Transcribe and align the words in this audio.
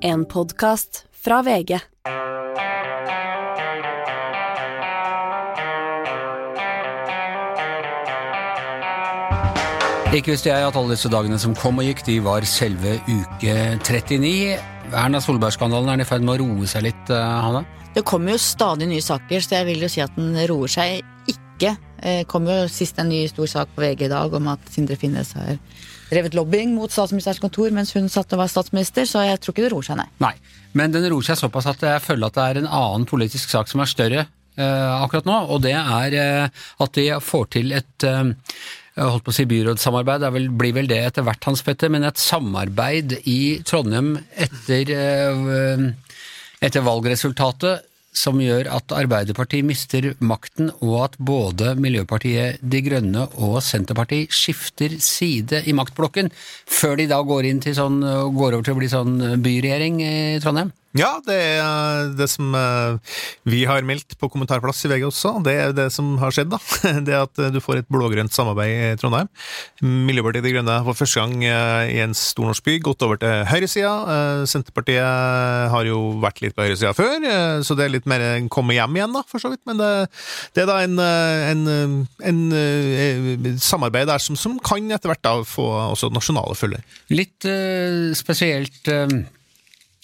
En 0.00 0.24
podkast 0.24 1.04
fra 1.24 1.40
VG. 1.42 1.78
Ikke 10.14 10.32
visste 10.32 10.48
jeg 10.48 10.62
at 10.62 10.76
alle 10.78 10.94
disse 10.94 11.10
dagene 11.10 11.38
som 11.42 11.56
kom 11.58 11.82
og 11.82 11.88
gikk, 11.88 12.04
de 12.06 12.20
var 12.22 12.46
selve 12.46 12.94
uke 13.08 13.56
39. 13.82 14.54
Erna 14.94 15.20
Solberg-skandalen, 15.20 15.90
er 15.90 15.98
den 15.98 16.06
i 16.06 16.08
ferd 16.08 16.22
med 16.24 16.38
å 16.38 16.46
roe 16.46 16.70
seg 16.70 16.86
litt, 16.86 17.10
eh, 17.10 17.18
Hanne? 17.18 17.66
Det 17.94 18.06
kommer 18.06 18.36
jo 18.36 18.38
stadig 18.38 18.88
nye 18.88 19.02
saker, 19.02 19.42
så 19.42 19.58
jeg 19.58 19.66
vil 19.66 19.82
jo 19.82 19.90
si 19.90 20.00
at 20.04 20.14
den 20.16 20.38
roer 20.48 20.70
seg 20.70 21.02
ikke. 21.26 21.74
Det 21.98 22.28
kom 22.30 22.46
jo 22.48 22.56
sist 22.70 22.98
en 23.02 23.10
ny 23.10 23.24
stor 23.30 23.50
sak 23.50 23.74
på 23.74 23.82
VG 23.82 24.06
i 24.06 24.12
dag 24.12 24.34
om 24.38 24.50
at 24.52 24.72
Sindre 24.72 24.96
Finnes 25.00 25.34
har 25.36 25.56
drevet 26.08 26.36
lobbying 26.36 26.72
mot 26.76 26.92
statsministerens 26.92 27.42
kontor 27.42 27.74
mens 27.74 27.92
hun 27.96 28.08
satt 28.12 28.32
og 28.32 28.42
var 28.42 28.50
statsminister, 28.50 29.06
så 29.08 29.26
jeg 29.26 29.40
tror 29.42 29.54
ikke 29.54 29.66
det 29.66 29.72
roer 29.74 29.88
seg, 29.90 30.00
nei. 30.00 30.08
Nei, 30.24 30.34
men 30.78 30.94
den 30.94 31.06
roer 31.12 31.26
seg 31.26 31.40
såpass 31.40 31.68
at 31.70 31.84
jeg 31.84 32.04
føler 32.04 32.30
at 32.30 32.38
det 32.38 32.46
er 32.46 32.60
en 32.62 32.72
annen 32.80 33.08
politisk 33.08 33.52
sak 33.52 33.70
som 33.70 33.84
er 33.84 33.90
større 33.90 34.24
eh, 34.24 34.92
akkurat 35.02 35.28
nå, 35.28 35.38
og 35.52 35.62
det 35.66 35.74
er 35.76 36.18
eh, 36.18 36.66
at 36.84 36.94
de 36.96 37.08
får 37.24 37.50
til 37.58 37.74
et 37.76 38.08
eh, 38.08 38.32
holdt 38.98 39.26
på 39.26 39.34
å 39.34 39.36
si 39.36 39.46
byrådssamarbeid, 39.48 40.24
det 40.24 40.46
blir 40.58 40.74
vel 40.76 40.90
det 40.90 41.00
etter 41.10 41.26
hvert, 41.26 41.44
Hans 41.46 41.62
Petter, 41.66 41.92
men 41.92 42.06
et 42.08 42.20
samarbeid 42.20 43.18
i 43.30 43.40
Trondheim 43.66 44.16
etter, 44.34 44.94
eh, 44.94 45.84
etter 46.64 46.86
valgresultatet 46.86 47.87
som 48.18 48.40
gjør 48.42 48.70
at 48.74 48.94
Arbeiderpartiet 48.96 49.66
mister 49.66 50.10
makten, 50.18 50.72
og 50.82 50.96
at 51.06 51.18
både 51.18 51.74
Miljøpartiet 51.78 52.62
De 52.62 52.82
Grønne 52.84 53.28
og 53.38 53.60
Senterpartiet 53.64 54.34
skifter 54.34 54.98
side 55.02 55.62
i 55.68 55.76
maktblokken, 55.76 56.32
før 56.66 56.98
de 56.98 57.08
da 57.10 57.20
går, 57.22 57.52
til 57.62 57.78
sånn, 57.78 58.02
går 58.34 58.58
over 58.58 58.66
til 58.66 58.76
å 58.76 58.80
bli 58.80 58.90
sånn 58.92 59.16
byregjering 59.44 60.02
i 60.02 60.14
Trondheim? 60.42 60.74
Ja, 60.96 61.18
det 61.20 61.36
er 61.36 62.06
det 62.16 62.30
som 62.32 62.54
eh, 62.56 63.16
vi 63.44 63.60
har 63.68 63.84
meldt 63.84 64.14
på 64.16 64.30
kommentarplass 64.32 64.80
i 64.86 64.88
VG 64.88 65.04
også. 65.10 65.34
Det 65.44 65.52
er 65.52 65.74
det 65.76 65.90
som 65.92 66.14
har 66.22 66.32
skjedd, 66.32 66.48
da. 66.54 66.60
Det 67.08 67.18
at 67.18 67.42
du 67.52 67.60
får 67.60 67.82
et 67.82 67.90
blå-grønt 67.92 68.32
samarbeid 68.32 68.72
i 68.72 68.96
Trondheim. 69.00 69.28
Miljøpartiet 69.84 70.46
De 70.46 70.54
Grønne 70.54 70.78
for 70.86 70.96
første 70.96 71.20
gang 71.20 71.44
eh, 71.44 71.92
i 71.92 72.00
en 72.06 72.16
stor 72.16 72.48
norsk 72.48 72.64
by 72.64 72.78
gått 72.88 73.04
over 73.04 73.20
til 73.20 73.44
høyresida. 73.50 73.92
Eh, 74.14 74.42
Senterpartiet 74.48 75.68
har 75.74 75.88
jo 75.90 76.00
vært 76.24 76.40
litt 76.40 76.56
på 76.56 76.64
høyresida 76.64 76.96
før, 76.96 77.20
så 77.64 77.76
det 77.76 77.84
er 77.84 77.92
litt 77.92 78.08
mer 78.08 78.24
komme 78.52 78.76
hjem 78.76 78.96
igjen, 78.96 79.12
da, 79.12 79.26
for 79.28 79.42
så 79.42 79.52
vidt. 79.52 79.64
Men 79.68 79.82
det, 79.82 79.92
det 80.56 80.64
er 80.64 80.70
da 80.70 80.80
en, 80.86 80.96
en, 81.52 82.04
en, 82.32 82.44
en 82.56 83.58
samarbeid 83.60 84.08
der 84.08 84.22
som, 84.24 84.38
som, 84.40 84.56
kan 84.64 84.88
etter 84.88 85.12
hvert 85.12 85.24
da 85.26 85.34
få 85.44 85.66
også 85.92 86.08
nasjonale 86.14 86.56
følger. 86.56 86.84
Litt 87.12 87.44
uh, 87.44 88.14
spesielt 88.16 88.88
uh 88.88 89.18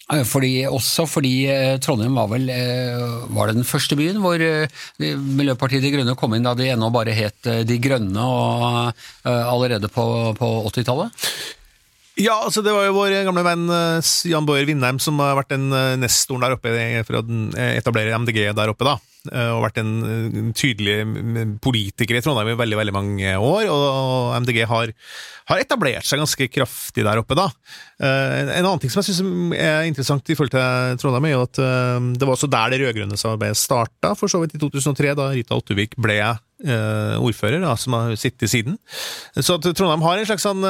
fordi, 0.05 0.67
også 0.69 1.07
fordi 1.09 1.47
eh, 1.49 1.79
Trondheim 1.81 2.17
var 2.19 2.29
vel 2.29 2.51
eh, 2.53 3.05
var 3.33 3.49
det 3.49 3.57
den 3.57 3.65
første 3.65 3.97
byen 3.97 4.19
hvor 4.21 4.37
eh, 4.37 4.69
Miljøpartiet 5.01 5.81
De 5.81 5.93
Grønne 5.95 6.17
kom 6.21 6.37
inn 6.37 6.45
da 6.45 6.53
de 6.59 6.69
ennå 6.75 6.91
bare 6.93 7.15
het 7.17 7.49
De 7.65 7.79
Grønne 7.81 8.21
og 8.21 8.93
allerede 9.25 9.89
på, 9.89 10.05
på 10.37 10.51
80-tallet? 10.69 11.25
Ja, 12.21 12.37
altså 12.45 12.61
det 12.63 12.75
var 12.77 12.85
jo 12.85 12.99
vår 12.99 13.17
gamle 13.27 13.47
venn 13.47 13.65
Jan 14.29 14.47
Bojer 14.47 14.69
Vindheim 14.69 15.01
som 15.03 15.19
har 15.25 15.39
vært 15.41 15.57
den 15.57 15.73
nestoren 15.99 16.45
der 16.45 16.59
oppe 16.59 16.77
for 17.09 17.23
å 17.23 17.25
etablere 17.65 18.21
MDG 18.21 18.53
der 18.55 18.71
oppe, 18.71 18.87
da. 18.87 18.99
Eh, 19.33 19.51
og 19.55 19.63
vært 19.65 19.79
en 19.81 20.51
tydelig 20.57 20.99
politiker 21.65 22.19
i 22.19 22.21
Trondheim 22.25 22.51
i 22.53 22.59
veldig 22.59 22.77
veldig 22.77 22.95
mange 22.95 23.31
år. 23.41 23.71
Og 23.73 24.35
MDG 24.45 24.61
har, 24.69 24.93
har 25.49 25.63
etablert 25.63 26.05
seg 26.05 26.21
ganske 26.21 26.49
kraftig 26.53 27.07
der 27.07 27.23
oppe, 27.23 27.39
da. 27.39 27.47
Eh, 28.05 28.35
en 28.43 28.67
annen 28.67 28.83
ting 28.83 28.93
som 28.93 29.01
jeg 29.01 29.15
syns 29.15 29.55
er 29.57 29.89
interessant 29.89 30.29
i 30.29 30.37
forhold 30.37 30.53
til 30.53 31.01
Trondheim, 31.01 31.31
er 31.31 31.37
jo 31.37 31.45
at 31.47 31.63
eh, 31.65 32.11
det 32.19 32.29
var 32.29 32.37
også 32.37 32.51
der 32.53 32.75
det 32.75 32.83
rød-grønne 32.83 33.21
samarbeidet 33.21 33.61
starta, 33.61 34.13
for 34.19 34.33
så 34.33 34.43
vidt 34.43 34.59
i 34.59 34.61
2003, 34.61 35.15
da 35.17 35.31
Rita 35.33 35.57
Ottervik 35.57 35.97
ble 36.01 36.21
ordfører, 36.65 37.59
da, 37.61 37.75
som 37.77 37.93
har 37.93 38.15
sittet 38.17 38.49
siden. 38.49 38.79
Så 39.37 39.59
Trondheim 39.61 40.05
har 40.07 40.21
en 40.21 40.29
slags 40.29 40.47
sånn 40.47 40.63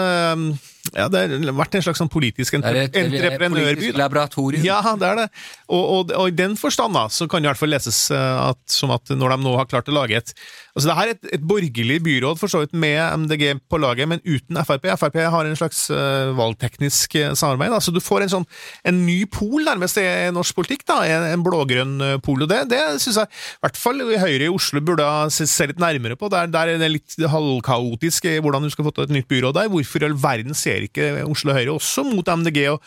ja, 0.92 1.06
det 1.08 1.22
har 1.32 1.56
vært 1.56 1.78
en 1.78 1.84
slags 1.86 2.00
sånn 2.02 2.10
politisk 2.12 2.58
entre 2.58 2.84
entreprenørby. 2.90 3.78
Politisk 3.78 3.98
laboratorium. 3.98 4.66
Ja, 4.66 4.82
det 5.00 5.08
er 5.08 5.20
det. 5.22 5.28
Og, 5.70 5.84
og, 5.84 6.12
og, 6.12 6.28
i 6.28 6.36
den 6.36 6.58
forstand 6.60 6.96
da, 6.96 7.06
så 7.08 7.24
kan 7.30 7.40
det 7.40 7.48
i 7.48 7.52
hvert 7.52 7.62
fall 7.62 7.72
leses 7.72 8.00
at, 8.12 8.60
som 8.70 8.92
at 8.94 9.14
når 9.16 9.36
de 9.36 9.38
nå 9.46 9.54
har 9.56 9.70
klart 9.70 9.88
å 9.88 9.96
lage 9.96 10.20
et 10.20 10.34
Altså, 10.74 10.88
det 10.90 10.94
er 10.94 11.12
et, 11.12 11.28
et 11.36 11.44
borgerlig 11.46 12.00
byråd, 12.02 12.38
for 12.40 12.50
så 12.50 12.64
vidt, 12.64 12.72
med 12.74 12.98
MDG 13.22 13.60
på 13.70 13.78
laget, 13.78 14.08
men 14.10 14.22
uten 14.26 14.58
Frp. 14.66 14.88
Frp 14.98 15.20
har 15.30 15.46
en 15.46 15.58
slags 15.58 15.84
uh, 15.94 16.34
valgteknisk 16.34 17.14
samarbeid. 17.14 17.38
samarbeid. 17.38 17.76
Så 17.84 17.94
du 17.94 18.00
får 18.02 18.24
en 18.24 18.32
sånn 18.32 18.48
en 18.82 18.98
ny 19.06 19.20
pol, 19.30 19.62
nærmest, 19.62 20.00
i 20.02 20.32
norsk 20.34 20.56
politikk. 20.58 20.82
da, 20.90 20.98
En, 21.06 21.28
en 21.30 21.46
blågrønn 21.46 21.94
uh, 22.02 22.16
pol. 22.18 22.42
og 22.42 22.50
Det, 22.50 22.64
det 22.72 22.82
syns 22.98 23.22
jeg 23.22 23.30
i 23.30 23.64
hvert 23.66 23.78
fall 23.78 24.02
Høyre 24.04 24.48
i 24.48 24.52
Oslo 24.52 24.82
burde 24.84 25.06
se, 25.34 25.46
se 25.50 25.70
litt 25.70 25.82
nærmere 25.82 26.18
på. 26.18 26.28
Der, 26.32 26.50
der 26.50 26.74
er 26.74 26.82
det 26.82 26.90
litt 26.90 27.18
halvkaotisk 27.18 28.26
hvordan 28.42 28.66
du 28.66 28.74
skal 28.74 28.88
få 28.88 28.96
til 28.96 29.06
et 29.06 29.16
nytt 29.20 29.30
byråd 29.30 29.54
der. 29.60 29.70
Hvorfor 29.70 30.02
i 30.02 30.10
all 30.10 30.18
verden 30.18 30.58
ser 30.58 30.88
ikke 30.88 31.12
Oslo 31.28 31.54
Høyre 31.54 31.78
også 31.78 32.02
mot 32.10 32.26
MDG? 32.26 32.66
og 32.74 32.82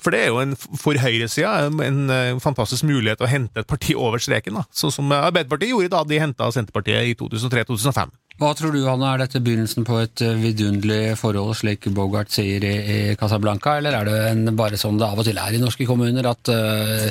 for 0.00 0.12
det 0.14 0.24
er 0.24 0.32
jo 0.32 0.40
en, 0.42 0.56
for 0.56 0.98
høyresida 1.00 1.52
en, 1.66 1.78
en, 1.84 2.00
en 2.12 2.42
fantastisk 2.42 2.84
mulighet 2.88 3.22
å 3.24 3.30
hente 3.30 3.62
et 3.62 3.70
parti 3.70 3.96
over 3.96 4.22
streken, 4.22 4.58
da. 4.60 4.66
sånn 4.76 4.94
som 4.94 5.14
Arbeiderpartiet 5.16 5.72
gjorde 5.72 5.94
da 5.94 6.02
de 6.06 6.20
henta 6.22 6.50
Senterpartiet 6.54 7.12
i 7.12 7.16
2003-2005. 7.18 8.12
Hva 8.40 8.54
tror 8.56 8.72
du, 8.72 8.80
Hanne, 8.86 9.04
er 9.04 9.20
dette 9.20 9.42
begynnelsen 9.44 9.84
på 9.84 9.98
et 10.00 10.22
eh, 10.24 10.38
vidunderlig 10.40 11.16
forhold, 11.20 11.52
slik 11.58 11.90
Bogart 11.92 12.32
sier 12.32 12.64
i, 12.64 12.72
i 12.80 12.98
Casablanca, 13.20 13.74
eller 13.76 13.98
er 13.98 14.08
det 14.08 14.14
en, 14.30 14.54
bare 14.56 14.80
sånn 14.80 14.96
det 15.00 15.04
av 15.04 15.20
og 15.20 15.28
til 15.28 15.40
er 15.42 15.58
i 15.58 15.60
norske 15.60 15.84
kommuner, 15.84 16.24
at 16.30 16.48
uh, 16.48 17.04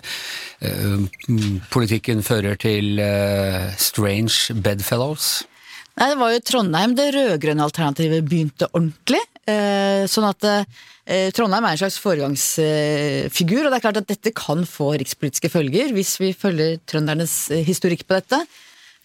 uh, 0.65 1.59
politikken 1.69 2.25
fører 2.25 2.57
til 2.57 2.97
uh, 2.97 3.69
strange 3.77 4.57
bedfellows? 4.57 5.43
Nei, 5.99 6.09
det 6.15 6.17
var 6.17 6.33
jo 6.33 6.41
Trondheim 6.49 6.97
det 6.97 7.11
rød-grønne 7.13 7.69
alternativet 7.69 8.25
begynte 8.25 8.71
ordentlig. 8.71 9.21
Sånn 9.47 10.27
at 10.27 10.45
Trondheim 11.33 11.65
er 11.65 11.73
en 11.73 11.79
slags 11.81 11.95
foregangsfigur, 12.03 13.63
og 13.63 13.71
det 13.71 13.77
er 13.79 13.83
klart 13.85 13.97
at 13.97 14.09
dette 14.11 14.33
kan 14.37 14.61
få 14.69 14.91
rikspolitiske 14.99 15.49
følger 15.49 15.93
hvis 15.95 16.11
vi 16.21 16.29
følger 16.37 16.77
trøndernes 16.85 17.33
historikk 17.65 18.03
på 18.05 18.19
dette. 18.19 18.43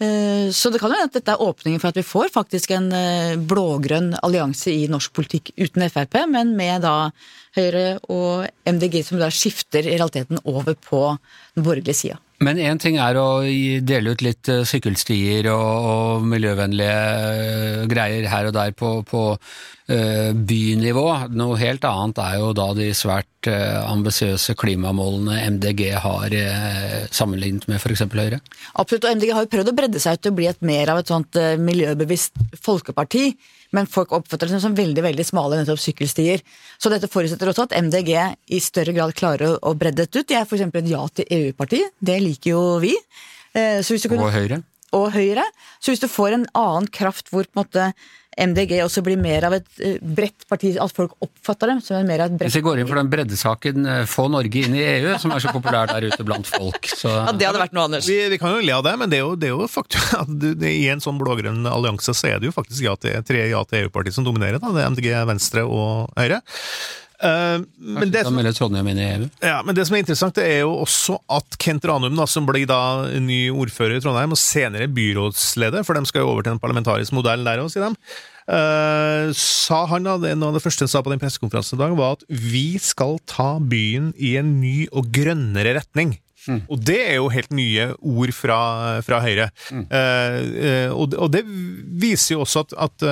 Eh, 0.02 0.50
så 0.50 0.72
det 0.74 0.80
kan 0.82 0.90
jo 0.90 0.98
hende 0.98 1.06
at 1.12 1.14
dette 1.14 1.34
er 1.36 1.42
åpningen 1.42 1.78
for 1.78 1.92
at 1.92 1.98
vi 2.00 2.06
får 2.06 2.32
faktisk 2.34 2.72
en 2.74 2.88
eh, 2.96 3.36
blågrønn 3.38 4.16
allianse 4.26 4.72
i 4.72 4.88
norsk 4.90 5.14
politikk 5.14 5.52
uten 5.54 5.86
Frp, 5.86 6.18
men 6.32 6.56
med 6.58 6.82
da 6.82 7.12
Høyre 7.54 8.00
og 8.10 8.48
MDG 8.66 9.04
som 9.06 9.20
da 9.22 9.30
skifter 9.30 9.86
i 9.86 9.94
realiteten 9.94 10.42
over 10.42 10.74
på 10.74 11.04
den 11.54 11.62
borgerlige 11.62 12.00
sida. 12.00 12.18
Men 12.44 12.60
én 12.60 12.80
ting 12.80 12.98
er 13.00 13.16
å 13.16 13.44
dele 13.86 14.14
ut 14.14 14.24
litt 14.24 14.50
eh, 14.52 14.64
sykkelstier 14.68 15.48
og, 15.52 15.86
og 15.92 16.26
miljøvennlige 16.28 16.98
eh, 16.98 17.84
greier 17.90 18.28
her 18.28 18.50
og 18.50 18.56
der 18.56 18.74
på, 18.76 18.90
på 19.08 19.22
uh, 19.34 20.30
bynivå. 20.34 21.06
Noe 21.36 21.58
helt 21.60 21.84
annet 21.88 22.20
er 22.24 22.38
jo 22.40 22.52
da 22.56 22.68
de 22.76 22.90
svært 22.96 23.28
ambisiøse 23.44 24.54
klimamålene 24.56 25.42
MDG 25.58 25.82
har 26.00 26.32
sammenlignet 27.12 27.66
med 27.68 27.76
f.eks. 27.76 28.06
Høyre? 28.08 28.38
Absolutt, 28.80 29.04
og 29.04 29.18
MDG 29.18 29.34
har 29.36 29.44
jo 29.44 29.50
prøvd 29.52 29.68
å 29.68 29.74
bredde 29.76 30.00
seg 30.00 30.16
ut 30.16 30.24
til 30.24 30.32
å 30.32 30.38
bli 30.38 30.48
et 30.48 30.64
mer 30.64 30.94
av 30.94 31.02
et 31.02 31.12
sånt 31.12 31.36
miljøbevisst 31.60 32.40
folkeparti 32.64 33.26
men 33.74 33.88
folk 33.90 34.12
oppfatter 34.14 34.50
det 34.50 34.60
som 34.62 34.76
veldig 34.76 35.02
veldig 35.04 35.26
smale 35.26 35.58
nettopp 35.60 35.82
sykkelstier. 35.82 36.42
Så 36.78 36.92
dette 36.92 37.10
forutsetter 37.10 37.50
også 37.50 37.66
at 37.66 37.76
MDG 37.82 38.12
i 38.54 38.60
større 38.62 38.94
grad 38.96 39.14
klarer 39.18 39.56
å 39.58 39.74
bredde 39.78 40.04
dette 40.04 40.22
ut. 40.22 40.28
De 40.30 40.38
er 40.38 40.46
f.eks. 40.46 40.66
et 40.68 40.92
ja 40.92 41.02
til 41.10 41.32
EU-parti, 41.38 41.82
det 41.98 42.20
liker 42.22 42.54
jo 42.54 42.62
vi. 42.84 42.94
Eh, 43.54 43.80
kunne, 43.82 44.22
og 44.22 44.34
Høyre. 44.34 44.60
Og 44.94 45.08
Høyre. 45.14 45.44
Så 45.82 45.92
hvis 45.92 46.02
du 46.02 46.08
får 46.10 46.38
en 46.38 46.46
annen 46.58 46.90
kraft 46.90 47.30
hvor 47.32 47.46
på 47.46 47.58
en 47.58 47.64
måte 47.64 47.90
MDG 48.36 48.78
også 48.84 49.02
blir 49.06 49.18
mer 49.20 49.46
av 49.48 49.56
et 49.58 49.82
eh, 49.84 49.98
bredt 50.00 50.46
parti, 50.50 50.72
at 50.80 50.94
folk 50.94 51.14
oppfatter 51.24 51.70
dem 51.70 51.82
som 51.84 52.02
mer 52.08 52.24
av 52.24 52.32
et 52.32 52.38
bredt 52.38 52.50
Hvis 52.50 52.58
vi 52.58 52.64
går 52.66 52.80
inn 52.80 52.88
for 52.90 52.98
den 52.98 53.10
breddesaken 53.12 53.90
eh, 53.90 54.00
få 54.10 54.26
Norge 54.32 54.64
inn 54.64 54.74
i 54.78 54.82
EU, 54.82 55.12
som 55.22 55.34
er 55.34 55.44
så 55.44 55.52
populær 55.54 55.90
der 55.92 56.08
ute 56.08 56.26
blant 56.26 56.50
folk, 56.50 56.90
så 56.90 57.12
Ja, 57.12 57.36
det 57.36 57.48
hadde 57.48 57.62
vært 57.62 57.76
noe, 57.76 57.86
Anders. 57.90 58.08
Vi, 58.10 58.18
vi 58.32 58.40
kan 58.40 58.56
jo 58.56 58.64
le 58.64 58.74
av 58.74 58.84
det, 58.86 58.96
men 59.00 59.12
det 59.12 59.20
er 59.20 59.24
jo, 59.26 59.36
det 59.38 59.50
er 59.50 59.54
jo 59.54 59.70
faktum 59.70 60.10
at 60.22 60.34
du, 60.42 60.50
i 60.68 60.88
en 60.92 61.04
sånn 61.04 61.20
blå-grønn 61.20 61.64
allianse 61.70 62.16
så 62.16 62.32
er 62.32 62.42
det 62.42 62.50
jo 62.50 62.56
faktisk 62.56 62.88
ja 62.88 62.98
til, 63.00 63.16
tre 63.26 63.46
ja 63.50 63.62
til 63.68 63.84
EU-partier 63.84 64.16
som 64.16 64.26
dominerer, 64.26 64.60
da. 64.62 64.74
Det 64.74 64.82
er 64.82 64.92
MDG, 64.94 65.10
Venstre 65.30 65.66
og 65.68 66.12
Høyre. 66.18 66.42
Uh, 67.24 67.62
men, 67.78 68.10
det 68.10 68.24
som, 68.26 68.36
e 68.36 69.28
ja, 69.46 69.60
men 69.64 69.76
det 69.76 69.84
som 69.86 69.94
er 69.94 70.02
interessant, 70.02 70.34
det 70.36 70.44
er 70.44 70.58
jo 70.64 70.74
også 70.82 71.16
at 71.32 71.56
Kent 71.62 71.86
Ranum, 71.88 72.16
da, 72.18 72.26
som 72.28 72.44
blir 72.44 72.66
da 72.68 73.06
ny 73.22 73.46
ordfører 73.54 73.96
i 73.96 74.02
Trondheim, 74.04 74.34
og 74.34 74.40
senere 74.40 74.90
byrådsleder, 74.92 75.86
for 75.86 75.96
de 75.96 76.10
skal 76.10 76.24
jo 76.24 76.32
over 76.34 76.44
til 76.44 76.56
en 76.56 76.60
parlamentarisk 76.60 77.14
modell 77.16 77.46
der 77.46 77.62
òg, 77.62 77.70
sier 77.72 77.86
de. 77.86 77.94
Uh, 78.44 79.32
sa 79.38 79.84
han 79.88 80.04
da, 80.04 80.18
Noe 80.36 80.50
av 80.50 80.58
det 80.58 80.64
første 80.64 80.84
han 80.84 80.92
sa 80.92 81.00
på 81.04 81.12
den 81.12 81.22
pressekonferansen 81.22 81.78
i 81.78 81.82
dag, 81.84 81.96
var 81.96 82.18
at 82.18 82.26
vi 82.28 82.76
skal 82.82 83.16
ta 83.30 83.56
byen 83.58 84.12
i 84.20 84.34
en 84.40 84.58
ny 84.60 84.84
og 84.92 85.08
grønnere 85.14 85.78
retning. 85.78 86.18
Mm. 86.44 86.60
Og 86.68 86.82
det 86.84 86.98
er 87.06 87.16
jo 87.16 87.30
helt 87.32 87.54
nye 87.56 87.88
ord 88.04 88.34
fra, 88.36 88.58
fra 89.06 89.22
Høyre. 89.24 89.48
Mm. 89.72 89.86
Uh, 89.88 90.38
uh, 90.60 90.90
og, 90.92 91.16
og, 91.16 91.30
det 91.32 91.44
viser 92.04 92.36
jo 92.36 92.44
også 92.44 92.66
at, 92.66 92.76
at 92.90 93.08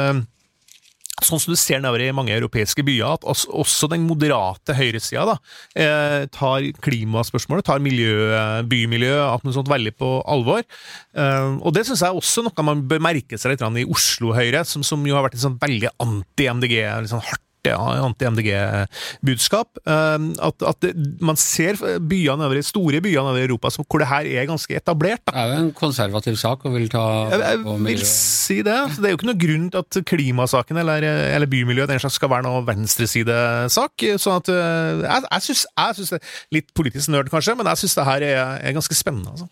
sånn 1.27 1.43
som 1.43 1.53
du 1.53 1.59
ser 1.61 1.83
nedover 1.83 2.05
i 2.05 2.13
mange 2.15 2.35
europeiske 2.35 2.85
byer, 2.87 3.19
at 3.19 3.27
også, 3.27 3.91
den 3.93 4.07
moderate 4.09 4.77
høyresida 4.77 5.27
da, 5.29 5.37
eh, 5.77 6.27
tar 6.33 6.69
klimaspørsmålet, 6.85 7.67
tar 7.69 7.83
miljø, 7.85 8.33
bymiljø 8.69 9.15
alt 9.25 9.47
noe 9.47 9.57
sånt 9.57 9.71
veldig 9.73 9.95
på 9.99 10.13
alvor. 10.31 10.65
Eh, 11.15 11.53
og 11.61 11.75
det 11.77 11.87
syns 11.89 12.05
jeg 12.05 12.19
også 12.19 12.47
noe 12.47 12.67
man 12.67 12.85
bør 12.89 13.03
merke 13.03 13.39
seg 13.39 13.55
litt 13.55 13.63
i 13.63 13.89
Oslo 13.89 14.35
Høyre, 14.37 14.65
som, 14.69 14.85
som 14.87 15.03
jo 15.07 15.17
har 15.17 15.27
vært 15.27 15.39
en 15.39 15.47
sånn 15.47 15.61
veldig 15.63 15.95
anti-MDG, 16.03 16.77
litt 17.03 17.15
sånn 17.15 17.25
hardt 17.25 17.47
anti-MDG-budskap. 17.71 19.79
Ehm, 19.87 20.33
at, 20.43 20.63
at 20.67 20.87
man 21.23 21.37
ser 21.41 21.79
byene 22.01 22.49
over, 22.49 22.61
store 22.67 23.01
byene 23.05 23.31
over 23.31 23.45
Europa 23.45 23.71
hvor 23.83 24.03
det 24.03 24.09
her 24.11 24.27
er 24.27 24.49
ganske 24.51 24.77
etablert. 24.77 25.23
Da. 25.27 25.33
Det 25.33 25.43
er 25.43 25.53
jo 25.53 25.61
en 25.67 25.73
konservativ 25.77 26.37
sak 26.41 26.65
å 26.67 26.73
vil 26.75 26.89
ta 26.93 27.05
Jeg, 27.33 27.41
jeg 27.45 27.59
vil 27.87 28.05
si 28.09 28.59
det. 28.67 28.79
Så 28.95 29.03
det 29.03 29.11
er 29.11 29.15
jo 29.15 29.21
ikke 29.21 29.31
noe 29.31 29.43
grunn 29.47 29.69
til 29.73 29.83
at 29.83 30.01
klimasaken 30.13 30.83
eller, 30.83 31.07
eller 31.07 31.51
bymiljøet 31.51 31.93
den 31.93 32.03
slags 32.03 32.19
skal 32.21 32.33
være 32.33 32.47
noe 32.49 32.65
venstresidesak. 32.67 33.95
sånn 34.23 34.41
at 34.41 34.53
eh, 34.53 35.07
Jeg, 35.07 35.27
jeg 35.31 35.49
syns 35.49 36.15
det 36.17 36.23
litt 36.55 36.69
politisk 36.77 37.13
nerd, 37.13 37.31
kanskje, 37.33 37.57
men 37.59 37.69
jeg 37.73 37.85
syns 37.85 37.99
det 37.99 38.09
her 38.09 38.21
er, 38.27 38.39
er 38.63 38.77
ganske 38.77 38.99
spennende. 38.99 39.35
altså. 39.35 39.47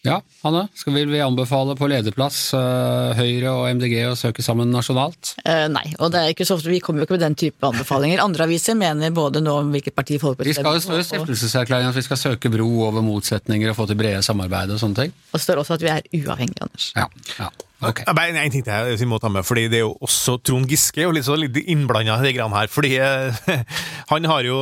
Ja, 0.00 0.22
Hanne, 0.40 0.62
skal 0.74 0.94
vi, 0.96 1.02
vi 1.04 1.18
anbefale 1.20 1.74
på 1.76 1.84
lederplass 1.90 2.54
uh, 2.56 3.12
Høyre 3.18 3.50
og 3.52 3.66
MDG 3.76 3.98
å 4.08 4.14
søke 4.16 4.40
sammen 4.40 4.72
nasjonalt? 4.72 5.34
Uh, 5.44 5.66
nei, 5.68 5.84
og 6.00 6.14
det 6.14 6.22
er 6.22 6.32
ikke 6.32 6.46
så 6.48 6.56
ofte, 6.56 6.72
vi 6.72 6.80
kommer 6.80 7.02
jo 7.02 7.08
ikke 7.08 7.18
med 7.18 7.24
den 7.26 7.36
type 7.42 7.68
anbefalinger. 7.68 8.22
Andre 8.24 8.46
aviser 8.48 8.78
mener 8.80 9.12
både 9.12 9.44
nå 9.44 9.58
om 9.60 9.74
hvilket 9.74 9.96
parti 9.96 10.16
folk 10.22 10.40
Vi 10.40 10.56
skal 10.56 10.78
jo 10.78 10.84
stå 10.86 11.02
i 11.02 11.04
stiftelseserklæringen 11.04 11.92
at 11.92 12.00
vi 12.00 12.06
skal 12.08 12.22
søke 12.22 12.52
bro 12.52 12.70
over 12.88 13.04
motsetninger 13.04 13.74
og 13.74 13.76
få 13.76 13.90
til 13.90 14.00
brede 14.00 14.24
samarbeid 14.24 14.72
og 14.72 14.80
sånne 14.80 15.02
ting. 15.02 15.18
Og 15.34 15.36
det 15.36 15.44
står 15.44 15.60
også 15.66 15.76
at 15.76 15.84
vi 15.84 15.92
er 15.92 16.08
uavhengige, 16.22 16.64
Anders. 16.64 16.92
Ja, 16.96 17.10
ja. 17.36 17.52
Okay. 17.80 18.04
Bare 18.12 18.34
en 18.36 18.52
ting 18.52 18.64
til 18.64 18.90
vi 19.00 19.08
må 19.08 19.16
ta 19.22 19.30
med, 19.32 19.44
fordi 19.46 19.64
det 19.72 19.78
er 19.80 19.86
jo 19.86 19.94
også 20.04 20.36
Trond 20.44 20.68
Giske 20.68 21.00
jo 21.00 21.12
litt, 21.16 21.24
så 21.24 21.36
litt 21.38 21.56
innblanda 21.62 22.18
i 22.20 22.26
de 22.26 22.34
greiene 22.36 22.58
her. 22.58 22.68
fordi 22.68 22.92
eh, 23.00 23.40
han 24.12 24.28
har 24.28 24.44
jo 24.44 24.58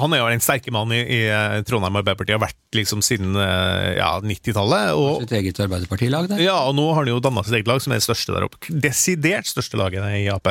Han 0.00 0.14
er 0.14 0.22
jo 0.22 0.30
den 0.32 0.42
sterke 0.42 0.74
mannen 0.74 0.98
i, 0.98 1.22
i 1.22 1.62
Trondheim 1.68 2.00
Arbeiderparti, 2.00 2.34
har 2.34 2.42
vært 2.42 2.58
liksom 2.74 3.04
siden 3.04 3.36
eh, 3.38 4.00
ja, 4.00 4.16
90-tallet. 4.18 4.92
Og, 4.98 5.22
sitt 5.22 5.36
eget 5.38 5.62
arbeiderpartilag 5.62 6.32
der? 6.32 6.42
Ja, 6.42 6.58
og 6.66 6.76
nå 6.78 6.88
har 6.90 7.04
han 7.04 7.14
jo 7.14 7.22
danna 7.22 7.46
sitt 7.46 7.60
eget 7.60 7.70
lag, 7.70 7.82
som 7.84 7.94
er 7.94 8.02
det 8.02 8.08
største 8.08 8.34
der 8.34 8.48
oppe. 8.48 8.60
Desidert 8.82 9.50
største 9.50 9.78
laget 9.80 10.06
i 10.18 10.26
Ap 10.32 10.50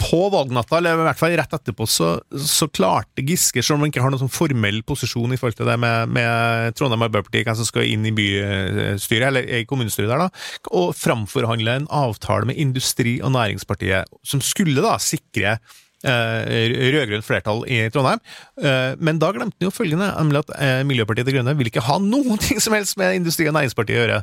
på 0.00 0.18
valgnatta, 0.32 0.76
eller 0.78 0.98
i 0.98 1.06
hvert 1.06 1.20
fall 1.20 1.34
rett 1.38 1.54
etterpå, 1.56 1.86
så, 1.88 2.10
så 2.36 2.68
klarte 2.68 3.24
Giske, 3.24 3.62
selv 3.64 3.78
om 3.78 3.84
han 3.84 3.92
ikke 3.92 4.02
har 4.04 4.12
noen 4.12 4.26
sånn 4.26 4.32
formell 4.32 4.82
posisjon 4.86 5.32
i 5.32 5.38
forhold 5.40 5.56
til 5.58 5.70
det 5.70 5.78
med, 5.82 6.12
med 6.16 6.76
Trondheim 6.76 7.06
Arbeiderparti, 7.06 7.44
hvem 7.46 7.58
som 7.58 7.68
skal 7.68 7.88
inn 7.88 8.04
i 8.08 8.14
bystyret, 8.16 9.30
eller 9.30 9.48
i 9.60 9.64
kommunestyret 9.68 10.12
der, 10.12 10.26
da, 10.26 10.44
å 10.76 10.90
framforhandle 10.96 11.80
en 11.80 11.88
avtale 11.94 12.50
med 12.50 12.60
Industri- 12.60 13.18
og 13.22 13.34
Næringspartiet, 13.36 14.12
som 14.26 14.44
skulle 14.44 14.84
da 14.84 14.98
sikre 15.02 15.56
eh, 15.56 16.92
rød-grønt 16.92 17.26
flertall 17.26 17.64
i 17.70 17.86
Trondheim. 17.94 18.22
Eh, 18.60 18.92
men 19.00 19.22
da 19.22 19.32
glemte 19.34 19.58
han 19.58 19.70
jo 19.70 19.74
følgende, 19.74 20.12
nemlig 20.20 20.44
at 20.44 20.54
eh, 20.60 20.84
Miljøpartiet 20.88 21.28
De 21.28 21.38
Grønne 21.38 21.56
vil 21.58 21.72
ikke 21.72 21.84
ha 21.88 21.98
noen 22.02 22.40
ting 22.42 22.60
som 22.62 22.76
helst 22.76 22.98
med 23.00 23.16
Industri- 23.22 23.48
og 23.48 23.56
Næringspartiet 23.56 23.98
å 23.98 24.06
gjøre 24.06 24.22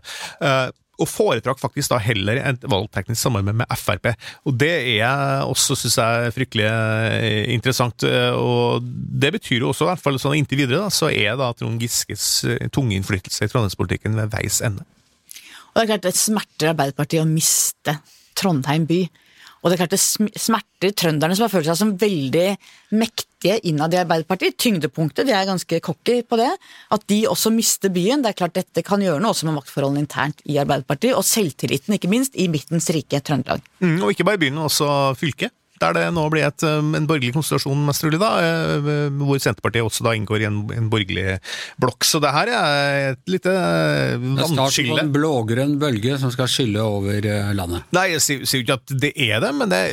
og 1.02 1.10
foretrakk 1.10 1.58
faktisk 1.62 1.94
da 1.94 1.98
heller 2.04 2.38
et 2.38 2.66
valgteknisk 2.70 3.18
samarbeid 3.22 3.58
med 3.64 3.78
Frp. 3.80 4.12
Og 4.46 4.58
Det 4.60 4.74
er 5.00 5.42
også, 5.42 5.78
synes 5.80 5.98
jeg, 5.98 6.34
fryktelig 6.36 6.68
eh, 6.70 7.54
interessant. 7.54 8.06
Og 8.38 8.84
Det 8.84 9.34
betyr 9.34 9.66
jo 9.66 9.72
også, 9.72 9.88
i 9.88 9.92
hvert 9.92 10.04
fall 10.04 10.20
sånn 10.22 10.38
inntil 10.38 10.64
videre, 10.64 10.84
da, 10.86 10.94
så 10.94 11.10
er 11.10 11.38
da 11.40 11.52
Trond 11.58 11.82
Giskes 11.82 12.28
eh, 12.46 12.70
tunge 12.74 12.98
innflytelse 13.00 13.48
i 13.48 13.52
trondheimspolitikken 13.52 14.20
ved 14.22 14.36
veis 14.36 14.62
ende. 14.62 14.86
Og 15.74 15.80
det 15.80 15.84
er 15.84 15.92
klart 15.96 16.06
det 16.06 16.18
smerter 16.20 16.74
Arbeiderpartiet 16.76 17.26
å 17.26 17.30
miste 17.30 17.98
Trondheim 18.38 18.86
by. 18.90 19.02
Og 19.64 19.72
det 19.72 19.78
er 19.78 19.86
klart 19.86 19.96
det 19.96 20.42
smerter 20.44 20.92
trønderne 20.92 21.38
som 21.38 21.46
har 21.46 21.54
følt 21.54 21.70
seg 21.70 21.80
som 21.80 21.94
veldig 22.00 22.48
mektige 23.00 23.56
innad 23.70 23.96
i 23.96 24.02
Arbeiderpartiet. 24.02 24.58
Tyngdepunktet, 24.60 25.24
de 25.30 25.36
er 25.36 25.48
ganske 25.48 25.80
cocky 25.84 26.20
på 26.28 26.40
det. 26.42 26.50
At 26.92 27.08
de 27.08 27.22
også 27.32 27.54
mister 27.56 27.94
byen. 27.94 28.26
Det 28.26 28.34
er 28.34 28.40
klart 28.44 28.58
dette 28.60 28.84
kan 28.84 29.04
gjøre 29.04 29.24
noe 29.24 29.32
også 29.32 29.48
med 29.48 29.56
maktforholdene 29.62 30.04
internt 30.04 30.44
i 30.44 30.60
Arbeiderpartiet, 30.60 31.16
og 31.16 31.24
selvtilliten, 31.28 31.96
ikke 31.96 32.12
minst, 32.12 32.36
i 32.36 32.50
midtens 32.52 32.92
rike 32.92 33.24
Trøndelag. 33.24 33.64
Mm, 33.80 34.02
og 34.04 34.12
ikke 34.12 34.28
bare 34.28 34.42
byen, 34.42 34.60
men 34.60 34.68
også 34.68 34.90
fylket 35.20 35.56
der 35.84 35.98
det 35.98 36.06
nå 36.16 36.24
blir 36.32 36.48
et, 36.48 36.66
um, 36.66 36.94
en 36.98 37.08
borgerlig 37.10 37.34
konstellasjon, 37.36 37.84
mest 37.88 38.04
trolig, 38.04 38.20
da, 38.22 38.32
eh, 38.44 38.90
hvor 39.20 39.42
Senterpartiet 39.42 39.86
også 39.86 40.06
da 40.08 40.14
inngår 40.18 40.44
i 40.44 40.48
en, 40.50 40.60
en 40.76 40.90
borgerlig 40.92 41.38
blokk. 41.82 42.08
Så 42.08 42.22
det 42.24 42.32
her 42.36 42.52
er 42.54 43.10
et 43.14 43.22
lite 43.32 43.54
vannskille. 43.54 44.64
Det 44.64 44.86
er 44.86 44.94
på 44.94 45.02
en 45.02 45.14
blågrønn 45.16 45.76
bølge 45.82 46.18
som 46.22 46.32
skal 46.34 46.50
skylle 46.52 46.84
over 46.84 47.20
eh, 47.20 47.52
landet. 47.58 47.88
Nei, 47.96 48.08
jeg 48.16 48.26
sier, 48.26 48.46
jo 48.48 48.64
ikke 48.64 48.80
at 48.80 48.96
det 49.04 49.14
er 49.28 49.44
det, 49.44 49.52
men 49.58 49.74
det 49.74 49.84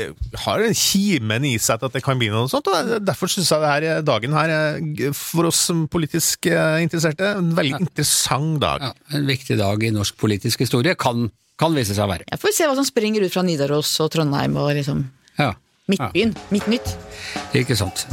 har 0.45 0.65
en 0.65 0.77
kimen 0.77 1.49
i 1.49 1.55
seg 1.61 1.81
til 1.81 1.91
at 1.91 1.99
det 1.99 2.05
kan 2.07 2.21
bli 2.21 2.31
noe 2.33 2.51
sånt. 2.53 2.71
og 2.71 2.95
Derfor 3.07 3.33
syns 3.33 3.51
jeg 3.53 3.65
det 3.65 3.75
her, 3.75 4.07
dagen 4.07 4.37
her 4.37 4.55
er 4.55 5.15
for 5.17 5.51
oss 5.51 5.65
som 5.71 5.87
politisk 5.91 6.51
eh, 6.51 6.81
interesserte 6.85 7.35
en 7.37 7.55
veldig 7.57 7.77
ja. 7.77 7.85
interessant 7.85 8.61
dag. 8.63 8.91
Ja, 8.91 9.17
en 9.19 9.29
viktig 9.29 9.59
dag 9.61 9.85
i 9.85 9.93
norsk 9.95 10.19
politisk 10.21 10.65
historie. 10.65 10.97
Kan, 11.01 11.29
kan 11.61 11.75
vise 11.77 11.97
seg 11.97 12.07
å 12.07 12.13
være. 12.13 12.29
Jeg 12.31 12.43
får 12.43 12.57
se 12.57 12.69
hva 12.69 12.77
som 12.79 12.87
springer 12.87 13.25
ut 13.25 13.35
fra 13.35 13.45
Nidaros 13.47 13.93
og 14.03 14.13
Trondheim 14.15 14.57
og 14.61 14.73
liksom 14.77 15.05
ja. 15.41 15.55
Midtbyen. 15.91 16.35
Ja. 16.37 16.51
Midtnytt. 16.55 16.97
Ikke 17.57 17.79
sant. 17.79 18.07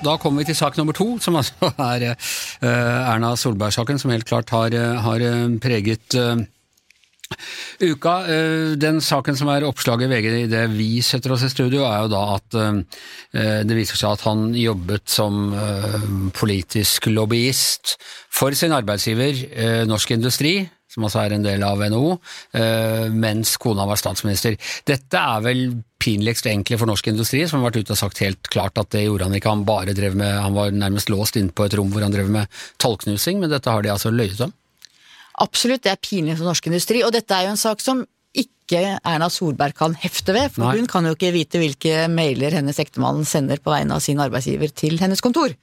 Da 0.00 0.14
kommer 0.16 0.40
vi 0.40 0.48
til 0.48 0.56
sak 0.56 0.78
nummer 0.80 0.96
to, 0.96 1.06
som 1.20 1.36
altså 1.36 1.68
er 1.92 2.06
uh, 2.12 3.10
Erna 3.12 3.34
Solberg-saken, 3.36 4.00
som 4.00 4.12
helt 4.14 4.28
klart 4.28 4.52
har, 4.54 4.72
eh, 4.72 4.96
har 5.04 5.20
eh, 5.24 5.44
preget 5.60 6.16
uka. 7.80 8.14
Den 8.80 8.98
saken 9.04 9.36
som 9.38 9.48
er 9.52 9.64
oppslaget 9.68 10.08
i 10.08 10.10
VG 10.10 10.26
i 10.40 10.48
det 10.50 10.64
vi 10.72 10.88
setter 11.04 11.36
oss 11.36 11.44
i 11.46 11.50
studio, 11.52 11.84
er 11.86 12.02
jo 12.02 12.10
da 12.10 12.22
at 12.34 12.56
det 13.68 13.76
viser 13.78 14.00
seg 14.00 14.16
at 14.16 14.24
han 14.26 14.48
jobbet 14.58 15.06
som 15.08 15.54
politisk 16.34 17.06
lobbyist 17.12 17.94
for 18.34 18.56
sin 18.58 18.74
arbeidsgiver 18.74 19.86
Norsk 19.86 20.16
Industri 20.16 20.56
som 20.90 21.06
altså 21.06 21.22
er 21.22 21.36
en 21.36 21.44
del 21.44 21.62
av 21.66 21.82
NHO, 21.92 22.16
eh, 22.58 23.06
mens 23.14 23.54
kona 23.62 23.86
var 23.88 24.00
statsminister. 24.00 24.56
Dette 24.88 25.22
er 25.22 25.44
vel 25.44 25.64
pinligst 26.00 26.48
egentlig 26.48 26.78
for 26.80 26.90
norsk 26.90 27.10
industri, 27.12 27.44
som 27.46 27.60
har 27.60 27.70
vært 27.70 27.84
ute 27.84 27.94
og 27.94 28.00
sagt 28.00 28.22
helt 28.24 28.50
klart 28.50 28.78
at 28.80 28.90
det 28.94 29.04
gjorde 29.04 29.28
han 29.28 29.36
ikke. 29.36 29.52
Han 29.52 29.66
bare 29.68 29.94
drev 29.96 30.16
med, 30.18 30.32
han 30.40 30.56
var 30.56 30.72
nærmest 30.74 31.12
låst 31.12 31.38
inne 31.38 31.54
på 31.54 31.66
et 31.66 31.76
rom 31.78 31.92
hvor 31.92 32.06
han 32.06 32.14
drev 32.14 32.30
med 32.32 32.62
tallknusing, 32.82 33.42
men 33.42 33.52
dette 33.52 33.70
har 33.70 33.84
de 33.84 33.92
altså 33.92 34.12
løyet 34.14 34.40
om? 34.48 34.54
Absolutt, 35.40 35.84
det 35.84 35.92
er 35.92 36.00
pinlig 36.02 36.36
for 36.40 36.50
norsk 36.50 36.66
industri, 36.68 37.04
og 37.06 37.14
dette 37.14 37.36
er 37.36 37.46
jo 37.46 37.54
en 37.54 37.60
sak 37.60 37.84
som 37.84 38.02
ikke 38.36 38.98
Erna 38.98 39.26
Solberg 39.32 39.74
kan 39.78 39.94
hefte 39.98 40.34
ved, 40.36 40.52
for 40.54 40.66
Nei. 40.66 40.76
hun 40.78 40.90
kan 40.90 41.06
jo 41.06 41.14
ikke 41.16 41.32
vite 41.34 41.60
hvilke 41.62 42.06
mailer 42.12 42.54
hennes 42.58 42.78
ektemann 42.82 43.24
sender 43.26 43.62
på 43.62 43.72
vegne 43.72 43.96
av 43.96 44.04
sin 44.04 44.20
arbeidsgiver 44.22 44.70
til 44.74 45.00
hennes 45.02 45.22
kontor. 45.24 45.54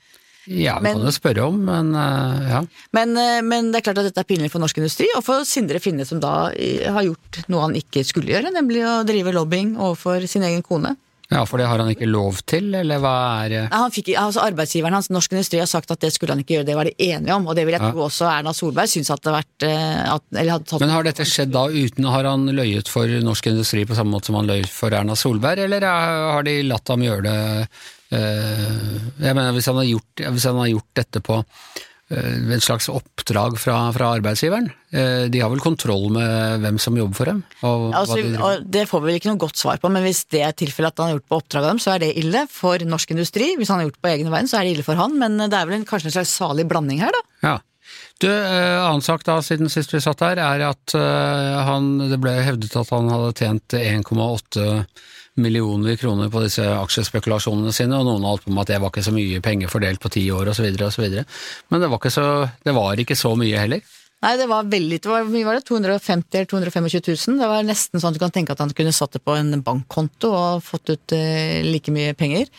Ja, 0.47 0.77
vi 0.79 0.93
kan 0.93 1.03
jo 1.03 1.11
spørre 1.11 1.47
om, 1.49 1.57
men 1.67 1.91
uh, 1.95 2.45
ja. 2.47 2.61
Men, 2.95 3.15
uh, 3.19 3.39
men, 3.43 3.71
det 3.73 3.81
er 3.81 3.87
klart 3.89 3.99
at 4.01 4.07
dette 4.09 4.23
er 4.23 4.29
pinlig 4.29 4.51
for 4.53 4.63
norsk 4.63 4.79
industri, 4.79 5.09
og 5.17 5.25
for 5.27 5.47
Sindre 5.47 5.81
Finne, 5.83 6.07
som 6.07 6.21
da 6.23 6.49
har 6.51 7.07
gjort 7.07 7.41
noe 7.51 7.65
han 7.65 7.75
ikke 7.79 8.05
skulle 8.07 8.31
gjøre, 8.31 8.53
nemlig 8.55 8.85
å 8.87 9.01
drive 9.07 9.35
lobbying 9.35 9.75
overfor 9.75 10.23
sin 10.29 10.47
egen 10.47 10.63
kone. 10.65 10.95
Ja, 11.27 11.41
for 11.43 11.59
det 11.59 11.65
har 11.67 11.81
han 11.83 11.89
ikke 11.91 12.07
lov 12.07 12.37
til, 12.47 12.69
eller 12.79 13.01
hva 13.03 13.15
er 13.43 13.55
ja, 13.57 13.63
han 13.73 13.91
fikk, 13.91 14.13
altså 14.15 14.45
Arbeidsgiveren 14.45 14.95
hans, 14.95 15.09
Norsk 15.11 15.33
Industri, 15.35 15.59
har 15.59 15.67
sagt 15.67 15.91
at 15.91 15.99
det 15.99 16.13
skulle 16.15 16.31
han 16.31 16.39
ikke 16.39 16.55
gjøre, 16.55 16.67
det 16.69 16.77
var 16.77 16.87
de 16.87 16.93
enige 16.95 17.35
om, 17.35 17.49
og 17.51 17.57
det 17.57 17.65
vil 17.67 17.75
jeg 17.75 17.83
ja. 17.83 17.89
tro 17.91 18.05
også 18.05 18.29
Erna 18.31 18.53
Solberg 18.55 18.93
syns 18.93 19.11
at 19.11 19.25
det 19.25 19.33
har 19.33 19.41
vært 19.41 19.67
at, 19.67 20.23
tatt... 20.63 20.79
Men 20.79 20.95
har 20.95 21.09
dette 21.09 21.27
skjedd 21.27 21.51
da 21.51 21.65
uten 21.67 22.07
Har 22.07 22.29
han 22.29 22.47
løyet 22.55 22.87
for 22.91 23.11
Norsk 23.27 23.51
Industri 23.51 23.83
på 23.89 23.97
samme 23.97 24.15
måte 24.15 24.31
som 24.31 24.39
han 24.39 24.47
løy 24.47 24.63
for 24.71 24.95
Erna 24.95 25.19
Solberg, 25.19 25.65
eller 25.67 25.83
har 25.83 26.47
de 26.47 26.61
latt 26.69 26.95
ham 26.95 27.03
gjøre 27.03 27.27
det 27.27 27.37
Eh, 28.07 28.95
jeg 29.19 29.35
mener, 29.35 29.51
hvis 29.55 29.67
han 29.67 29.79
har 29.81 29.87
gjort, 29.89 30.23
han 30.23 30.61
har 30.61 30.71
gjort 30.71 30.91
dette 30.95 31.21
på 31.23 31.41
eh, 32.13 32.37
en 32.55 32.63
slags 32.63 32.89
oppdrag 32.91 33.57
fra, 33.59 33.77
fra, 33.95 34.09
arbeidsgiveren. 34.17 34.69
Eh, 34.91 35.25
de 35.31 35.41
har 35.43 35.51
vel 35.51 35.63
kontroll 35.63 36.09
med 36.15 36.63
hvem 36.63 36.79
som 36.81 36.97
jobber 36.97 37.19
for 37.19 37.31
dem? 37.31 37.41
Altså, 37.61 38.19
de 38.21 38.51
det 38.77 38.85
får 38.89 39.03
vi 39.03 39.09
vel 39.09 39.19
ikke 39.19 39.31
noe 39.31 39.41
godt 39.41 39.59
svar 39.59 39.79
på, 39.81 39.91
men 39.93 40.05
hvis 40.05 40.25
det 40.33 40.43
er 40.47 40.57
tilfellet 40.57 40.95
at 40.95 41.03
han 41.03 41.11
har 41.11 41.17
gjort 41.17 41.29
på 41.31 41.41
oppdrag 41.41 41.63
av 41.65 41.73
dem, 41.73 41.81
så 41.83 41.95
er 41.95 42.05
det 42.05 42.13
ille 42.21 42.43
for 42.51 42.87
norsk 42.95 43.15
industri. 43.15 43.53
Hvis 43.59 43.73
han 43.73 43.81
har 43.81 43.89
gjort 43.89 44.01
på 44.03 44.13
egne 44.13 44.33
vegne, 44.33 44.51
så 44.51 44.59
er 44.59 44.67
det 44.67 44.77
ille 44.77 44.87
for 44.87 44.99
han, 44.99 45.17
men 45.19 45.39
det 45.43 45.51
er 45.51 45.69
vel 45.69 45.79
en, 45.79 45.87
kanskje 45.89 46.11
en 46.11 46.17
slags 46.19 46.37
salig 46.37 46.67
blanding 46.69 47.03
her, 47.03 47.15
da. 47.15 47.25
Ja. 47.47 47.57
Du, 48.19 48.27
Annen 48.27 49.03
sak 49.05 49.21
da, 49.23 49.37
siden 49.45 49.69
sist 49.71 49.93
vi 49.93 50.01
satt 50.03 50.23
her, 50.25 50.39
er 50.41 50.63
at 50.65 50.95
han, 50.97 51.93
det 52.09 52.17
ble 52.19 52.33
hevdet 52.43 52.73
at 52.75 52.89
han 52.91 53.07
hadde 53.13 53.35
tjent 53.37 53.77
1,8 53.77 54.65
millioner 55.41 55.97
kroner 55.99 56.31
på 56.33 56.41
disse 56.43 56.65
aksjespekulasjonene 56.65 57.73
sine, 57.75 57.99
og 57.99 58.07
noen 58.07 58.25
holdt 58.27 58.47
på 58.47 58.53
med 58.53 58.65
at 58.65 58.73
det 58.73 58.81
var 58.83 58.93
ikke 58.93 59.05
så 59.05 59.13
mye 59.15 59.41
penger 59.45 59.71
fordelt 59.71 60.01
på 60.03 60.11
ti 60.13 60.25
år 60.33 60.51
osv., 60.53 60.67
osv. 60.87 61.05
Men 61.69 61.83
det 61.83 61.91
var, 61.91 62.01
ikke 62.01 62.13
så, 62.13 62.27
det 62.65 62.75
var 62.77 63.03
ikke 63.03 63.17
så 63.19 63.33
mye 63.39 63.61
heller. 63.61 63.95
Nei, 64.25 64.33
det 64.39 64.47
var 64.49 64.65
veldig 64.65 64.97
var, 65.05 65.27
mye 65.29 65.45
var 65.45 65.59
det? 65.59 65.67
250 65.67 66.39
eller 66.39 66.49
225 66.49 66.87
000? 67.29 67.37
Det 67.37 67.49
var 67.51 67.67
nesten 67.67 68.01
sånn 68.01 68.15
at 68.15 68.17
du 68.17 68.23
kan 68.23 68.33
tenke 68.33 68.55
at 68.55 68.63
han 68.63 68.73
kunne 68.77 68.95
satt 68.95 69.13
det 69.13 69.21
på 69.21 69.35
en 69.37 69.61
bankkonto 69.65 70.31
og 70.33 70.65
fått 70.65 70.89
ut 70.89 71.13
eh, 71.13 71.61
like 71.67 71.93
mye 71.93 72.17
penger. 72.17 72.49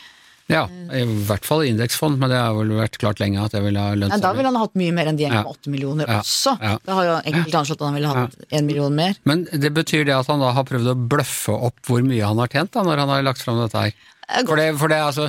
Ja, 0.49 0.63
i 0.97 1.03
hvert 1.29 1.45
fall 1.45 1.67
indeksfond, 1.69 2.17
men 2.23 2.31
det 2.33 2.39
har 2.41 2.55
vel 2.57 2.71
vært 2.73 2.95
klart 3.01 3.19
lenge 3.21 3.43
at 3.45 3.53
det 3.53 3.61
ville 3.67 3.83
ha 3.85 3.93
lønt 3.93 4.15
Nei, 4.15 4.21
da 4.23 4.31
seg. 4.31 4.39
ville 4.39 4.49
han 4.49 4.57
hatt 4.63 4.79
mye 4.81 4.95
mer 4.97 5.11
enn 5.11 5.19
de 5.21 5.27
1,8 5.29 5.69
millioner 5.69 6.09
Ja. 6.09 6.23
også. 6.23 6.55
Ja. 6.63 6.79
Da 6.89 6.97
har 6.97 7.05
jo 7.05 7.17
enkelte 7.29 7.59
anslått 7.61 7.83
at 7.83 7.87
han 7.91 7.99
ville 7.99 8.09
hatt 8.15 8.37
en 8.57 8.67
million 8.67 8.95
mer. 8.97 9.15
Men 9.29 9.45
det 9.53 9.75
betyr 9.77 10.07
det 10.09 10.15
at 10.17 10.27
han 10.33 10.41
da 10.41 10.55
har 10.57 10.65
prøvd 10.65 10.89
å 10.95 10.97
bløffe 11.09 11.53
opp 11.53 11.85
hvor 11.85 12.01
mye 12.07 12.25
han 12.25 12.41
har 12.41 12.49
tjent 12.49 12.73
da, 12.73 12.83
når 12.83 13.05
han 13.05 13.09
har 13.13 13.27
lagt 13.29 13.45
fram 13.45 13.61
dette 13.61 13.77
her? 13.77 13.93
er. 14.29 14.47
For 14.49 14.57
det, 14.57 14.69
for 14.81 14.89
det, 14.89 15.03
altså, 15.05 15.29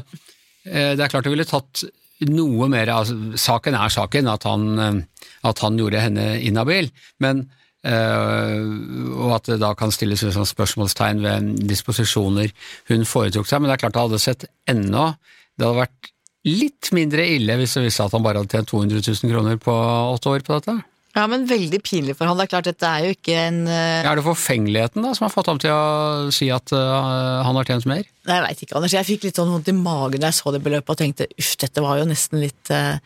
eh, 0.65 0.95
det 0.95 1.03
er 1.03 1.11
klart 1.11 1.27
det 1.27 1.35
ville 1.35 1.45
tatt 1.47 1.83
noe 2.27 2.67
mer 2.71 2.88
altså, 2.88 3.15
Saken 3.39 3.75
er 3.75 3.91
saken, 3.91 4.27
at 4.31 4.43
han, 4.47 4.65
eh, 4.79 5.27
at 5.51 5.59
han 5.59 5.77
gjorde 5.79 5.99
henne 5.99 6.39
inhabil, 6.47 6.91
men 7.19 7.43
eh, 7.43 7.58
og 7.88 9.29
at 9.38 9.45
det 9.48 9.59
da 9.62 9.69
kan 9.77 9.93
stilles 9.95 10.25
spørsmålstegn 10.51 11.21
ved 11.24 11.50
disposisjoner 11.69 12.51
hun 12.91 13.05
foretok 13.07 13.48
seg. 13.48 13.62
Men 13.62 13.71
det 13.71 13.77
er 13.77 13.83
klart 13.86 13.95
det 13.95 14.03
hadde 14.03 14.19
sett 14.19 14.48
ennå 14.67 15.13
Det 15.55 15.63
hadde 15.63 15.86
vært 15.86 16.12
litt 16.48 16.91
mindre 16.95 17.25
ille 17.27 17.55
hvis 17.59 17.77
det 17.77 17.86
viste 17.88 18.05
at 18.05 18.15
han 18.15 18.24
bare 18.24 18.41
hadde 18.41 18.51
tjent 18.55 18.71
200 18.71 19.03
000 19.03 19.31
kroner 19.33 19.59
på 19.63 19.75
åtte 20.15 20.31
år 20.31 20.45
på 20.48 20.55
dette. 20.59 20.79
Ja, 21.17 21.24
men 21.25 21.48
veldig 21.50 21.79
pinlig 21.83 22.13
for 22.15 22.29
han. 22.29 22.38
Det 22.38 22.45
er 22.45 22.51
klart, 22.51 22.67
dette 22.69 22.86
er 22.86 23.07
jo 23.07 23.15
ikke 23.15 23.33
en 23.48 23.63
uh... 23.65 24.05
Er 24.05 24.19
det 24.19 24.24
forfengeligheten 24.27 25.03
da 25.03 25.15
som 25.17 25.25
har 25.25 25.33
fått 25.33 25.50
ham 25.50 25.59
til 25.62 25.74
å 25.74 26.29
si 26.33 26.51
at 26.53 26.69
uh, 26.75 27.41
han 27.48 27.57
har 27.57 27.67
tjent 27.67 27.88
mer? 27.89 28.05
Nei, 28.29 28.38
jeg 28.38 28.45
veit 28.45 28.63
ikke, 28.63 28.77
Anders. 28.77 28.95
Jeg 28.95 29.07
fikk 29.07 29.25
litt 29.25 29.39
sånn 29.41 29.50
vondt 29.51 29.71
i 29.71 29.75
magen 29.75 30.21
da 30.21 30.29
jeg 30.29 30.38
så 30.38 30.53
det 30.53 30.62
beløpet 30.63 30.93
og 30.93 31.01
tenkte 31.01 31.27
uff, 31.33 31.55
dette 31.63 31.83
var 31.83 31.98
jo 32.00 32.05
nesten 32.07 32.43
litt 32.43 32.71
eh, 32.75 33.01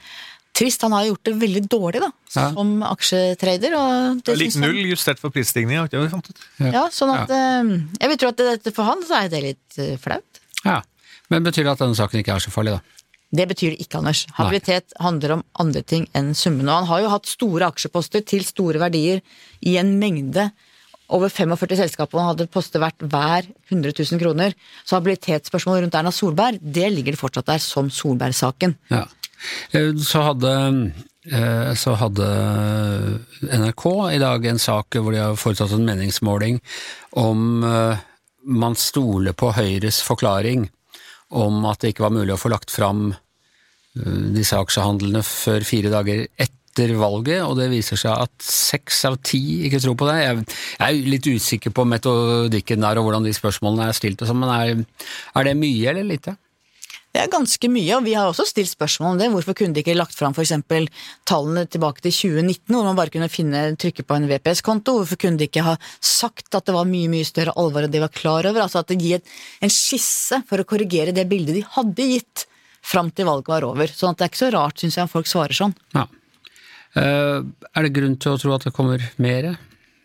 trist. 0.53 0.81
Han 0.85 0.91
har 0.95 1.05
gjort 1.09 1.23
det 1.25 1.33
veldig 1.41 1.63
dårlig, 1.69 1.99
da, 2.03 2.11
Ja. 2.35 2.47
som 2.53 2.83
aksjetrader. 2.83 3.73
Og 3.77 4.23
det 4.23 4.37
Lik 4.37 4.55
null 4.55 4.75
han- 4.75 4.91
justert 4.91 5.19
for 5.19 5.29
prisstigning, 5.31 5.77
har 5.77 5.87
ikke 5.87 6.01
vi 6.03 6.09
fant 6.09 6.29
ut? 6.29 6.39
Ja, 6.59 6.87
sånn 6.89 7.13
at 7.13 7.29
ja. 7.29 7.63
Jeg 7.99 8.09
vil 8.09 8.17
tro 8.17 8.27
at 8.29 8.37
dette 8.37 8.73
for 8.73 8.83
han 8.85 9.03
så 9.03 9.23
er 9.23 9.29
det 9.29 9.43
litt 9.43 9.77
eh, 9.79 9.97
flaut. 9.97 10.39
Ja. 10.65 10.81
Men 11.29 11.43
betyr 11.43 11.63
det 11.63 11.71
at 11.73 11.79
denne 11.79 11.95
saken 11.95 12.19
ikke 12.23 12.35
er 12.35 12.39
så 12.39 12.51
farlig, 12.51 12.75
da? 12.77 12.81
Det 13.33 13.47
betyr 13.49 13.71
det 13.73 13.79
ikke, 13.87 13.97
Anders. 13.97 14.27
Habilitet 14.37 14.93
handler 15.01 15.31
om 15.39 15.43
andre 15.59 15.81
ting 15.81 16.07
enn 16.13 16.35
summene. 16.35 16.69
Og 16.69 16.85
han 16.85 16.85
har 16.85 17.01
jo 17.01 17.09
hatt 17.09 17.25
store 17.25 17.65
aksjeposter 17.71 18.23
til 18.23 18.43
store 18.45 18.77
verdier 18.77 19.21
i 19.65 19.77
en 19.77 19.97
mengde. 19.99 20.51
Over 21.09 21.29
45 21.29 21.75
selskaper 21.77 22.19
han 22.21 22.35
hadde 22.35 22.47
poster 22.51 22.79
verdt 22.79 22.99
hver 23.09 23.47
100 23.71 23.91
000 23.97 24.19
kroner. 24.21 24.53
Så 24.85 25.01
habilitetsspørsmålet 25.01 25.81
rundt 25.87 25.95
Erna 25.95 26.11
Solberg, 26.13 26.59
det 26.61 26.91
ligger 26.93 27.11
det 27.15 27.19
fortsatt 27.19 27.45
der 27.49 27.57
som 27.57 27.89
Solberg-saken. 27.89 28.75
Ja. 28.91 29.05
Eh, 29.71 29.91
Så 29.97 30.21
hadde, 30.21 30.53
eh, 31.31 31.73
så 31.75 31.95
hadde 31.99 32.27
NRK 33.41 33.85
i 34.13 34.21
dag 34.21 34.45
en 34.45 34.59
sak 34.59 34.95
hvor 34.99 35.11
de 35.13 35.21
har 35.21 35.39
foretatt 35.39 35.73
en 35.75 35.85
meningsmåling 35.87 36.61
om 37.19 37.63
eh, 37.63 37.97
man 38.43 38.75
stoler 38.75 39.33
på 39.33 39.53
Høyres 39.55 40.01
forklaring 40.03 40.67
om 41.33 41.63
at 41.65 41.81
det 41.81 41.93
ikke 41.93 42.05
var 42.05 42.13
mulig 42.13 42.35
å 42.35 42.41
få 42.41 42.51
lagt 42.53 42.73
fram 42.73 43.13
disse 43.93 44.57
aksjehandlene 44.57 45.21
før 45.21 45.63
fire 45.65 45.89
dager 45.93 46.23
etter 46.41 46.95
valget, 46.97 47.43
og 47.45 47.59
det 47.59 47.67
viser 47.69 47.99
seg 48.01 48.23
at 48.25 48.33
seks 48.41 49.03
av 49.05 49.19
ti 49.21 49.67
ikke 49.67 49.79
tror 49.83 49.95
på 49.97 50.07
det. 50.09 50.15
Jeg, 50.23 50.45
er 50.81 51.11
litt 51.13 51.29
usikker 51.29 51.73
på 51.77 51.85
metodikken 51.85 52.81
der 52.81 52.97
og 52.97 53.05
hvordan 53.05 53.27
de 53.27 53.33
spørsmålene 53.37 53.91
er 53.91 53.97
stilt, 53.97 54.25
sånn, 54.25 54.41
men 54.41 54.49
er, 54.49 54.81
er 55.37 55.47
det 55.47 55.53
mye 55.61 55.93
eller 55.93 56.09
lite? 56.09 56.33
Det 57.13 57.21
er 57.21 57.29
ganske 57.29 57.69
mye, 57.69 57.91
og 57.93 58.07
vi 58.07 58.15
har 58.17 58.25
også 58.25 58.47
stilt 58.49 58.71
spørsmål 58.71 59.11
om 59.11 59.19
det. 59.21 59.27
Hvorfor 59.29 59.53
kunne 59.57 59.75
de 59.75 59.83
ikke 59.83 59.93
lagt 59.93 60.15
fram 60.17 60.33
f.eks. 60.33 60.55
tallene 61.29 61.67
tilbake 61.69 62.01
til 62.01 62.15
2019, 62.15 62.73
hvor 62.73 62.87
man 62.87 62.97
bare 62.97 63.13
kunne 63.13 63.29
finne, 63.29 63.61
trykke 63.77 64.05
på 64.09 64.17
en 64.17 64.25
VPS-konto? 64.31 64.95
Hvorfor 64.97 65.19
kunne 65.21 65.37
de 65.37 65.45
ikke 65.45 65.65
ha 65.67 65.75
sagt 66.01 66.57
at 66.57 66.65
det 66.65 66.73
var 66.73 66.89
mye 66.89 67.11
mye 67.13 67.27
større 67.27 67.53
alvor 67.61 67.85
enn 67.85 67.93
de 67.93 68.01
var 68.01 68.09
klar 68.15 68.49
over? 68.49 68.63
Altså 68.65 68.81
at 68.81 68.89
det 68.89 68.97
gir 68.97 69.21
en 69.61 69.73
skisse 69.73 70.41
for 70.49 70.63
å 70.63 70.65
korrigere 70.65 71.13
det 71.13 71.27
bildet 71.29 71.59
de 71.59 71.63
hadde 71.75 72.09
gitt 72.15 72.47
fram 72.83 73.13
til 73.13 73.29
valget 73.29 73.53
var 73.53 73.67
over. 73.67 73.93
Sånn 73.93 74.15
at 74.15 74.19
det 74.19 74.25
er 74.25 74.33
ikke 74.33 74.41
så 74.41 74.51
rart, 74.57 74.81
syns 74.81 74.97
jeg, 74.97 75.05
om 75.05 75.13
folk 75.13 75.29
svarer 75.29 75.59
sånn. 75.59 75.77
Ja. 75.93 76.07
Eh, 76.97 77.45
er 77.45 77.85
det 77.85 77.93
grunn 77.93 78.17
til 78.17 78.33
å 78.33 78.41
tro 78.41 78.57
at 78.57 78.65
det 78.65 78.73
kommer 78.73 79.05
mere? 79.21 79.53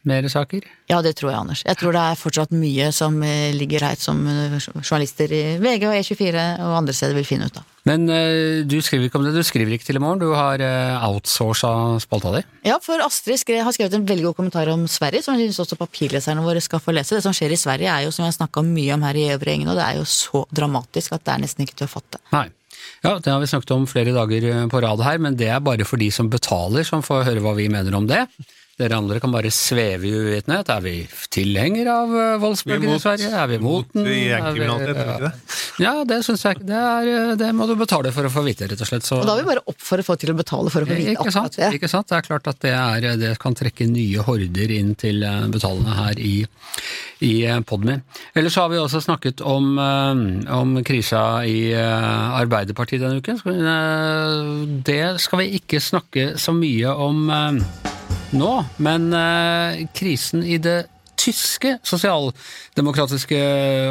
Mere 0.09 0.31
saker? 0.33 0.65
Ja, 0.89 1.01
det 1.05 1.15
tror 1.19 1.31
jeg, 1.31 1.39
Anders. 1.43 1.63
Jeg 1.67 1.77
tror 1.81 1.93
det 1.93 2.01
er 2.01 2.19
fortsatt 2.19 2.53
mye 2.57 2.89
som 2.97 3.19
eh, 3.27 3.51
ligger 3.57 3.85
her 3.85 3.99
som 4.01 4.23
eh, 4.31 4.57
journalister 4.81 5.33
i 5.35 5.43
VG 5.61 5.85
og 5.89 5.97
E24 5.99 6.45
og 6.65 6.77
andre 6.79 6.95
steder 6.97 7.19
vil 7.19 7.27
finne 7.29 7.49
ut 7.51 7.59
av. 7.61 7.67
Men 7.89 8.07
eh, 8.13 8.65
du 8.69 8.79
skriver 8.85 9.09
ikke 9.09 9.21
om 9.21 9.27
det, 9.27 9.35
du 9.37 9.45
skriver 9.47 9.75
ikke 9.77 9.89
til 9.89 10.01
i 10.01 10.03
morgen, 10.03 10.23
du 10.23 10.33
har 10.37 10.63
outsourca 11.11 11.73
spalta 12.05 12.33
di. 12.39 12.45
Ja, 12.71 12.79
for 12.85 13.05
Astrid 13.05 13.43
skrev, 13.43 13.63
har 13.67 13.77
skrevet 13.77 13.99
en 13.99 14.07
veldig 14.09 14.31
god 14.31 14.39
kommentar 14.41 14.71
om 14.73 14.87
Sverige, 14.91 15.25
som 15.27 15.37
jeg 15.37 15.51
synes 15.51 15.65
også 15.67 15.81
papirleserne 15.81 16.45
våre 16.45 16.63
skal 16.65 16.83
få 16.85 16.97
lese. 16.97 17.19
Det 17.19 17.27
som 17.27 17.37
skjer 17.37 17.53
i 17.53 17.61
Sverige 17.61 17.93
er 17.93 18.07
jo, 18.07 18.15
som 18.15 18.25
jeg 18.25 18.33
har 18.33 18.41
snakka 18.41 18.65
mye 18.65 18.97
om 18.97 19.09
her 19.09 19.19
i 19.19 19.29
øvre 19.35 19.53
gjengen, 19.53 19.73
og 19.73 19.81
det 19.81 19.89
er 19.89 20.01
jo 20.01 20.07
så 20.09 20.47
dramatisk 20.55 21.19
at 21.19 21.27
det 21.27 21.35
er 21.35 21.45
nesten 21.45 21.69
ikke 21.69 21.83
til 21.83 21.91
å 21.91 21.97
fatte. 21.99 22.23
Nei. 22.33 22.49
Ja, 23.03 23.19
det 23.23 23.31
har 23.31 23.41
vi 23.43 23.47
snakket 23.51 23.73
om 23.75 23.85
flere 23.87 24.15
dager 24.15 24.45
på 24.73 24.81
rad 24.83 25.03
her, 25.05 25.19
men 25.23 25.37
det 25.39 25.51
er 25.53 25.61
bare 25.63 25.85
for 25.87 26.01
de 26.01 26.09
som 26.15 26.31
betaler, 26.31 26.87
som 26.87 27.05
får 27.05 27.27
høre 27.29 27.43
hva 27.45 27.53
vi 27.59 27.69
mener 27.71 27.95
om 27.95 28.07
det. 28.09 28.25
Dere 28.79 28.95
andre 28.95 29.19
kan 29.19 29.33
bare 29.35 29.51
sveve 29.51 30.07
i 30.07 30.13
uvitenhet. 30.15 30.69
Er 30.71 30.83
vi 30.85 30.93
tilhenger 31.35 31.89
av 31.91 32.13
eh, 32.15 32.35
voldsbølgen 32.39 32.93
er 32.93 32.99
i 33.01 33.03
Sverige? 33.03 33.31
Er 33.35 33.49
vi 33.51 33.57
mot 33.59 33.89
den? 33.91 34.05
Ja, 35.83 35.95
det 36.07 36.21
syns 36.27 36.45
jeg 36.47 36.59
ikke. 36.61 36.67
Det, 36.69 36.79
er, 36.79 37.09
eh, 37.15 37.33
det 37.41 37.49
må 37.59 37.67
du 37.67 37.75
betale 37.81 38.13
for 38.15 38.29
å 38.29 38.31
få 38.31 38.45
vite, 38.47 38.69
rett 38.71 38.85
og 38.85 38.91
slett. 38.91 39.07
Så, 39.09 39.19
Og 39.19 39.27
da 39.27 39.35
vil 39.35 39.43
vi 39.43 39.51
bare 39.51 39.65
oppfordre 39.73 40.07
folk 40.07 40.23
til 40.23 40.31
å 40.31 40.37
betale 40.39 40.71
for 40.71 40.87
å 40.87 40.89
få 40.91 40.95
vite 40.95 41.17
ikke 41.17 41.35
sant? 41.35 41.51
akkurat 41.59 41.59
det. 41.59 41.81
Ikke 41.81 41.91
sant? 41.91 42.07
Det 42.13 42.19
er 42.21 42.29
klart 42.31 42.53
at 42.55 42.61
det, 42.63 42.75
er, 42.79 43.09
det 43.25 43.33
kan 43.43 43.59
trekke 43.59 43.89
nye 43.91 44.23
horder 44.29 44.75
inn 44.79 44.95
til 44.99 45.27
eh, 45.27 45.43
betalende 45.51 45.99
her 45.99 46.23
i, 46.23 46.37
i 47.27 47.35
Podmy. 47.67 47.99
Ellers 48.39 48.61
har 48.63 48.71
vi 48.71 48.79
også 48.79 49.03
snakket 49.09 49.43
om, 49.43 49.73
eh, 49.83 50.55
om 50.55 50.79
krisa 50.87 51.25
i 51.51 51.59
eh, 51.75 52.41
Arbeiderpartiet 52.45 53.03
denne 53.03 53.19
uken. 53.19 53.43
Eh, 53.43 54.81
Det 54.87 55.03
skal 55.27 55.43
vi 55.43 55.51
ikke 55.59 55.83
snakke 55.83 56.31
så 56.39 56.55
mye 56.55 56.95
om 56.95 57.27
eh, 57.27 57.88
nå, 58.37 58.53
men 58.85 59.11
eh, 59.17 59.87
krisen 59.97 60.45
i 60.45 60.59
det 60.63 60.83
tyske 61.19 61.75
sosialdemokratiske 61.87 63.39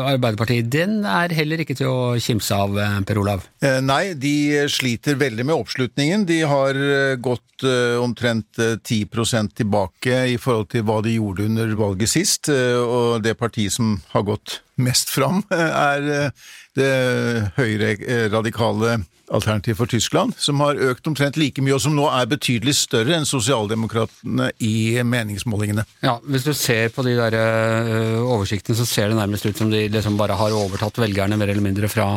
Arbeiderpartiet, 0.08 0.70
den 0.72 1.02
er 1.08 1.34
heller 1.36 1.62
ikke 1.64 1.76
til 1.78 1.90
å 1.92 2.16
kimse 2.24 2.56
av, 2.56 2.78
eh, 2.80 3.00
Per 3.08 3.20
Olav. 3.22 3.48
Eh, 3.62 3.80
Nei, 3.82 4.14
de 4.14 4.68
sliter 4.72 5.16
veldig 5.20 5.46
med 5.46 5.56
oppslutningen. 5.56 6.26
De 6.26 6.42
har 6.42 6.74
gått 7.18 7.44
omtrent 8.02 8.60
eh, 8.60 8.78
10 8.78 9.52
tilbake 9.58 10.34
i 10.34 10.38
forhold 10.38 10.70
til 10.70 10.84
hva 10.88 11.02
de 11.04 11.18
gjorde 11.18 11.46
under 11.50 11.76
valget 11.76 12.10
sist. 12.10 12.50
Og 12.50 13.22
det 13.24 13.38
partiet 13.38 13.74
som 13.74 14.00
har 14.14 14.24
gått 14.24 14.62
mest 14.78 15.10
fram, 15.10 15.44
er 15.52 16.32
det 16.78 17.52
høyre-radikale 17.58 19.00
Alternativ 19.28 19.76
for 19.80 19.90
Tyskland, 19.92 20.36
som 20.40 20.62
har 20.64 20.80
økt 20.80 21.08
omtrent 21.10 21.36
like 21.40 21.62
mye, 21.64 21.76
og 21.76 21.82
som 21.84 21.96
nå 21.98 22.06
er 22.08 22.30
betydelig 22.32 22.78
større 22.80 23.18
enn 23.18 23.28
sosialdemokratene 23.28 24.52
i 24.64 25.02
meningsmålingene. 25.04 25.84
Ja, 26.06 26.18
Hvis 26.24 26.46
du 26.48 26.54
ser 26.56 26.88
på 26.96 27.04
de 27.04 27.18
der 27.18 27.36
oversiktene, 28.24 28.78
så 28.78 28.86
ser 28.88 29.10
det 29.10 29.18
nærmest 29.20 29.46
ut 29.46 29.58
som 29.60 29.72
de 29.72 29.88
liksom 29.92 30.18
bare 30.20 30.38
har 30.40 30.56
overtatt 30.56 31.02
velgerne 31.02 31.38
mer 31.40 31.52
eller 31.52 31.66
mindre 31.66 31.90
fra, 31.92 32.08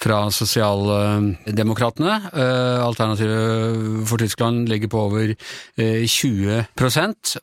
fra 0.00 0.22
sosialdemokratene. 0.32 2.16
Uh, 2.32 2.86
Alternativet 2.86 4.08
for 4.08 4.16
Tyskland 4.20 4.68
ligger 4.68 4.88
på 4.88 5.04
over 5.08 5.34
ø, 5.34 6.06
20 6.06 6.64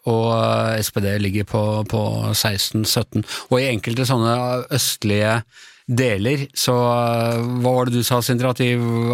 og 0.10 0.82
SPD 0.82 1.08
ligger 1.22 1.46
på, 1.50 1.62
på 1.90 2.02
16-17. 2.34 3.24
Og 3.52 3.62
i 3.62 3.70
enkelte 3.70 4.08
sånne 4.08 4.36
østlige 4.74 5.40
deler, 5.86 6.48
så 6.58 6.74
hva 6.74 7.72
var 7.76 7.86
det 7.86 8.00
du 8.00 8.06
sa, 8.06 8.18
Sindre, 8.26 8.50
at, 8.50 8.62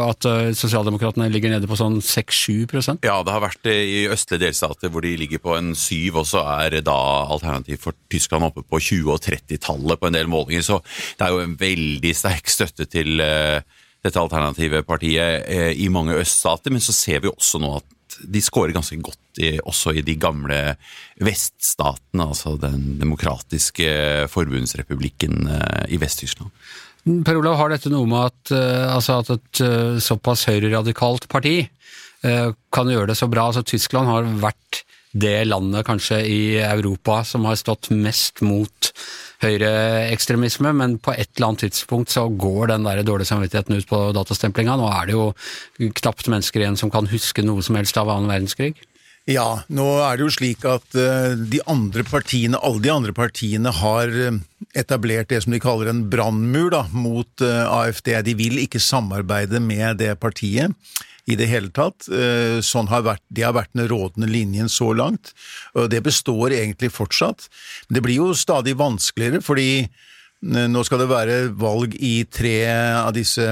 at 0.06 0.28
sosialdemokratene 0.56 1.28
ligger 1.28 1.52
nede 1.52 1.68
på 1.68 1.76
sånn 1.76 1.98
6-7% 2.00 3.04
Ja, 3.04 3.18
det 3.28 3.34
har 3.36 3.44
vært 3.44 3.60
det 3.68 3.76
i 3.76 3.98
østlige 4.08 4.46
delstater 4.46 4.92
hvor 4.94 5.04
de 5.04 5.12
ligger 5.20 5.42
på 5.44 5.58
en 5.58 5.74
7, 5.76 6.16
og 6.16 6.24
så 6.30 6.46
er 6.64 6.80
da 6.88 6.96
alternativ 7.28 7.82
for 7.84 7.98
Tyskland 8.12 8.48
oppe 8.48 8.64
på 8.64 8.80
20- 8.80 9.12
og 9.12 9.20
30-tallet 9.26 10.00
på 10.00 10.08
en 10.08 10.16
del 10.16 10.32
målinger. 10.32 10.64
Så 10.64 10.80
det 11.20 11.28
er 11.28 11.36
jo 11.36 11.44
en 11.44 11.58
veldig 11.60 12.14
sterk 12.16 12.52
støtte 12.52 12.88
til 12.92 13.20
eh, 13.24 13.60
dette 14.02 14.22
alternative 14.22 14.84
partiet 14.88 15.48
eh, 15.52 15.72
i 15.76 15.90
mange 15.94 16.16
øststater. 16.22 16.74
Men 16.74 16.84
så 16.84 16.96
ser 16.96 17.24
vi 17.24 17.32
også 17.32 17.62
nå 17.62 17.76
at 17.82 17.98
de 18.24 18.42
scorer 18.44 18.74
ganske 18.76 18.98
godt 19.04 19.42
i, 19.42 19.56
også 19.60 19.96
i 19.98 20.04
de 20.06 20.16
gamle 20.20 20.60
veststatene, 21.24 22.28
altså 22.28 22.56
den 22.62 22.98
demokratiske 23.02 24.28
forbundsrepublikken 24.32 25.48
eh, 25.48 25.84
i 25.96 26.00
Vest-Tyskland. 26.02 26.52
Per 27.26 27.40
Olav, 27.40 27.58
har 27.58 27.72
dette 27.74 27.90
noe 27.90 28.06
med 28.10 28.30
at, 28.30 28.54
eh, 28.54 28.88
altså 28.94 29.22
at 29.22 29.34
et 29.38 29.64
eh, 29.66 30.02
såpass 30.04 30.46
høyreradikalt 30.50 31.30
parti 31.32 31.64
kan 32.22 32.86
gjøre 32.86 33.08
det 33.10 33.16
så 33.18 33.26
bra? 33.26 33.48
Altså 33.50 33.64
Tyskland 33.66 34.06
har 34.06 34.28
vært 34.44 34.84
det 35.12 35.48
landet 35.48 35.86
kanskje 35.88 36.22
i 36.24 36.42
Europa 36.64 37.22
som 37.28 37.46
har 37.50 37.58
stått 37.60 37.90
mest 37.92 38.42
mot 38.46 38.92
høyreekstremisme, 39.42 40.72
men 40.78 40.98
på 41.02 41.16
et 41.16 41.30
eller 41.36 41.50
annet 41.52 41.66
tidspunkt 41.66 42.14
så 42.14 42.28
går 42.30 42.72
den 42.72 42.86
der 42.86 43.02
dårlige 43.04 43.32
samvittigheten 43.32 43.80
ut 43.80 43.90
på 43.90 44.04
datastemplinga. 44.16 44.78
Nå 44.78 44.88
er 44.92 45.10
det 45.10 45.18
jo 45.18 45.92
knapt 46.00 46.30
mennesker 46.32 46.64
igjen 46.64 46.80
som 46.80 46.94
kan 46.94 47.10
huske 47.12 47.44
noe 47.46 47.66
som 47.66 47.80
helst 47.80 47.98
av 48.00 48.12
annen 48.14 48.32
verdenskrig. 48.32 48.76
Ja, 49.30 49.62
nå 49.70 49.86
er 50.02 50.18
det 50.18 50.26
jo 50.26 50.34
slik 50.34 50.64
at 50.66 50.96
eh, 50.98 51.36
de 51.38 51.60
andre 51.70 52.02
partiene, 52.08 52.58
alle 52.58 52.82
de 52.82 52.90
andre 52.90 53.14
partiene 53.14 53.70
har 53.78 54.10
eh, 54.10 54.40
etablert 54.78 55.30
det 55.30 55.44
som 55.44 55.54
de 55.54 55.62
kaller 55.62 55.92
en 55.92 56.08
brannmur 56.10 56.74
mot 56.96 57.46
eh, 57.46 57.62
AFD. 57.70 58.16
De 58.26 58.34
vil 58.40 58.58
ikke 58.64 58.82
samarbeide 58.82 59.62
med 59.62 60.02
det 60.02 60.16
partiet 60.22 60.74
i 61.30 61.38
det 61.38 61.48
hele 61.52 61.72
tatt. 61.74 62.08
Eh, 62.10 62.60
Sånn 62.66 62.90
har 62.92 63.06
vært, 63.06 63.24
det 63.30 63.46
har 63.46 63.56
vært 63.58 63.74
den 63.78 63.90
rådende 63.92 64.30
linjen 64.32 64.70
så 64.72 64.92
langt, 64.98 65.34
og 65.76 65.92
det 65.94 66.04
består 66.06 66.56
egentlig 66.56 66.92
fortsatt. 66.94 67.48
Men 67.88 68.00
det 68.00 68.06
blir 68.06 68.22
jo 68.22 68.32
stadig 68.38 68.78
vanskeligere, 68.80 69.44
fordi 69.46 69.72
eh, 69.86 70.68
nå 70.72 70.86
skal 70.88 71.04
det 71.04 71.12
være 71.12 71.42
valg 71.58 71.98
i 72.00 72.22
tre 72.30 72.58
av 73.02 73.14
disse 73.18 73.52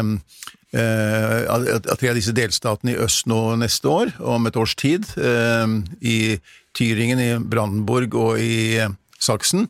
av 0.70 1.64
tre 1.98 2.12
av 2.12 2.18
disse 2.20 2.34
delstatene 2.38 2.92
i 2.94 3.00
øst 3.02 3.26
nå 3.26 3.56
neste 3.58 3.90
år, 3.90 4.12
om 4.22 4.46
et 4.46 4.58
års 4.60 4.76
tid. 4.78 5.08
I 5.18 6.18
Tyringen, 6.78 7.18
i 7.18 7.32
Brandenburg 7.42 8.14
og 8.14 8.38
i 8.38 8.78
eh, 8.78 8.94
Saksen. 9.18 9.66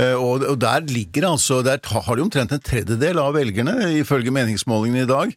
Og, 0.00 0.46
og 0.46 0.54
der 0.62 0.86
ligger 0.88 1.26
altså 1.28 1.58
Der 1.66 1.80
har 1.84 2.16
de 2.16 2.22
omtrent 2.22 2.52
en 2.54 2.62
tredjedel 2.64 3.18
av 3.20 3.34
velgerne, 3.36 3.74
ifølge 4.00 4.32
meningsmålingene 4.32 5.02
i 5.04 5.10
dag. 5.10 5.34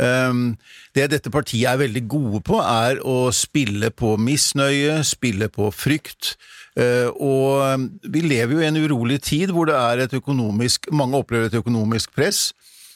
Um, 0.00 0.54
det 0.96 1.10
dette 1.12 1.32
partiet 1.32 1.68
er 1.68 1.80
veldig 1.80 2.02
gode 2.08 2.40
på, 2.46 2.60
er 2.62 3.02
å 3.04 3.28
spille 3.36 3.90
på 3.92 4.14
misnøye, 4.16 5.02
spille 5.04 5.50
på 5.52 5.68
frykt. 5.74 6.34
Uh, 6.78 7.10
og 7.20 7.74
um, 7.74 7.88
vi 8.08 8.22
lever 8.24 8.56
jo 8.56 8.62
i 8.62 8.68
en 8.68 8.80
urolig 8.80 9.20
tid 9.26 9.52
hvor 9.52 9.68
det 9.68 9.74
er 9.74 10.04
et 10.04 10.12
økonomisk 10.14 10.86
Mange 10.94 11.18
opplever 11.18 11.50
et 11.50 11.58
økonomisk 11.58 12.14
press. 12.14 12.52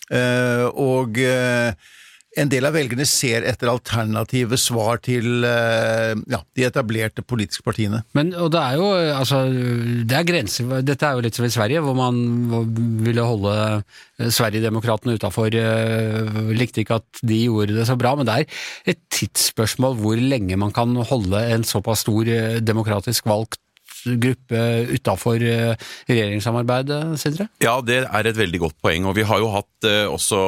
Uh, 0.09 0.71
og 0.71 1.19
uh, 1.21 1.75
en 2.41 2.51
del 2.51 2.67
av 2.69 2.75
velgerne 2.77 3.07
ser 3.09 3.47
etter 3.49 3.71
alternative 3.71 4.59
svar 4.61 5.01
til 5.05 5.45
uh, 5.47 6.15
ja, 6.31 6.41
de 6.57 6.67
etablerte 6.67 7.25
politiske 7.27 7.65
partiene. 7.67 8.03
Men, 8.17 8.33
og 8.39 8.53
det 8.55 8.63
er 8.63 8.81
jo, 8.81 8.89
altså, 9.15 9.45
det 10.05 10.19
er 10.19 10.29
grenser, 10.29 10.81
dette 10.87 11.07
er 11.07 11.19
jo 11.19 11.25
litt 11.25 11.39
som 11.39 11.47
i 11.47 11.53
Sverige, 11.55 11.83
hvor 11.85 11.97
man 11.99 12.19
ville 13.05 13.25
holde 13.25 13.55
Sverigedemokraterna 14.15 14.55
Sverigedemokratene 14.55 15.17
utafor. 15.19 15.55
Likte 16.55 16.83
ikke 16.83 17.01
at 17.01 17.23
de 17.27 17.41
gjorde 17.47 17.77
det 17.77 17.87
så 17.89 17.97
bra, 17.99 18.15
men 18.17 18.29
det 18.29 18.37
er 18.37 18.95
et 18.95 19.01
tidsspørsmål 19.15 19.99
hvor 20.01 20.21
lenge 20.21 20.59
man 20.61 20.73
kan 20.75 20.95
holde 21.09 21.41
en 21.55 21.67
såpass 21.67 22.05
stor 22.05 22.29
eh, 22.31 22.61
demokratisk 22.63 23.27
valgt 23.31 23.61
gruppe 24.05 24.63
utafor 24.95 25.41
regjeringssamarbeidet, 25.41 27.01
Sindre? 27.21 27.49
Ja, 27.63 27.79
det 27.85 28.03
er 28.05 28.29
et 28.29 28.39
veldig 28.39 28.61
godt 28.67 28.79
poeng. 28.85 29.09
Og 29.11 29.17
vi 29.19 29.27
har 29.27 29.43
jo 29.43 29.53
hatt 29.55 29.89
eh, 29.89 30.07
også 30.11 30.41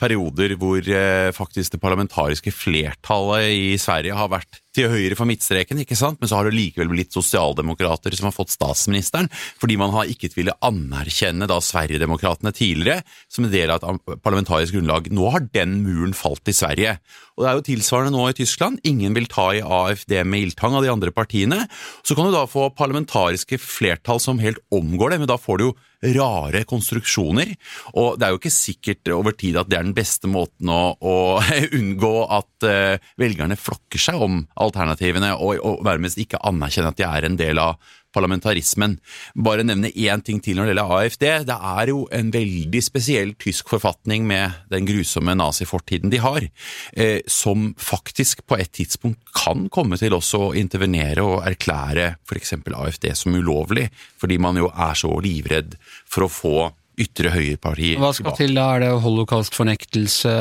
perioder 0.00 0.56
hvor 0.60 0.78
eh, 0.78 1.30
faktisk 1.36 1.74
det 1.74 1.82
parlamentariske 1.82 2.52
flertallet 2.54 3.52
i 3.54 3.76
Sverige 3.80 4.16
har 4.18 4.32
vært 4.32 4.60
til 4.78 4.90
høyre 4.92 5.16
for 5.18 5.26
midtstreken, 5.28 5.80
ikke 5.82 5.98
sant? 5.98 6.20
men 6.20 6.30
så 6.30 6.38
har 6.38 6.46
det 6.46 6.54
likevel 6.56 6.90
blitt 6.92 7.14
sosialdemokrater 7.14 8.14
som 8.14 8.28
har 8.28 8.36
fått 8.36 8.54
statsministeren, 8.54 9.30
fordi 9.58 9.78
man 9.80 9.92
har 9.94 10.10
ikke 10.10 10.30
villet 10.36 10.58
anerkjenne 10.64 11.48
da 11.50 11.58
Sverigedemokraterna 11.64 12.52
tidligere 12.54 13.02
som 13.26 13.46
en 13.46 13.52
del 13.52 13.72
av 13.74 13.82
et 13.82 14.22
parlamentarisk 14.22 14.76
grunnlag. 14.76 15.10
Nå 15.14 15.32
har 15.34 15.48
den 15.54 15.80
muren 15.82 16.14
falt 16.16 16.46
i 16.50 16.54
Sverige. 16.54 16.98
Og 17.36 17.44
det 17.44 17.50
er 17.50 17.58
jo 17.58 17.66
tilsvarende 17.70 18.14
nå 18.14 18.28
i 18.28 18.36
Tyskland. 18.38 18.80
Ingen 18.88 19.16
vil 19.18 19.28
ta 19.30 19.50
i 19.54 19.62
AFD 19.62 20.14
med 20.26 20.46
ildtang 20.46 20.76
av 20.78 20.86
de 20.86 20.92
andre 20.92 21.14
partiene. 21.14 21.64
Så 22.06 22.14
kan 22.18 22.28
du 22.28 22.34
da 22.34 22.46
få 22.50 22.68
parlamentariske 22.78 23.58
flertall 23.62 24.22
som 24.22 24.42
helt 24.42 24.62
omgår 24.74 25.14
det, 25.14 25.22
men 25.22 25.30
da 25.30 25.38
får 25.40 25.58
du 25.58 25.68
jo 25.68 25.76
rare 26.02 26.62
konstruksjoner. 26.68 27.54
Og 27.98 28.18
det 28.18 28.26
er 28.26 28.34
jo 28.34 28.40
ikke 28.40 28.54
sikkert 28.54 29.10
over 29.14 29.34
tid 29.38 29.58
at 29.58 29.70
det 29.70 29.78
er 29.78 29.86
den 29.88 29.96
beste 29.96 30.30
måten 30.30 30.70
å, 30.70 30.94
å 30.98 31.16
unngå 31.78 32.14
at 32.38 32.68
eh, 32.68 33.10
velgerne 33.20 33.58
flokker 33.58 34.02
seg 34.02 34.22
om 34.22 34.42
alternativene, 34.62 35.34
og, 35.36 35.58
og 35.58 35.86
nærmest 35.86 36.20
ikke 36.22 36.42
anerkjenne 36.46 36.92
at 36.94 37.00
de 37.00 37.08
er 37.08 37.28
en 37.28 37.38
del 37.40 37.62
av 37.62 37.78
parlamentarismen. 38.14 38.96
Bare 39.36 39.64
nevne 39.66 39.90
én 39.92 40.22
ting 40.24 40.40
til 40.44 40.58
når 40.58 40.68
det 40.68 40.74
gjelder 40.74 40.94
AFD. 40.96 41.26
Det 41.48 41.58
er 41.72 41.92
jo 41.92 42.02
en 42.14 42.32
veldig 42.34 42.82
spesiell 42.84 43.34
tysk 43.40 43.70
forfatning 43.74 44.26
med 44.28 44.56
den 44.72 44.88
grusomme 44.88 45.34
nazifortiden 45.38 46.12
de 46.12 46.22
har, 46.22 46.48
eh, 46.96 47.20
som 47.26 47.74
faktisk 47.78 48.46
på 48.46 48.58
et 48.58 48.72
tidspunkt 48.72 49.20
kan 49.36 49.68
komme 49.68 49.98
til 50.00 50.16
også 50.16 50.48
å 50.48 50.54
intervenere 50.56 51.24
og 51.24 51.44
erklære 51.46 52.14
f.eks. 52.28 52.56
AFD 52.68 53.10
som 53.14 53.34
ulovlig, 53.34 53.88
fordi 54.20 54.38
man 54.38 54.56
jo 54.56 54.70
er 54.72 54.94
så 54.98 55.12
livredd 55.22 55.76
for 56.08 56.26
å 56.26 56.32
få 56.32 56.56
ytre 57.00 57.30
høyreparti 57.34 57.92
Hva 58.00 58.10
skal 58.16 58.34
til 58.38 58.54
da? 58.56 58.64
Er 58.76 58.82
det 58.84 58.90
holocaust-fornektelse? 59.04 60.32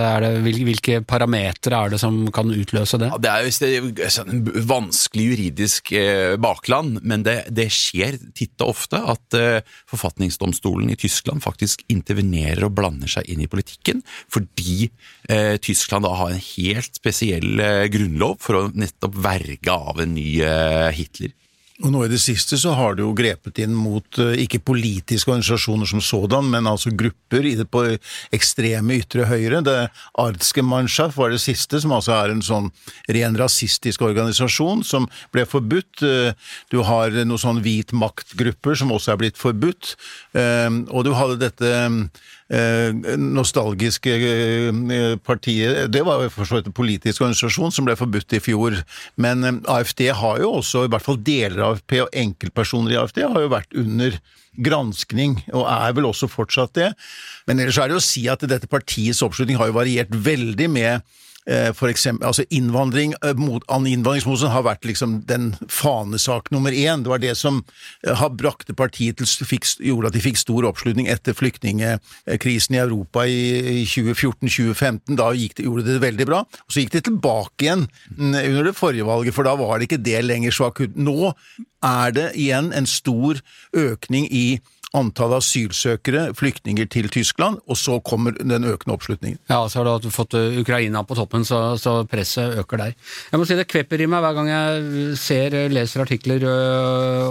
Hvil- 0.44 0.64
hvilke 0.68 1.00
parametere 1.08 1.78
er 1.86 1.94
det 1.94 2.00
som 2.02 2.20
kan 2.34 2.50
utløse 2.54 3.00
det? 3.02 3.10
Ja, 3.14 3.18
det 3.22 3.32
er 3.32 3.46
jo 3.46 3.54
det 3.58 3.70
er 3.70 4.08
jo 4.08 4.12
sånn 4.18 4.42
vanskelig 4.70 5.26
juridisk 5.32 5.92
eh, 5.98 6.36
bakland, 6.42 7.00
men 7.04 7.24
det, 7.28 7.38
det 7.54 7.70
skjer 7.74 8.18
titt 8.38 8.60
og 8.66 8.74
ofte 8.76 9.02
at 9.14 9.38
eh, 9.38 9.62
forfatningsdomstolen 9.92 10.92
i 10.94 10.98
Tyskland 11.00 11.44
faktisk 11.46 11.84
intervenerer 11.94 12.68
og 12.68 12.76
blander 12.78 13.10
seg 13.12 13.30
inn 13.32 13.42
i 13.46 13.50
politikken, 13.52 14.04
fordi 14.32 14.90
eh, 15.30 15.56
Tyskland 15.64 16.06
da 16.08 16.14
har 16.20 16.34
en 16.36 16.44
helt 16.54 16.98
spesiell 16.98 17.60
eh, 17.64 17.86
grunnlov 17.94 18.38
for 18.44 18.60
å 18.60 18.68
nettopp 18.74 19.18
verge 19.24 19.74
av 19.74 20.02
en 20.04 20.16
ny 20.18 20.30
eh, 20.46 20.90
Hitler. 20.98 21.34
Og 21.86 21.92
nå 21.94 22.00
i 22.08 22.10
det 22.10 22.18
siste 22.18 22.58
så 22.58 22.72
har 22.74 22.96
det 22.98 23.04
jo 23.04 23.12
grepet 23.14 23.60
inn 23.62 23.76
mot 23.78 24.18
eh, 24.18 24.32
ikke 24.42 24.64
politiske 24.66 25.30
organisasjoner 25.30 25.86
som 25.86 26.02
sådan, 26.02 26.48
men 26.50 26.66
altså 26.66 26.90
grupper 26.98 27.46
i 27.46 27.52
det 27.60 27.68
på 27.70 27.84
ekstreme 28.34 28.98
ytre 28.98 29.28
høyre. 29.30 29.60
Det 29.62 29.76
Ardske 30.18 30.64
Mannschaft 30.66 31.20
var 31.20 31.30
det 31.30 31.42
siste, 31.44 31.78
som 31.84 31.94
altså 31.94 32.16
er 32.18 32.34
en 32.34 32.42
sånn 32.42 32.72
ren 33.14 33.38
rasistisk 33.38 34.02
organisasjon 34.08 34.82
som 34.90 35.06
ble 35.36 35.46
forbudt. 35.46 36.02
Eh, 36.02 36.34
Du 36.74 36.82
har 36.84 37.14
noen 37.14 37.38
sånn 37.40 37.62
hvit 37.62 37.94
maktgrupper 37.94 38.76
som 38.76 38.90
også 38.92 39.14
er 39.14 39.22
blitt 39.22 39.38
forbudt. 39.38 39.94
Eh, 40.34 40.70
Og 40.90 41.06
du 41.06 41.14
hadde 41.14 41.38
dette 41.46 41.70
nostalgiske 42.50 44.14
eh, 44.16 45.18
partiet 45.20 45.92
Det 45.92 46.04
var 46.08 46.30
for 46.32 46.48
så 46.48 46.56
vidt 46.56 46.70
en 46.70 46.76
politisk 46.76 47.22
organisasjon 47.26 47.74
som 47.76 47.88
ble 47.88 47.98
forbudt 48.00 48.38
i 48.38 48.40
fjor. 48.40 48.78
Men 49.20 49.44
eh, 49.44 49.60
AFD 49.68 50.08
har 50.16 50.40
jo 50.40 50.54
også, 50.62 50.86
i 50.86 50.92
hvert 50.94 51.04
fall 51.04 51.20
deler 51.20 51.60
av 51.60 51.76
AFP 51.76 52.00
og 52.06 52.16
enkeltpersoner 52.16 52.96
i 52.96 53.00
AFD, 53.02 53.24
har 53.28 53.44
jo 53.44 53.52
vært 53.52 53.76
under 53.76 54.20
granskning, 54.58 55.38
og 55.54 55.68
er 55.70 55.94
vel 55.94 56.08
også 56.10 56.30
fortsatt 56.32 56.74
det. 56.80 56.90
Men 57.50 57.60
ellers 57.60 57.78
er 57.78 57.92
det 57.92 58.00
å 58.00 58.04
si 58.04 58.26
at 58.32 58.42
dette 58.48 58.70
partiets 58.72 59.22
oppslutning 59.26 59.60
har 59.60 59.70
jo 59.70 59.78
variert 59.78 60.10
veldig 60.12 60.70
med 60.72 60.94
eh, 60.96 61.06
for 61.72 61.88
eksempel, 61.88 62.28
altså 62.28 62.44
innvandring, 62.52 63.14
eh, 63.24 63.36
mot, 63.40 63.64
innvandringsmotstand 63.72 64.52
har 64.52 64.66
vært 64.68 64.84
liksom 64.86 65.22
den 65.30 65.54
fanesak 65.72 66.52
nummer 66.52 66.76
én. 66.76 67.04
Det 67.04 67.12
var 67.14 67.22
det 67.24 67.38
som 67.40 67.62
eh, 68.04 68.14
har 68.14 68.34
brakte 68.36 68.76
partiet 68.76 69.22
til, 69.22 69.62
gjorde 69.80 70.12
at 70.12 70.18
de 70.18 70.24
fikk 70.26 70.42
stor 70.42 70.68
oppslutning 70.68 71.08
etter 71.08 71.38
flyktningkrisen 71.38 72.76
i 72.76 72.82
Europa 72.84 73.24
i, 73.24 73.40
i 73.82 73.86
2014-2015. 73.88 75.16
Da 75.16 75.32
det, 75.32 75.64
gjorde 75.64 75.88
det 75.88 76.02
veldig 76.04 76.28
bra. 76.28 76.44
Og 76.44 76.74
så 76.74 76.84
gikk 76.84 76.98
det 76.98 77.06
tilbake 77.08 77.64
igjen 77.64 77.88
mm, 78.18 78.36
under 78.44 78.68
det 78.68 78.76
forrige 78.76 79.08
valget, 79.08 79.38
for 79.38 79.48
da 79.48 79.56
var 79.56 79.78
det 79.78 79.88
ikke 79.88 80.04
det 80.04 80.26
lenger 80.28 80.52
så 80.52 80.68
akutt. 80.68 81.00
Nå 81.00 81.32
er 81.86 82.12
det 82.12 82.32
igjen 82.36 82.74
en 82.76 82.90
stor 82.90 83.40
økning 83.78 84.28
i 84.34 84.60
antallet 84.96 85.42
asylsøkere, 85.44 86.30
flyktninger 86.38 86.88
til 86.92 87.10
Tyskland, 87.12 87.60
og 87.68 87.80
så 87.80 87.98
kommer 88.06 88.38
den 88.38 88.68
økende 88.68 88.96
oppslutningen. 88.96 89.40
Ja, 89.50 89.66
så 89.68 89.84
har 89.84 90.00
du 90.04 90.10
fått 90.14 90.38
uh, 90.38 90.60
Ukraina 90.62 91.04
på 91.04 91.18
toppen, 91.18 91.44
så, 91.48 91.76
så 91.82 92.00
presset 92.08 92.56
øker 92.62 92.84
der. 92.86 92.96
Jeg 93.32 93.42
må 93.42 93.48
si 93.48 93.58
det 93.60 93.68
kvepper 93.68 94.04
i 94.04 94.08
meg 94.10 94.24
hver 94.24 94.38
gang 94.38 94.54
jeg 94.54 95.20
ser, 95.20 95.58
uh, 95.58 95.68
leser 95.74 96.06
artikler 96.06 96.48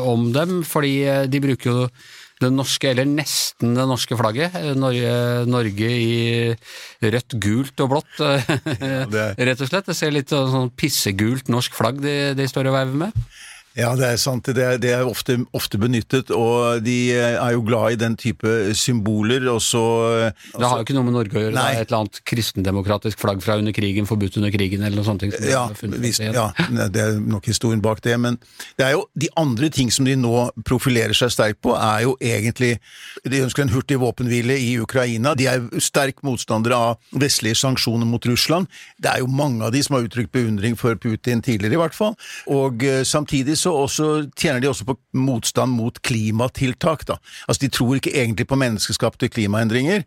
om 0.06 0.30
dem, 0.34 0.60
fordi 0.66 0.98
de 1.30 1.42
bruker 1.42 1.72
jo 1.72 1.88
det 2.36 2.50
norske, 2.52 2.90
eller 2.90 3.08
nesten 3.08 3.72
det 3.78 3.86
norske 3.88 4.16
flagget. 4.18 4.56
Norge, 4.76 5.12
Norge 5.48 5.88
i 5.88 6.52
rødt, 7.00 7.38
gult 7.40 7.80
og 7.80 7.94
blått, 7.94 8.18
ja, 8.20 9.30
rett 9.48 9.62
og 9.64 9.70
slett. 9.70 9.88
Det 9.88 9.96
ser 9.96 10.12
litt 10.12 10.32
sånn 10.32 10.52
sånn 10.52 10.72
pissegult 10.76 11.48
norsk 11.52 11.76
flagg 11.76 12.02
de, 12.04 12.16
de 12.36 12.48
står 12.50 12.68
og 12.68 12.76
veiver 12.76 13.06
med. 13.06 13.24
Ja, 13.76 13.90
det 13.98 14.06
er 14.08 14.20
sant. 14.20 14.48
Det 14.56 14.62
er, 14.64 14.78
det 14.80 14.92
er 14.96 15.04
ofte, 15.04 15.36
ofte 15.56 15.78
benyttet, 15.80 16.30
og 16.32 16.80
de 16.84 16.96
er 17.12 17.52
jo 17.52 17.64
glad 17.66 17.96
i 17.96 17.98
den 18.00 18.16
type 18.16 18.48
symboler, 18.76 19.44
og 19.52 19.60
så 19.64 19.82
Det 20.32 20.64
har 20.64 20.80
jo 20.80 20.86
ikke 20.86 20.96
noe 20.96 21.04
med 21.04 21.16
Norge 21.18 21.36
å 21.36 21.42
gjøre, 21.44 21.54
det 21.56 21.64
er 21.64 21.82
et 21.82 21.90
eller 21.90 22.06
annet 22.06 22.20
kristendemokratisk 22.28 23.20
flagg 23.20 23.42
fra 23.44 23.58
under 23.60 23.76
krigen, 23.76 24.08
forbudt 24.08 24.38
under 24.40 24.52
krigen, 24.54 24.84
eller 24.86 24.96
noe 24.96 25.04
sånt. 25.04 25.26
som 25.26 25.48
Ja, 25.50 25.66
visst, 26.00 26.24
ja, 26.24 26.48
det 26.88 27.02
er 27.02 27.20
nok 27.20 27.48
historien 27.50 27.82
bak 27.84 28.00
det, 28.04 28.16
men 28.20 28.38
det 28.80 28.86
er 28.86 28.94
jo 28.96 29.04
de 29.12 29.28
andre 29.36 29.68
ting 29.72 29.92
som 29.92 30.08
de 30.08 30.16
nå 30.16 30.32
profilerer 30.64 31.16
seg 31.16 31.34
sterkt 31.34 31.60
på, 31.64 31.76
er 31.76 32.06
jo 32.06 32.16
egentlig 32.22 32.78
De 33.26 33.42
ønsker 33.42 33.64
en 33.64 33.72
hurtig 33.72 33.98
våpenhvile 34.00 34.54
i 34.60 34.76
Ukraina. 34.80 35.34
De 35.36 35.48
er 35.50 35.64
sterk 35.82 36.22
motstandere 36.26 36.76
av 36.76 37.20
vestlige 37.20 37.58
sanksjoner 37.58 38.06
mot 38.08 38.24
Russland. 38.28 38.68
Det 39.02 39.10
er 39.10 39.22
jo 39.24 39.30
mange 39.30 39.64
av 39.66 39.72
de 39.74 39.82
som 39.82 39.96
har 39.96 40.06
uttrykt 40.06 40.32
beundring 40.32 40.76
for 40.78 40.94
Putin 41.00 41.42
tidligere, 41.42 41.74
i 41.74 41.80
hvert 41.80 41.96
fall. 41.96 42.14
Og 42.52 42.84
eh, 42.86 43.02
samtidig 43.08 43.56
så 43.58 43.65
også 43.72 44.30
tjener 44.38 44.60
de 44.62 44.70
også 44.70 44.86
på 44.88 44.96
motstand 45.16 45.74
mot 45.76 45.98
klimatiltak, 46.02 47.06
da. 47.08 47.16
Altså 47.48 47.64
de 47.64 47.72
tror 47.72 47.96
ikke 47.98 48.14
egentlig 48.14 48.46
på 48.46 48.58
menneskeskapte 48.60 49.30
klimaendringer, 49.32 50.04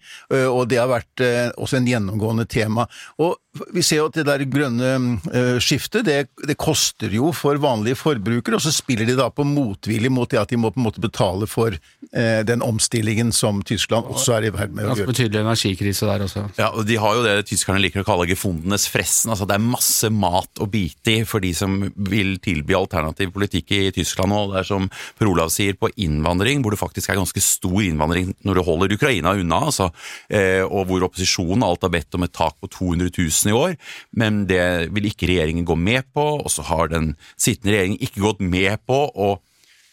og 0.52 0.70
det 0.70 0.80
har 0.80 0.90
vært 0.92 1.24
også 1.58 1.80
en 1.80 1.90
gjennomgående 1.90 2.46
tema. 2.50 2.86
Og 3.20 3.38
vi 3.76 3.84
ser 3.86 4.02
jo 4.02 4.08
at 4.10 4.18
det 4.20 4.26
der 4.28 4.44
grønne 4.50 4.92
eh, 5.32 5.58
skiftet, 5.64 6.06
det, 6.08 6.18
det 6.48 6.58
koster 6.60 7.12
jo 7.14 7.32
for 7.36 7.60
vanlige 7.62 8.00
forbrukere, 8.00 8.58
og 8.58 8.64
så 8.64 8.74
spiller 8.74 9.08
de 9.10 9.18
da 9.20 9.30
på 9.34 9.46
motvilje 9.48 10.12
mot 10.14 10.30
det 10.30 10.42
at 10.42 10.52
de 10.52 10.60
må 10.60 10.72
på 10.74 10.82
en 10.82 10.88
måte 10.88 11.04
betale 11.04 11.48
for 11.50 11.76
eh, 11.76 12.42
den 12.48 12.64
omstillingen 12.66 13.34
som 13.36 13.62
Tyskland 13.66 14.10
også 14.10 14.38
er 14.38 14.50
i 14.50 14.54
ferd 14.56 14.76
med 14.76 14.86
å 14.86 14.90
gjøre. 14.90 14.98
Ganske 14.98 15.14
betydelig 15.14 15.42
energikrise 15.44 16.10
der 16.10 16.26
også. 16.26 16.46
Ja, 16.60 16.72
og 16.74 16.88
De 16.90 17.00
har 17.02 17.18
jo 17.18 17.26
det 17.26 17.36
tyskerne 17.50 17.82
liker 17.84 18.04
å 18.04 18.08
kalle 18.08 18.30
gefundenes 18.30 18.88
fressen. 18.92 19.34
altså 19.34 19.48
Det 19.50 19.58
er 19.58 19.66
masse 19.66 20.12
mat 20.14 20.64
å 20.64 20.70
bite 20.70 21.20
i 21.20 21.26
for 21.28 21.44
de 21.44 21.54
som 21.58 21.80
vil 22.10 22.38
tilby 22.44 22.78
alternativ 22.78 23.34
politikk 23.36 23.76
i 23.78 23.82
Tyskland. 23.96 24.34
nå. 24.34 24.42
Det 24.54 24.64
er 24.64 24.70
som 24.70 24.90
Per 25.20 25.30
Olav 25.30 25.52
sier, 25.54 25.78
på 25.80 25.92
innvandring, 26.02 26.64
hvor 26.64 26.74
det 26.74 26.82
faktisk 26.82 27.12
er 27.12 27.20
ganske 27.20 27.42
stor 27.44 27.80
innvandring 27.84 28.34
når 28.46 28.60
du 28.60 28.64
holder 28.66 28.96
Ukraina 28.96 29.36
unna, 29.38 29.62
altså, 29.70 29.90
eh, 30.30 30.64
og 30.66 30.90
hvor 30.90 31.06
opposisjonen 31.10 31.64
alt 31.66 31.86
har 31.86 31.94
bedt 31.94 32.18
om 32.18 32.26
et 32.26 32.34
tak 32.36 32.58
på 32.60 32.70
200 32.72 33.12
000 33.16 33.49
i 33.52 33.58
år, 33.58 33.76
men 34.16 34.46
det 34.50 34.90
vil 34.96 35.10
ikke 35.10 35.30
regjeringen 35.30 35.68
gå 35.68 35.78
med 35.80 36.08
på, 36.16 36.26
og 36.40 36.50
så 36.54 36.66
har 36.70 36.92
den 36.94 37.14
sittende 37.36 37.76
regjeringen 37.76 38.04
ikke 38.06 38.26
gått 38.26 38.44
med 38.44 38.82
på 38.90 39.06
å 39.10 39.38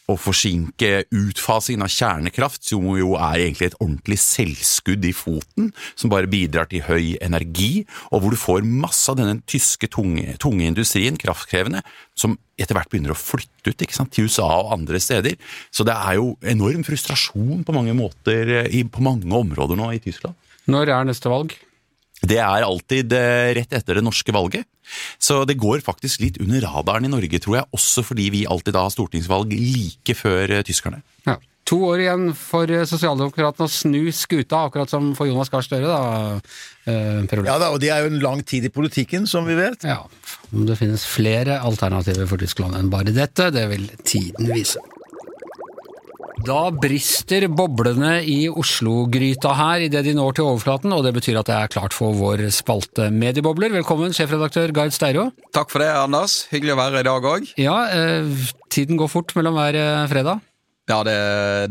å 0.07 0.15
forsinke 0.19 1.07
utfasingen 1.15 1.85
av 1.85 1.91
kjernekraft, 1.91 2.63
som 2.69 2.85
jo 2.99 3.15
er 3.19 3.43
egentlig 3.43 3.71
et 3.73 3.79
ordentlig 3.81 4.19
selvskudd 4.23 5.07
i 5.09 5.13
foten, 5.17 5.73
som 5.99 6.13
bare 6.13 6.31
bidrar 6.31 6.69
til 6.71 6.85
høy 6.87 7.17
energi, 7.25 7.85
og 8.13 8.23
hvor 8.23 8.35
du 8.35 8.39
får 8.39 8.67
masse 8.67 9.11
av 9.11 9.19
denne 9.19 9.41
tyske 9.51 9.91
tunge, 9.91 10.37
tunge 10.43 10.69
industrien, 10.69 11.19
kraftkrevende, 11.19 11.83
som 12.19 12.39
etter 12.57 12.79
hvert 12.79 12.91
begynner 12.93 13.17
å 13.17 13.19
flytte 13.19 13.73
ut 13.73 13.87
sant, 13.93 14.15
til 14.15 14.31
USA 14.31 14.47
og 14.63 14.77
andre 14.79 15.03
steder. 15.03 15.37
Så 15.75 15.85
det 15.87 15.97
er 15.97 16.21
jo 16.21 16.37
enorm 16.47 16.87
frustrasjon 16.87 17.67
på 17.67 17.75
mange 17.75 17.97
måter 17.97 18.63
eh, 18.63 18.83
på 18.87 19.05
mange 19.05 19.27
områder 19.27 19.79
nå 19.79 19.91
i 19.93 20.03
Tyskland. 20.03 20.39
Når 20.71 20.95
er 20.95 21.11
neste 21.11 21.31
valg? 21.31 21.53
Det 22.27 22.41
er 22.43 22.67
alltid 22.67 23.13
eh, 23.17 23.53
rett 23.61 23.77
etter 23.77 24.01
det 24.01 24.05
norske 24.07 24.35
valget. 24.35 24.67
Så 25.19 25.43
det 25.49 25.59
går 25.61 25.83
faktisk 25.85 26.23
litt 26.23 26.41
under 26.43 26.63
radaren 26.67 27.09
i 27.09 27.13
Norge, 27.13 27.41
tror 27.43 27.61
jeg, 27.61 27.69
også 27.77 28.05
fordi 28.07 28.31
vi 28.35 28.47
alltid 28.49 28.77
da 28.77 28.87
har 28.87 28.95
stortingsvalg 28.95 29.53
like 29.55 30.17
før 30.19 30.59
eh, 30.59 30.65
tyskerne. 30.67 31.03
Ja. 31.27 31.39
To 31.67 31.81
år 31.89 32.05
igjen 32.05 32.29
for 32.39 32.71
eh, 32.71 32.85
sosialdemokratene 32.87 33.67
å 33.67 33.73
snu 33.73 34.05
skuta, 34.15 34.67
akkurat 34.69 34.91
som 34.91 35.11
for 35.19 35.27
Jonas 35.27 35.51
Gahr 35.51 35.65
Støre, 35.67 35.91
da, 35.91 36.37
eh, 36.87 37.25
Per 37.27 37.43
Olav. 37.43 37.49
Ja 37.51 37.57
da, 37.59 37.73
og 37.75 37.81
det 37.83 37.91
er 37.91 38.05
jo 38.05 38.13
en 38.13 38.23
lang 38.23 38.45
tid 38.47 38.69
i 38.69 38.73
politikken, 38.73 39.27
som 39.27 39.49
vi 39.51 39.59
vet. 39.59 39.87
Ja. 39.87 40.05
Om 40.53 40.69
det 40.69 40.79
finnes 40.79 41.07
flere 41.11 41.59
alternativer 41.67 42.31
for 42.31 42.43
Tyskland 42.43 42.79
enn 42.79 42.93
bare 42.93 43.15
dette, 43.15 43.51
det 43.55 43.67
vil 43.73 43.89
tiden 44.07 44.55
vise. 44.55 44.83
Da 46.45 46.67
brister 46.69 47.47
boblene 47.49 48.19
i 48.29 48.45
Oslo-gryta 48.51 49.55
her 49.57 49.87
idet 49.87 50.03
de 50.05 50.13
når 50.17 50.37
til 50.37 50.45
overflaten, 50.51 50.93
og 50.93 51.07
det 51.07 51.15
betyr 51.17 51.39
at 51.41 51.49
det 51.49 51.55
er 51.57 51.71
klart 51.73 51.97
for 51.97 52.13
vår 52.19 52.43
spalte 52.53 53.09
Mediebobler. 53.15 53.73
Velkommen, 53.73 54.13
sjefredaktør 54.13 54.75
Gard 54.77 54.93
Steiro. 54.93 55.31
Takk 55.57 55.73
for 55.73 55.81
det, 55.81 55.89
Anders. 55.97 56.43
Hyggelig 56.53 56.75
å 56.77 56.81
være 56.83 56.99
her 56.99 57.07
i 57.07 57.09
dag 57.09 57.31
òg. 57.33 57.49
Ja, 57.57 57.79
eh, 57.89 58.53
tiden 58.69 59.01
går 59.01 59.09
fort 59.09 59.33
mellom 59.39 59.57
hver 59.57 59.81
eh, 59.81 60.05
fredag. 60.13 60.45
Ja, 60.87 61.01
det, 61.07 61.17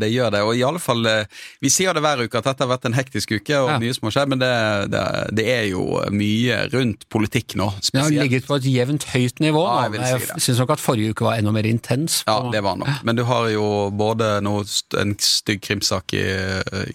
det 0.01 0.09
gjør 0.11 0.33
det. 0.35 0.41
Og 0.43 0.57
i 0.59 0.63
alle 0.67 0.81
fall, 0.83 1.05
eh, 1.07 1.25
Vi 1.63 1.69
sier 1.71 1.95
det 1.95 2.03
hver 2.03 2.25
uke 2.25 2.39
at 2.39 2.47
dette 2.49 2.65
har 2.65 2.71
vært 2.73 2.87
en 2.89 2.97
hektisk 2.97 3.31
uke, 3.37 3.55
og 3.61 3.69
Ja. 3.69 3.77
mye 3.79 3.95
som 3.95 4.09
har 4.09 4.15
skjedd, 4.17 4.31
men 4.33 4.41
det, 4.41 4.51
det, 4.91 5.03
det 5.39 5.45
er 5.53 5.63
jo 5.69 5.85
mye 6.11 6.57
rundt 6.73 7.07
politikk 7.09 7.55
nå. 7.55 7.69
Det 7.91 8.01
har 8.01 8.11
ligget 8.11 8.47
på 8.49 8.57
et 8.59 8.67
jevnt 8.67 9.07
høyt 9.13 9.39
nivå. 9.39 9.63
Ja, 9.63 9.87
jeg 9.87 10.19
si 10.19 10.27
jeg 10.33 10.43
syns 10.49 10.61
nok 10.63 10.75
at 10.75 10.83
forrige 10.83 11.15
uke 11.15 11.27
var 11.27 11.39
enda 11.39 11.53
mer 11.55 11.67
intens. 11.69 12.23
Ja, 12.27 12.41
det 12.51 12.63
var 12.65 12.75
nok. 12.81 12.91
Men 13.07 13.15
du 13.15 13.23
har 13.23 13.47
jo 13.53 13.89
både 13.95 14.41
noe, 14.43 14.65
en 14.99 15.15
stygg 15.19 15.63
krimsak 15.63 16.13
i, 16.17 16.25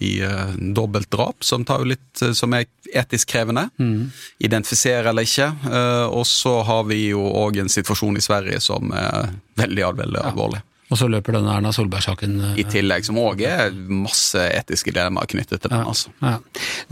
i 0.01 0.13
uh, 0.21 0.53
dobbeltdrap, 0.57 1.41
som 1.43 1.65
litt 1.87 2.21
eh, 2.21 2.33
som 2.37 2.53
er 2.53 2.65
etisk 2.93 3.31
krevende. 3.33 3.67
Mm. 3.79 4.11
Identifisere 4.43 5.09
eller 5.09 5.27
ikke. 5.27 5.47
Eh, 5.71 6.07
og 6.11 6.25
så 6.27 6.61
har 6.67 6.83
vi 6.89 7.07
jo 7.11 7.23
òg 7.23 7.61
en 7.63 7.71
situasjon 7.71 8.17
i 8.19 8.23
Sverige 8.23 8.59
som 8.63 8.91
er 8.95 9.31
veldig, 9.59 9.87
veldig 10.01 10.25
alvorlig. 10.31 10.61
Og 10.91 10.99
så 10.99 11.07
løper 11.07 11.37
denne 11.37 11.53
Erna 11.55 11.71
Solberg-saken. 11.71 12.37
eh, 12.49 12.59
I 12.61 12.67
tillegg, 12.67 13.05
som 13.07 13.19
òg 13.21 13.41
er 13.47 13.71
masse 13.71 14.41
etiske 14.51 14.91
dilemmaer 14.91 15.29
knyttet 15.31 15.63
til 15.63 15.71
den. 15.71 15.85
altså. 15.87 16.11
Ja. 16.21 16.37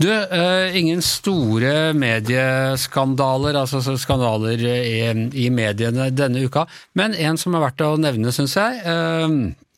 Du, 0.00 0.08
uh, 0.08 0.76
ingen 0.76 1.02
store 1.04 1.92
medieskandaler, 1.92 3.60
altså 3.60 3.82
skandaler 4.00 4.64
i, 4.64 5.00
i 5.44 5.50
mediene 5.52 6.10
denne 6.10 6.44
uka, 6.46 6.66
men 6.96 7.14
en 7.14 7.36
som 7.40 7.54
er 7.54 7.66
verdt 7.66 7.84
å 7.84 7.96
nevne, 8.00 8.32
syns 8.32 8.56
jeg. 8.56 8.80
Eh, 8.84 9.26
eh, 9.26 9.68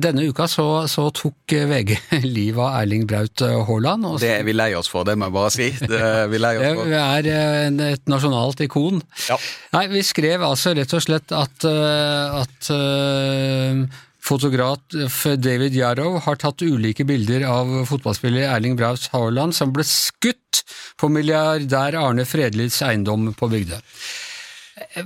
denne 0.00 0.24
uka 0.30 0.46
så, 0.48 0.64
så 0.88 1.08
tok 1.12 1.52
VG 1.68 1.90
livet 2.24 2.60
av 2.64 2.78
Erling 2.80 3.02
Braut 3.10 3.42
eh, 3.44 3.56
Haaland. 3.68 4.06
Det 4.22 4.30
er 4.38 4.44
vi 4.46 4.54
lei 4.56 4.70
oss 4.78 4.88
for, 4.88 5.04
det 5.04 5.16
må 5.20 5.28
jeg 5.28 5.34
bare 5.36 5.50
si. 5.54 5.66
Det 5.80 5.98
er 6.00 6.30
vi 6.32 6.40
lei 6.40 6.54
oss 6.56 6.84
det 6.94 7.00
er 7.00 7.28
eh, 7.28 7.56
en- 7.66 7.82
et 7.90 8.06
nasjonalt 8.08 8.62
ikon. 8.64 9.02
Ja. 9.28 9.36
Nei, 9.76 9.86
vi 9.92 10.04
skrev 10.06 10.44
altså 10.46 10.72
rett 10.78 10.94
og 10.96 11.04
slett 11.04 11.34
at, 11.36 11.66
eh, 11.68 12.38
at 12.40 12.70
eh, 12.76 13.82
fotograf 14.20 14.96
David 15.40 15.74
Yarrow 15.76 16.18
har 16.24 16.36
tatt 16.40 16.62
ulike 16.64 17.04
bilder 17.08 17.44
av 17.48 17.70
fotballspiller 17.88 18.48
Erling 18.54 18.76
Braut 18.80 19.06
Haaland 19.14 19.56
som 19.56 19.72
ble 19.74 19.84
skutt 19.88 20.64
på 21.00 21.08
milliardær 21.12 21.96
Arne 21.96 22.26
Fredlids 22.28 22.80
eiendom 22.84 23.30
på 23.36 23.48
Bygdøy. 23.52 23.80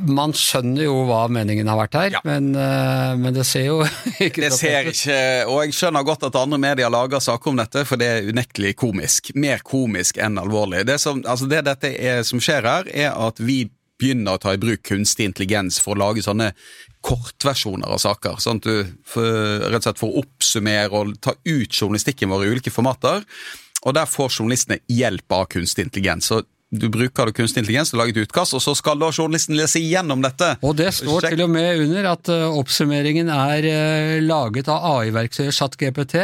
Man 0.09 0.33
skjønner 0.33 0.87
jo 0.87 0.94
hva 1.05 1.27
meningen 1.29 1.68
har 1.68 1.77
vært 1.77 1.97
her, 1.99 2.14
men, 2.25 2.55
eh, 2.57 3.11
men 3.20 3.35
det 3.37 3.44
ser 3.44 3.66
jo 3.66 3.79
ikke 4.27 4.47
Det 4.47 4.53
ser 4.57 4.88
ikke, 4.88 5.18
og 5.44 5.61
jeg 5.66 5.77
skjønner 5.77 6.07
godt 6.09 6.25
at 6.31 6.38
andre 6.40 6.59
medier 6.62 6.92
lager 6.92 7.20
saker 7.20 7.53
om 7.53 7.61
dette, 7.61 7.85
for 7.85 8.01
det 8.01 8.09
er 8.09 8.31
unektelig 8.33 8.75
komisk. 8.81 9.35
Mer 9.37 9.61
komisk 9.66 10.20
enn 10.23 10.40
alvorlig. 10.40 10.87
Det 10.88 10.97
som, 11.03 11.20
altså 11.29 11.51
det 11.51 11.66
dette 11.68 11.92
er, 12.01 12.23
som 12.25 12.40
skjer 12.40 12.64
her, 12.64 12.88
er 12.88 13.12
at 13.12 13.42
vi 13.44 13.66
begynner 14.01 14.37
å 14.37 14.42
ta 14.42 14.55
i 14.55 14.61
bruk 14.61 14.83
kunstig 14.88 15.29
intelligens 15.29 15.79
for 15.83 15.94
å 15.94 16.03
lage 16.07 16.25
sånne 16.25 16.51
kortversjoner 17.05 17.92
av 17.92 18.01
saker. 18.03 18.40
Sånn 18.42 18.62
at 18.62 18.66
du 18.66 18.97
for, 19.07 19.29
rett 19.68 19.83
og 19.83 19.87
slett 19.90 20.01
får 20.01 20.16
oppsummere 20.25 20.97
og 20.97 21.12
ta 21.23 21.37
ut 21.37 21.77
journalistikken 21.77 22.33
vår 22.33 22.47
i 22.47 22.57
ulike 22.57 22.73
formater. 22.75 23.23
Og 23.85 23.94
der 23.97 24.09
får 24.09 24.38
journalistene 24.38 24.81
hjelp 24.88 25.37
av 25.37 25.47
kunstig 25.53 25.85
intelligens. 25.87 26.31
Så 26.33 26.40
du 26.80 26.88
bruker 26.92 27.30
kunstig 27.37 27.62
intelligens 27.62 27.92
til 27.92 27.98
å 27.98 28.02
lage 28.02 28.14
et 28.16 28.22
utkast, 28.26 28.56
og 28.56 28.62
så 28.64 28.74
skal 28.78 28.98
da 29.00 29.10
journalisten 29.12 29.56
lese 29.58 29.80
igjennom 29.82 30.22
dette. 30.24 30.54
Og 30.66 30.76
det 30.78 30.90
står 30.96 31.24
Sjekk- 31.24 31.37
til 31.37 31.44
og 31.46 31.52
med 31.54 31.84
under 31.87 32.10
at 32.14 32.32
eh, 32.32 32.58
oppsummeringen 32.62 33.30
er 33.34 33.68
eh, 33.70 34.16
laget 34.24 34.70
av 34.72 34.84
AI-verktøyet 34.94 35.54
ChatGPT 35.54 36.18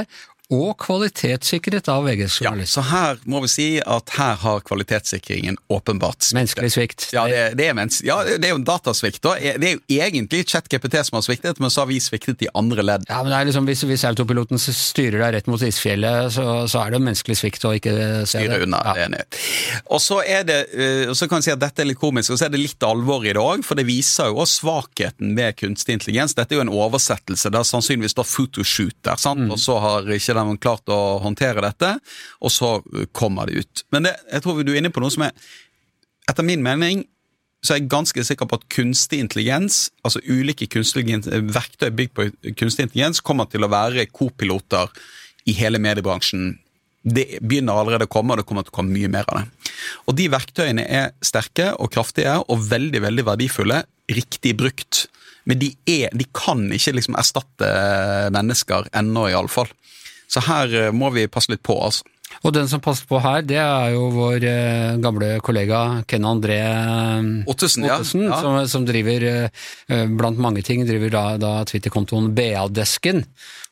og 0.50 0.76
kvalitetssikret 0.82 1.88
av 1.92 2.04
VGs 2.08 2.40
Ja, 2.42 2.52
så 2.66 2.82
her 2.90 3.18
må 3.30 3.40
vi 3.44 3.48
si 3.52 3.66
at 3.80 4.10
her 4.16 4.34
har 4.42 4.60
kvalitetssikringen 4.66 5.56
åpenbart 5.70 6.20
sviktet. 6.24 6.34
Menneskelig 6.40 6.70
svikt. 6.74 7.06
Ja, 7.14 7.24
det, 7.30 7.42
det, 7.58 7.68
er 7.70 7.76
mens, 7.78 8.00
ja, 8.06 8.16
det 8.26 8.48
er 8.48 8.54
jo 8.56 8.60
datasvikt. 8.66 9.20
da. 9.22 9.34
Det 9.38 9.68
er 9.68 9.76
jo 9.76 9.82
egentlig 10.00 10.42
ChatGPT 10.50 10.96
som 11.06 11.18
har 11.20 11.24
sviktet, 11.26 11.60
men 11.62 11.70
så 11.70 11.84
har 11.84 11.90
vi 11.90 12.00
sviktet 12.02 12.42
i 12.42 12.48
andre 12.58 12.82
ledd. 12.86 13.06
Ja, 13.08 13.20
men 13.22 13.30
det 13.32 13.38
er 13.40 13.48
liksom, 13.50 13.68
hvis, 13.70 13.84
hvis 13.86 14.04
autopiloten 14.08 14.58
styrer 14.60 15.20
deg 15.22 15.36
rett 15.38 15.50
mot 15.50 15.62
isfjellet, 15.62 16.32
så, 16.34 16.46
så 16.70 16.82
er 16.82 16.90
det 16.94 17.00
jo 17.00 17.04
menneskelig 17.06 17.38
svikt 17.40 17.66
å 17.70 17.74
ikke 17.78 17.94
se 18.24 18.40
Styre 18.40 18.58
det. 18.58 18.66
unna, 18.66 18.82
Ja. 18.84 18.94
det 18.96 19.04
er 19.04 19.10
enig. 19.10 19.22
Og 19.94 20.02
så 20.02 20.20
er 20.26 20.44
det, 20.48 20.58
eh, 20.74 21.14
så 21.14 21.28
kan 21.30 21.40
vi 21.42 21.48
si 21.48 21.54
at 21.54 21.62
dette 21.62 21.84
er 21.84 21.90
litt 21.92 22.00
komisk, 22.00 22.34
og 22.34 22.40
så 22.40 22.48
er 22.48 22.54
det 22.54 22.62
litt 22.62 22.86
alvor 22.86 23.22
i 23.26 23.32
det 23.36 23.42
òg, 23.42 23.62
for 23.66 23.78
det 23.78 23.86
viser 23.88 24.30
jo 24.32 24.40
også 24.42 24.60
svakheten 24.64 25.34
ved 25.38 25.56
kunstig 25.60 25.98
intelligens. 25.98 26.34
Dette 26.38 26.54
er 26.56 26.60
jo 26.60 26.66
en 26.66 26.74
oversettelse. 26.74 27.50
Det 27.52 27.60
er 27.62 27.68
sannsynligvis 27.70 28.16
da 28.18 28.26
photoshoot 28.26 28.96
der, 29.06 29.20
sant? 29.20 29.46
og 29.50 29.58
så 29.60 29.78
har 29.82 30.10
ikke 30.10 30.36
de 30.48 30.60
klart 30.62 30.90
å 30.92 31.18
håndtere 31.24 31.64
dette, 31.64 31.94
og 32.40 32.52
så 32.54 32.76
kommer 33.16 33.48
det 33.48 33.64
ut. 33.64 33.84
Men 33.94 34.08
det, 34.08 34.16
jeg 34.32 34.44
tror 34.44 34.62
du 34.62 34.72
er 34.72 34.80
inne 34.82 34.92
på 34.94 35.02
noe 35.04 35.12
som 35.12 35.28
er 35.28 35.34
Etter 36.30 36.44
min 36.46 36.60
mening 36.62 37.00
så 37.64 37.74
er 37.74 37.80
jeg 37.80 37.90
ganske 37.92 38.22
sikker 38.24 38.48
på 38.48 38.56
at 38.56 38.66
kunstig 38.72 39.18
intelligens, 39.20 39.90
altså 40.06 40.22
ulike 40.24 40.68
verktøy 40.70 41.90
bygd 41.92 42.12
på 42.16 42.26
kunstig 42.56 42.86
intelligens, 42.86 43.20
kommer 43.20 43.48
til 43.50 43.66
å 43.66 43.70
være 43.72 44.06
co-piloter 44.08 44.88
i 45.50 45.56
hele 45.58 45.80
mediebransjen. 45.82 46.54
Det 47.02 47.40
begynner 47.40 47.76
allerede 47.80 48.08
å 48.08 48.12
komme, 48.12 48.32
og 48.32 48.40
det 48.40 48.46
kommer 48.48 48.64
til 48.64 48.72
å 48.72 48.78
komme 48.78 48.96
mye 48.96 49.10
mer 49.12 49.28
av 49.28 49.40
det. 49.40 49.72
Og 50.08 50.16
de 50.16 50.28
verktøyene 50.32 50.84
er 50.84 51.12
sterke 51.24 51.70
og 51.76 51.92
kraftige 51.92 52.38
og 52.46 52.64
veldig 52.70 53.04
veldig 53.04 53.26
verdifulle, 53.28 53.82
riktig 54.08 54.54
brukt. 54.60 55.06
Men 55.48 55.60
de, 55.60 55.72
er, 55.88 56.12
de 56.16 56.26
kan 56.36 56.66
ikke 56.72 56.96
liksom 56.96 57.16
erstatte 57.20 57.70
mennesker 58.32 58.88
ennå, 58.96 59.28
iallfall. 59.32 59.68
Så 60.30 60.42
her 60.46 60.74
eh, 60.86 60.92
må 60.94 61.10
vi 61.14 61.26
passe 61.30 61.52
litt 61.52 61.64
på, 61.66 61.76
altså. 61.82 62.06
Og 62.46 62.52
den 62.54 62.68
som 62.70 62.80
passer 62.80 63.08
på 63.10 63.18
her, 63.20 63.42
det 63.42 63.58
er 63.58 63.90
jo 63.96 64.04
vår 64.14 64.44
eh, 64.46 64.98
gamle 65.02 65.32
kollega 65.44 65.80
Ken 66.08 66.24
André 66.28 66.60
eh, 66.62 67.30
Ottesen, 67.50 67.84
ja. 67.88 67.98
Ottesen, 67.98 68.28
Ja. 68.28 68.38
Som, 68.40 68.60
som 68.70 68.86
driver, 68.88 69.26
eh, 69.26 70.04
blant 70.14 70.38
mange 70.40 70.62
ting, 70.66 70.86
driver 70.88 71.10
da, 71.12 71.24
da 71.42 71.52
Twitter-kontoen 71.68 72.30
BA-desken. 72.36 73.24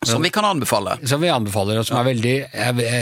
Som 0.06 0.22
vi 0.22 0.30
kan 0.30 0.44
anbefale. 0.44 0.92
Som 1.10 1.20
vi 1.20 1.28
anbefaler, 1.28 1.80
og 1.80 1.86
som 1.86 1.96
er 1.98 2.04
veldig 2.06 2.34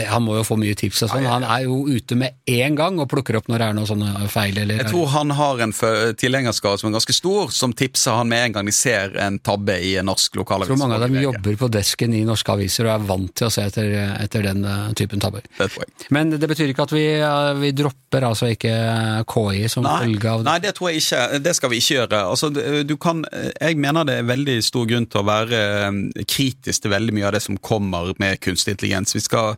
Han 0.09 0.23
må 0.25 0.39
jo 0.39 0.45
få 0.47 0.55
mye 0.57 0.73
tips 0.77 1.03
og 1.05 1.11
sånn. 1.11 1.27
Han 1.29 1.43
er 1.45 1.67
jo 1.67 1.83
ute 1.85 2.17
med 2.17 2.39
én 2.49 2.73
gang 2.77 2.97
og 2.97 3.05
plukker 3.11 3.37
opp 3.37 3.51
når 3.51 3.61
det 3.61 3.67
er 3.67 3.77
noen 3.77 3.89
sånne 3.91 4.29
feil 4.33 4.57
eller 4.57 4.81
Jeg 4.81 4.89
tror 4.89 5.11
han 5.13 5.33
har 5.37 5.61
en 5.67 5.73
tilhengerskare 6.17 6.81
som 6.81 6.89
er 6.89 6.95
ganske 6.97 7.13
stor, 7.13 7.53
som 7.53 7.75
tipser 7.77 8.17
han 8.17 8.31
med 8.31 8.47
en 8.47 8.55
gang 8.57 8.71
de 8.71 8.73
ser 8.73 9.13
en 9.21 9.37
tabbe 9.37 9.75
i 9.77 9.93
en 10.01 10.09
norsk 10.09 10.39
lokalavis. 10.39 10.71
Jeg 10.71 10.73
tror 10.73 10.81
mange 10.81 10.97
av 10.97 11.05
dem 11.05 11.19
jobber 11.21 11.59
på 11.61 11.69
desken 11.77 12.15
i 12.17 12.23
norske 12.25 12.55
aviser 12.55 12.89
og 12.89 12.95
er 12.95 13.05
vant 13.11 13.35
til 13.37 13.45
å 13.45 13.51
se 13.53 13.67
etter, 13.69 13.93
etter 14.17 14.47
den 14.49 14.65
eh, 14.65 14.89
typen 14.97 15.21
tabber. 15.21 15.45
Det. 15.59 15.69
Men 16.17 16.33
det 16.33 16.49
betyr 16.49 16.73
ikke 16.73 16.87
at 16.89 16.95
vi, 16.97 17.05
eh, 17.21 17.51
vi 17.61 17.71
dropper 17.77 18.25
altså 18.31 18.49
ikke 18.55 18.73
KI 19.29 19.69
som 19.69 19.85
følge 19.85 20.33
av 20.33 20.41
det? 20.41 20.49
Nei, 20.49 20.57
det 20.65 20.73
tror 20.79 20.91
jeg 20.91 21.05
ikke. 21.05 21.23
Det 21.45 21.55
skal 21.59 21.73
vi 21.75 21.81
ikke 21.83 21.99
gjøre. 21.99 22.23
Altså, 22.33 22.51
du 22.89 22.97
kan, 22.97 23.21
jeg 23.29 23.77
mener 23.77 24.07
det 24.07 24.17
er 24.23 24.29
veldig 24.33 24.57
stor 24.65 24.89
grunn 24.89 25.05
til 25.05 25.21
å 25.21 25.27
være 25.29 25.63
eh, 25.85 26.25
kritisk 26.25 26.86
til 26.86 26.86
veldig 26.91 27.15
mye 27.15 27.27
av 27.29 27.35
det 27.35 27.43
som 27.45 27.57
kommer 27.57 28.13
med 28.21 28.39
kunstig 28.43 28.75
intelligens. 28.75 29.15
Vi 29.15 29.23
skal 29.23 29.55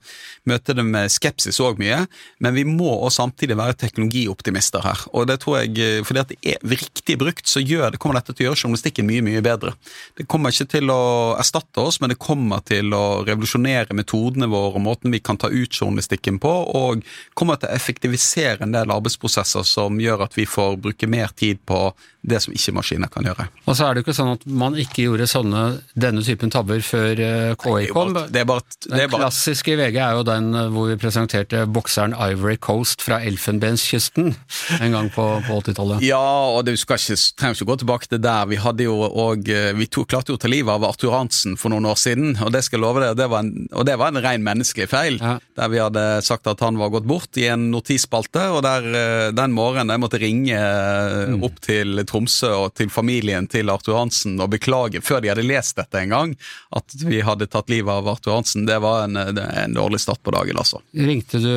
møte 0.49 0.75
det 0.77 0.85
med 0.85 1.11
skepsis 1.13 1.59
òg 1.63 1.79
mye, 1.81 2.03
men 2.43 2.55
vi 2.55 2.65
må 2.67 2.89
også 2.91 3.23
samtidig 3.23 3.57
være 3.59 3.77
teknologioptimister 3.79 4.83
her. 4.85 5.05
Og 5.13 5.27
det 5.29 5.39
tror 5.43 5.59
jeg, 5.61 5.75
eh, 5.79 6.03
fordi 6.05 6.23
at 6.23 6.33
det 6.33 6.39
er 6.53 6.75
riktig 6.75 7.17
brukt, 7.19 7.47
så 7.47 7.63
gjør, 7.63 7.91
det 7.91 8.01
kommer 8.01 8.19
dette 8.19 8.33
til 8.33 8.45
å 8.45 8.49
gjøre 8.49 8.63
journalistikken 8.63 9.09
mye, 9.09 9.25
mye 9.25 9.43
bedre. 9.45 9.73
Det 10.17 10.27
kommer 10.29 10.53
ikke 10.53 10.69
til 10.75 10.93
å 10.93 11.01
erstatte 11.39 11.83
oss, 11.83 11.99
men 12.01 12.13
det 12.13 12.19
kommer 12.21 12.63
til 12.65 12.93
å 12.95 13.23
revolusjonere 13.27 13.97
metodene 13.97 14.49
våre 14.49 14.79
og 14.79 14.85
måten 14.85 15.11
vi 15.11 15.21
kan 15.23 15.37
ta 15.37 15.49
ut 15.49 15.73
journalistikken 15.73 16.39
på, 16.41 16.51
og 16.79 17.03
kommer 17.37 17.59
til 17.59 17.69
å 17.69 17.75
effektivisere 17.75 18.63
en 18.63 18.75
del 18.75 18.91
arbeidsprosesser 18.93 19.65
som 19.67 19.99
gjør 20.01 20.25
at 20.27 20.37
vi 20.37 20.47
får 20.49 20.79
bruke 20.83 21.09
mer 21.09 21.33
tid 21.35 21.61
på 21.65 21.89
det 22.21 22.41
som 22.43 22.53
ikke 22.53 22.73
maskiner 22.75 23.11
kan 23.11 23.27
gjøre. 23.27 23.47
Og 23.65 23.77
så 23.77 23.87
er 23.87 23.95
det 23.95 24.01
jo 24.01 24.07
ikke 24.07 24.17
sånn 24.17 24.33
at 24.33 24.45
man 24.61 24.75
ikke 24.79 25.05
gjorde 25.05 25.27
sånne, 25.29 25.63
denne 25.95 26.23
typen 26.25 26.51
tabber 26.53 26.83
før 26.85 27.18
eh, 27.23 27.53
KI 27.59 27.89
kom. 27.93 28.13
Det 28.29 28.43
er 28.43 28.47
bare, 28.49 28.65
det 28.85 29.01
Den 29.05 29.13
klassiske 29.13 29.73
i 29.73 29.77
VG 29.79 29.99
er 30.01 30.17
jo 30.17 30.25
den 30.27 30.51
eh, 30.55 30.69
hvor 30.73 30.89
vi 30.89 30.97
presenterte 30.99 31.65
bokseren 31.69 32.15
Ivory 32.15 32.57
Coast 32.61 33.03
fra 33.05 33.21
Elfenbenskysten 33.25 34.33
en 34.79 34.95
gang 34.95 35.09
på, 35.13 35.25
på 35.47 35.59
80-tallet. 35.61 36.03
Ja, 36.05 36.21
og 36.53 36.65
du 36.67 36.73
skal 36.79 36.99
ikke, 37.01 37.17
trenger 37.39 37.59
ikke 37.59 37.69
gå 37.71 37.79
tilbake 37.83 38.09
til 38.11 38.23
der. 38.23 38.47
Vi 38.49 38.59
hadde 38.61 38.87
jo 38.87 38.97
og, 39.09 39.47
vi 39.47 39.87
to, 39.91 40.05
klarte 40.09 40.33
jo 40.33 40.39
å 40.39 40.41
ta 40.41 40.51
livet 40.51 40.71
av 40.73 40.85
Arthur 40.87 41.15
Hansen 41.15 41.57
for 41.59 41.73
noen 41.73 41.87
år 41.89 41.97
siden, 41.99 42.35
og 42.43 42.53
det 42.55 42.63
skal 42.65 42.79
jeg 42.79 42.85
love 42.85 43.03
deg, 43.03 43.17
det 43.19 43.29
var 43.31 43.45
en, 43.45 43.67
og 43.73 43.87
det 43.87 43.97
var 43.99 44.13
en 44.13 44.23
ren 44.23 44.45
menneskelig 44.45 44.89
feil. 44.91 45.19
Ja. 45.21 45.37
Der 45.59 45.71
vi 45.71 45.81
hadde 45.81 46.05
sagt 46.25 46.47
at 46.49 46.61
han 46.63 46.79
var 46.79 46.93
gått 46.93 47.07
bort 47.09 47.39
i 47.39 47.47
en 47.51 47.69
notisspalte, 47.73 48.45
og 48.53 48.63
der 48.65 48.87
eh, 48.89 49.27
den 49.35 49.55
morgenen 49.55 49.93
jeg 49.93 50.03
måtte 50.03 50.21
ringe 50.21 50.59
mm. 50.59 51.43
opp 51.45 51.59
til 51.65 52.03
Tromsø 52.09 52.51
og 52.65 52.75
til 52.79 52.91
familien 52.93 53.47
til 53.49 53.71
Arthur 53.71 53.99
Hansen 53.99 54.39
og 54.39 54.51
beklage, 54.53 55.03
før 55.05 55.23
de 55.23 55.31
hadde 55.31 55.47
lest 55.47 55.77
dette 55.79 56.03
en 56.03 56.15
gang, 56.15 56.35
at 56.75 56.95
vi 57.09 57.21
hadde 57.25 57.47
tatt 57.51 57.71
livet 57.71 57.91
av 57.91 58.07
Arthur 58.11 58.37
Hansen. 58.37 58.67
Det 58.69 58.77
var 58.83 59.07
en, 59.07 59.17
en 59.17 59.75
dårlig 59.75 60.01
start 60.03 60.21
på 60.25 60.33
dagen, 60.35 60.59
altså. 60.61 60.81
Ringte 60.93 61.41
du 61.41 61.51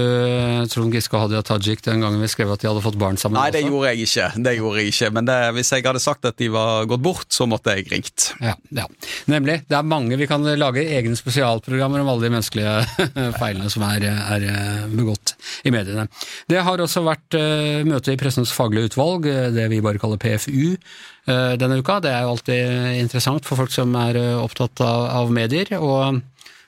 Trond 0.73 0.95
Giske 0.95 1.19
og 1.19 1.27
Hadia 1.27 1.43
Tajik 1.47 1.85
den 1.87 2.03
gangen 2.05 2.23
vi 2.23 2.31
skrev 2.31 2.55
at 2.55 2.63
de 2.63 2.71
hadde 2.71 2.85
fått 2.85 2.99
barn 3.01 3.21
sammen? 3.21 3.39
Nei, 3.41 3.51
det 3.55 3.63
også? 3.63 3.73
gjorde 3.73 3.93
jeg 3.93 4.09
ikke. 4.09 4.29
Det 4.49 4.57
gjorde 4.59 4.83
jeg 4.83 4.95
ikke. 4.95 5.11
Men 5.19 5.29
det, 5.29 5.39
hvis 5.59 5.73
jeg 5.77 5.87
hadde 5.87 6.03
sagt 6.03 6.29
at 6.29 6.39
de 6.41 6.49
var 6.53 6.89
gått 6.91 7.05
bort, 7.05 7.29
så 7.35 7.47
måtte 7.51 7.77
jeg 7.77 7.89
ringt. 7.93 8.31
Ja, 8.43 8.57
ja, 8.73 8.89
nemlig. 9.31 9.61
Det 9.69 9.79
er 9.79 9.87
mange 9.87 10.19
vi 10.21 10.29
kan 10.31 10.47
lage 10.59 10.85
egne 10.85 11.19
spesialprogrammer 11.19 12.03
om 12.03 12.13
alle 12.13 12.27
de 12.27 12.33
menneskelige 12.35 12.75
feilene 13.41 13.71
som 13.73 13.87
er, 13.89 14.09
er 14.09 14.49
begått 14.93 15.37
i 15.65 15.73
mediene. 15.75 16.09
Det 16.51 16.63
har 16.65 16.83
også 16.83 17.05
vært 17.07 17.39
uh, 17.39 17.83
møte 17.89 18.15
i 18.15 18.21
Pressens 18.21 18.53
faglige 18.55 18.93
utvalg, 18.93 19.29
eh, 19.29 19.51
det 19.55 19.69
vi 19.73 19.83
bare 19.85 20.01
kaller 20.03 20.21
PFU, 20.21 20.77
denne 21.25 21.79
uka. 21.79 22.01
Det 22.03 22.11
er 22.11 22.25
jo 22.25 22.33
alltid 22.33 22.99
interessant 22.99 23.47
for 23.47 23.61
folk 23.61 23.71
som 23.71 23.93
er 23.95 24.19
uh, 24.19 24.43
opptatt 24.43 24.83
av, 24.83 25.05
av 25.23 25.31
medier. 25.35 25.71
og 25.79 26.23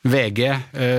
VG 0.04 0.40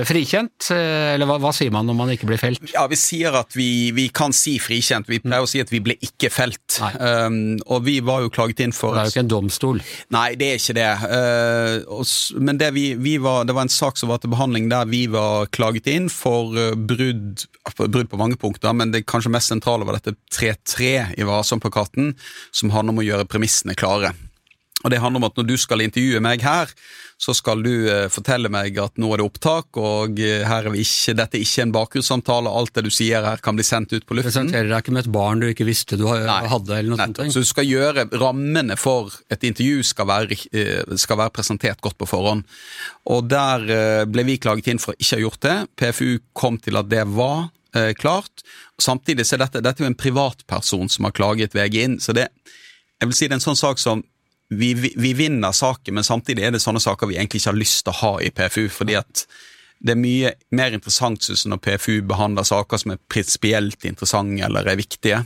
frikjent, 0.08 0.68
eller 0.74 1.28
hva, 1.28 1.36
hva, 1.42 1.52
sier 1.54 1.70
man 1.74 1.86
når 1.86 1.96
man 1.98 2.10
ikke 2.14 2.26
blir 2.26 2.40
felt? 2.40 2.62
Ja, 2.72 2.86
Vi 2.90 2.98
sier 2.98 3.36
at 3.38 3.54
vi, 3.54 3.92
vi 3.94 4.08
kan 4.14 4.34
si 4.34 4.56
frikjent. 4.62 5.06
Vi 5.10 5.20
pleier 5.22 5.46
å 5.46 5.50
si 5.50 5.62
at 5.62 5.70
vi 5.70 5.80
ble 5.84 5.94
ikke 6.02 6.30
felt. 6.32 6.78
Um, 6.98 7.56
og 7.70 7.84
vi 7.86 8.00
var 8.04 8.24
jo 8.24 8.32
klaget 8.34 8.64
inn 8.64 8.74
for 8.74 8.96
Det 8.96 9.04
er 9.04 9.08
jo 9.08 9.14
ikke 9.14 9.24
en 9.24 9.32
domstol. 9.32 9.80
Nei, 10.14 10.26
det 10.38 10.50
er 10.50 10.60
ikke 10.60 10.76
det. 10.78 10.90
Uh, 11.06 12.00
og, 12.00 12.04
men 12.42 12.60
det, 12.60 12.72
vi, 12.76 12.86
vi 12.98 13.16
var, 13.22 13.46
det 13.46 13.56
var 13.56 13.68
en 13.68 13.72
sak 13.72 14.00
som 14.00 14.10
var 14.10 14.22
til 14.22 14.32
behandling 14.34 14.70
der 14.72 14.90
vi 14.90 15.04
var 15.12 15.50
klaget 15.54 15.86
inn 15.92 16.10
for 16.12 16.50
brudd, 16.76 17.46
brudd 17.78 18.10
på 18.10 18.20
mange 18.20 18.38
punkter, 18.40 18.74
men 18.76 18.94
det 18.94 19.06
kanskje 19.08 19.32
mest 19.32 19.52
sentrale 19.52 19.86
var 19.86 20.00
dette 20.00 20.16
3-3 20.34 20.92
i 21.16 21.26
Varesom-plakaten, 21.26 22.14
som 22.50 22.74
handler 22.74 22.96
om 22.96 23.02
å 23.04 23.06
gjøre 23.06 23.30
premissene 23.30 23.76
klare. 23.78 24.14
Og 24.86 24.92
det 24.94 25.02
handler 25.02 25.18
om 25.18 25.26
at 25.26 25.36
Når 25.36 25.48
du 25.48 25.56
skal 25.58 25.82
intervjue 25.82 26.22
meg 26.22 26.44
her, 26.46 26.70
så 27.18 27.32
skal 27.34 27.62
du 27.64 27.88
eh, 27.88 28.06
fortelle 28.12 28.50
meg 28.52 28.76
at 28.78 29.00
nå 29.00 29.08
er 29.14 29.20
det 29.20 29.26
opptak, 29.26 29.78
og 29.80 30.20
eh, 30.20 30.44
her 30.46 30.68
er 30.68 30.74
vi 30.74 30.84
ikke, 30.84 31.14
dette 31.16 31.38
er 31.38 31.44
ikke 31.46 31.64
en 31.64 31.72
bakgrunnssamtale. 31.74 32.52
Alt 32.60 32.74
det 32.76 32.84
du 32.86 32.90
sier 32.92 33.24
her 33.24 33.40
kan 33.42 33.56
bli 33.56 33.64
sendt 33.66 33.94
ut 33.96 34.04
på 34.06 34.18
luften. 34.18 34.28
Presenterer 34.28 34.68
deg 34.70 34.84
ikke 34.84 34.94
med 34.94 35.06
et 35.06 35.12
barn 35.16 35.40
du 35.42 35.48
ikke 35.48 35.66
visste 35.66 35.98
du 35.98 36.04
hadde, 36.06 36.76
eller 36.76 36.92
noe 36.92 37.00
sånt. 37.00 37.22
Så 37.34 37.42
du 37.42 37.48
skal 37.48 37.66
gjøre 37.66 38.06
rammene 38.20 38.76
for 38.78 39.16
et 39.32 39.46
intervju 39.48 39.82
skal 39.90 40.10
være, 40.12 40.38
eh, 40.52 40.96
skal 41.00 41.22
være 41.22 41.34
presentert 41.40 41.80
godt 41.84 41.98
på 41.98 42.08
forhånd. 42.10 42.44
Og 43.10 43.26
der 43.30 43.64
ble 44.10 44.24
vi 44.26 44.36
klaget 44.42 44.68
inn 44.70 44.82
for 44.82 44.92
å 44.92 45.00
ikke 45.00 45.16
ha 45.16 45.22
gjort 45.22 45.42
det. 45.46 45.56
PFU 45.80 46.18
kom 46.36 46.60
til 46.62 46.78
at 46.78 46.90
det 46.90 47.04
var 47.16 47.48
klart. 47.98 48.44
Samtidig 48.80 49.26
så 49.28 49.36
er 49.36 49.44
dette, 49.44 49.62
dette 49.64 49.84
er 49.84 49.90
en 49.90 49.98
privatperson 49.98 50.90
som 50.92 51.08
har 51.08 51.14
klaget 51.16 51.56
VG 51.56 51.76
inn, 51.84 51.96
så 52.02 52.14
det, 52.16 52.30
jeg 53.00 53.10
vil 53.10 53.16
si 53.16 53.28
det 53.28 53.36
er 53.36 53.40
en 53.40 53.44
sånn 53.44 53.58
sak 53.58 53.80
som 53.80 54.02
vi, 54.48 54.74
vi, 54.78 54.92
vi, 54.96 55.12
vinner 55.18 55.52
saken, 55.52 55.96
men 55.96 56.06
samtidig 56.06 56.44
er 56.46 56.54
det 56.54 56.62
sånne 56.62 56.82
saker 56.82 57.10
vi 57.10 57.18
egentlig 57.18 57.42
ikke 57.42 57.52
har 57.52 57.60
lyst 57.60 57.84
til 57.84 57.94
å 57.94 58.00
ha 58.00 58.12
i 58.22 58.32
PFU. 58.34 58.68
fordi 58.70 58.98
at 58.98 59.26
det 59.76 59.92
er 59.92 60.00
mye 60.00 60.30
mer 60.56 60.72
interessant 60.72 61.20
synes 61.24 61.44
jeg, 61.44 61.50
når 61.52 61.60
PFU 61.64 61.98
behandler 62.08 62.46
saker 62.48 62.80
som 62.80 62.94
er 62.94 63.02
prinsipielt 63.12 63.84
interessante 63.84 64.46
eller 64.46 64.70
er 64.70 64.78
viktige. 64.80 65.18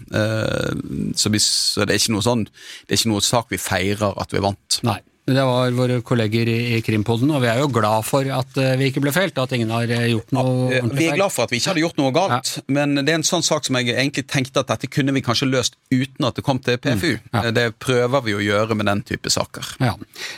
Så, 1.15 1.31
vi, 1.31 1.39
så 1.39 1.87
det, 1.87 1.95
er 1.95 2.23
sånn, 2.25 2.49
det 2.49 2.97
er 2.97 2.99
ikke 2.99 3.13
noe 3.13 3.25
sak 3.25 3.53
vi 3.55 3.61
feirer 3.63 4.19
at 4.21 4.35
vi 4.35 4.43
vant. 4.43 4.81
Nei. 4.87 4.99
Det 5.31 5.45
var 5.47 5.75
våre 5.77 6.01
kolleger 6.07 6.49
i, 6.51 6.81
Krimpodden, 6.85 7.31
og 7.35 7.43
vi 7.45 7.51
er 7.53 7.61
jo 7.63 7.69
glad 7.73 8.07
for 8.09 8.27
at 8.35 8.57
uh, 8.59 8.73
vi 8.81 8.91
ikke 8.91 9.03
ble 9.05 9.13
felt, 9.15 9.39
at 9.39 9.53
ingen 9.55 9.71
har 9.75 9.87
gjort 9.87 10.35
noe 10.35 10.71
ja, 10.73 10.83
feil. 10.83 10.97
Vi 10.97 11.09
er 11.11 11.19
glad 11.19 11.35
for 11.35 11.47
at 11.47 11.53
vi 11.53 11.61
ikke 11.61 11.73
hadde 11.73 11.85
gjort 11.85 12.01
noe 12.01 12.15
galt, 12.17 12.53
ja. 12.59 12.65
men 12.79 12.99
det 12.99 13.13
er 13.13 13.21
en 13.21 13.27
sånn 13.27 13.45
sak 13.47 13.67
som 13.69 13.79
jeg 13.79 13.93
egentlig 13.95 14.27
tenkte 14.31 14.65
at 14.65 14.73
dette 14.73 14.91
kunne 14.91 15.15
vi 15.15 15.23
kanskje 15.25 15.49
løst 15.51 15.79
uten 15.93 16.27
at 16.27 16.39
det 16.39 16.45
kom 16.47 16.61
til 16.63 16.79
PFU. 16.83 17.13
Mm, 17.19 17.31
ja. 17.37 17.53
Det 17.55 17.67
prøver 17.83 18.25
vi 18.27 18.37
å 18.37 18.43
gjøre 18.43 18.77
med 18.79 18.91
den 18.91 19.03
type 19.07 19.31
saker. 19.33 19.75
Ja. 19.83 19.95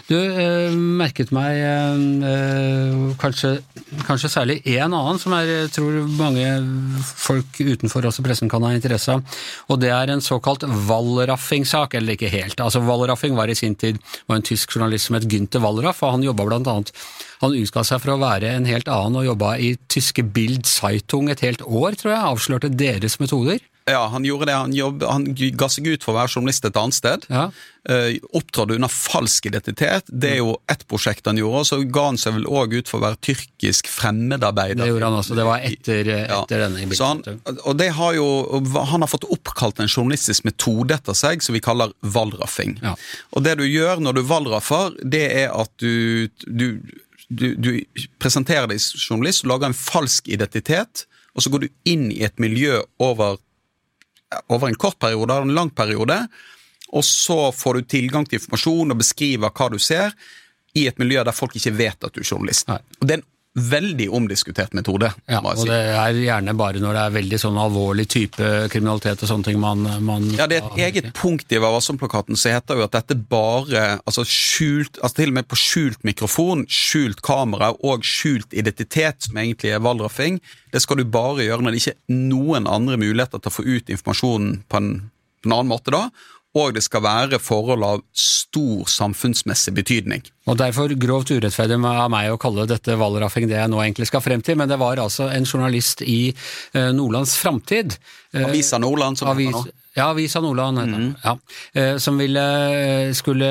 Du 0.09 0.17
eh, 0.19 0.75
merket 0.75 1.33
meg 1.35 1.61
eh, 1.63 3.17
kanskje, 3.23 3.55
kanskje 4.07 4.33
særlig 4.33 4.61
én 4.67 4.89
annen 4.89 5.21
som 5.23 5.35
jeg 5.39 5.71
tror 5.75 6.03
mange 6.19 6.49
folk 7.03 7.61
utenfor 7.61 8.11
også 8.11 8.25
pressen 8.27 8.51
kan 8.53 8.65
ha 8.67 8.73
interesse 8.77 9.17
av, 9.17 9.41
og 9.73 9.81
det 9.83 9.93
er 9.95 10.13
en 10.13 10.25
såkalt 10.25 10.67
Wallraffing-sak, 10.89 11.97
eller 11.99 12.17
ikke 12.17 12.33
helt. 12.33 12.61
Altså 12.61 12.83
Wallraffing 12.85 13.37
var 13.39 13.51
i 13.51 13.59
sin 13.59 13.77
tid 13.79 14.01
var 14.29 14.39
en 14.39 14.47
tysk 14.47 14.73
journalist 14.73 14.82
som 14.99 15.15
het 15.19 15.29
Günther 15.31 15.63
Wallraff, 15.63 16.03
og 16.03 16.17
han 16.17 16.27
jobba 16.27 16.49
blant 16.49 16.67
annet 16.67 16.93
han 17.43 17.57
utga 17.59 17.83
seg 17.87 18.03
for 18.03 18.15
å 18.15 18.21
være 18.23 18.53
en 18.55 18.69
helt 18.71 18.91
annen 18.91 19.19
og 19.19 19.27
jobba 19.27 19.57
i 19.59 19.75
tyske 19.91 20.23
Bild 20.35 20.69
Zeitung 20.71 21.31
et 21.33 21.43
helt 21.43 21.63
år, 21.67 21.97
tror 21.99 22.13
jeg, 22.15 22.23
avslørte 22.23 22.71
deres 22.71 23.19
metoder. 23.23 23.59
Ja, 23.91 24.07
han 24.13 24.25
gjorde 24.25 24.47
det. 24.47 24.55
Han, 24.55 24.73
jobb, 24.77 25.03
han 25.09 25.25
ga 25.35 25.69
seg 25.73 25.89
ut 25.91 26.05
for 26.05 26.15
å 26.15 26.21
være 26.21 26.31
journalist 26.37 26.67
et 26.69 26.77
annet 26.79 26.95
sted. 26.95 27.25
Ja. 27.33 27.49
Uh, 27.83 28.13
opptrådte 28.39 28.77
under 28.79 28.93
falsk 28.95 29.49
identitet. 29.51 30.07
Det 30.07 30.37
er 30.37 30.39
jo 30.39 30.53
ett 30.71 30.85
prosjekt 30.87 31.27
han 31.27 31.41
gjorde. 31.41 31.65
og 31.65 31.67
Så 31.67 31.81
ga 31.91 32.05
han 32.13 32.21
seg 32.21 32.37
vel 32.37 32.47
òg 32.47 32.77
ut 32.79 32.91
for 32.93 33.01
å 33.01 33.07
være 33.09 33.19
tyrkisk 33.27 33.91
fremmedarbeider. 33.91 34.85
Det 34.85 34.89
gjorde 34.93 35.11
han 35.11 35.19
også. 35.19 35.39
Det 35.41 35.47
var 35.49 35.67
etter, 35.67 36.13
Ja. 36.29 36.41
denne. 36.49 36.87
Så 36.95 37.11
han, 37.11 37.25
og 37.65 37.77
det 37.81 37.91
har 37.99 38.15
jo, 38.15 38.29
han 38.87 39.03
har 39.03 39.11
fått 39.11 39.27
oppkalt 39.27 39.83
en 39.83 39.91
journalistisk 39.91 40.45
metode 40.47 40.95
etter 40.95 41.19
seg 41.19 41.43
som 41.43 41.59
vi 41.59 41.65
kaller 41.65 41.91
valraffing. 42.03 42.79
Ja. 42.83 42.95
Og 43.35 43.43
det 43.43 43.59
du 43.59 43.65
gjør 43.67 43.99
når 43.99 44.21
du 44.21 44.23
valraffer, 44.31 44.95
det 45.03 45.27
er 45.43 45.51
at 45.51 45.73
du, 45.83 46.29
du, 46.47 46.79
du, 47.29 47.49
du 47.59 47.73
presenterer 48.23 48.71
deg 48.71 48.79
som 48.79 49.17
journalist, 49.19 49.43
lager 49.49 49.73
en 49.73 49.75
falsk 49.75 50.29
identitet, 50.31 51.09
og 51.35 51.43
så 51.43 51.51
går 51.51 51.65
du 51.65 51.69
inn 51.89 52.11
i 52.13 52.23
et 52.27 52.39
miljø 52.39 52.83
over 53.03 53.39
over 54.53 54.69
en 54.69 54.79
kort 54.79 54.99
periode 55.03 55.39
en 55.43 55.55
lang 55.57 55.73
periode, 55.75 56.19
og 56.93 57.05
så 57.05 57.51
får 57.57 57.79
du 57.79 57.91
tilgang 57.95 58.29
til 58.29 58.41
informasjon 58.41 58.95
og 58.95 59.01
beskriver 59.01 59.53
hva 59.53 59.69
du 59.73 59.79
ser, 59.81 60.13
i 60.77 60.87
et 60.89 60.99
miljø 61.01 61.21
der 61.25 61.37
folk 61.37 61.57
ikke 61.57 61.75
vet 61.77 62.05
at 62.05 62.15
du 62.15 62.23
er 62.23 62.29
journalist. 62.29 62.69
Nei. 62.71 62.81
Og 63.01 63.09
Det 63.09 63.15
er 63.15 63.21
en 63.21 63.29
veldig 63.53 64.07
omdiskutert 64.17 64.73
metode. 64.73 65.11
Ja, 65.29 65.43
og 65.45 65.59
si. 65.61 65.67
det 65.69 65.77
er 65.93 66.17
gjerne 66.17 66.55
bare 66.57 66.81
når 66.81 66.97
det 66.97 67.03
er 67.03 67.15
veldig 67.19 67.41
sånn 67.43 67.59
alvorlig 67.61 68.07
type 68.09 68.49
kriminalitet 68.73 69.25
og 69.27 69.29
sånne 69.29 69.51
ting 69.51 69.61
man, 69.61 69.85
man 70.05 70.25
Ja, 70.39 70.47
Det 70.49 70.59
er 70.59 70.69
et 70.71 70.81
eget 70.87 71.11
punkt 71.19 71.53
i 71.53 71.61
Varesom-plakaten 71.61 72.39
som 72.39 72.55
heter 72.55 72.81
jo 72.81 72.87
at 72.87 72.97
dette 72.97 73.19
bare 73.19 73.99
altså 74.07 74.25
skjult, 74.25 74.97
altså 75.03 75.21
Til 75.21 75.35
og 75.35 75.37
med 75.37 75.51
på 75.51 75.61
skjult 75.61 76.01
mikrofon, 76.09 76.65
skjult 76.65 77.21
kamera 77.25 77.75
og 77.85 78.07
skjult 78.09 78.57
identitet, 78.57 79.29
som 79.29 79.37
egentlig 79.37 79.75
er 79.77 79.85
valraffing, 79.85 80.41
det 80.73 80.81
skal 80.81 81.03
du 81.03 81.05
bare 81.05 81.45
gjøre 81.45 81.67
når 81.67 81.75
det 81.75 81.83
ikke 81.83 81.97
er 81.99 82.21
noen 82.33 82.71
andre 82.71 82.97
muligheter 82.97 83.43
til 83.43 83.53
å 83.53 83.57
få 83.59 83.67
ut 83.69 83.93
informasjonen 83.93 84.63
på 84.65 84.81
en, 84.81 84.95
på 85.43 85.51
en 85.51 85.59
annen 85.59 85.75
måte. 85.75 85.93
da, 85.93 86.09
og 86.59 86.75
det 86.77 86.83
skal 86.85 87.05
være 87.05 87.41
forhold 87.41 87.85
av 87.87 88.03
stor 88.17 88.89
samfunnsmessig 88.91 89.73
betydning. 89.77 90.25
Og 90.51 90.59
derfor 90.61 90.93
grovt 91.01 91.33
urettferdig 91.33 91.79
av 91.89 92.11
meg 92.13 92.33
å 92.33 92.41
kalle 92.41 92.67
dette 92.69 92.97
valraffing 93.01 93.49
det 93.49 93.57
jeg 93.57 93.73
nå 93.73 93.81
egentlig 93.81 94.11
skal 94.11 94.25
frem 94.25 94.43
til, 94.45 94.59
men 94.61 94.69
det 94.69 94.81
var 94.83 95.01
altså 95.01 95.31
en 95.33 95.49
journalist 95.49 96.05
i 96.05 96.33
eh, 96.33 96.91
Nordlands 96.93 97.39
Framtid. 97.41 97.97
eh, 98.35 98.45
Avisa 98.45 98.81
Nordland, 98.83 99.21
som 99.21 99.33
Avis. 99.33 99.57
Ja, 99.95 100.09
Avisa 100.11 100.41
Nordland 100.41 100.79
mm. 100.79 101.15
Ja. 101.23 101.37
Eh, 101.75 101.97
Som 102.01 102.19
ville, 102.21 102.43
skulle 103.17 103.49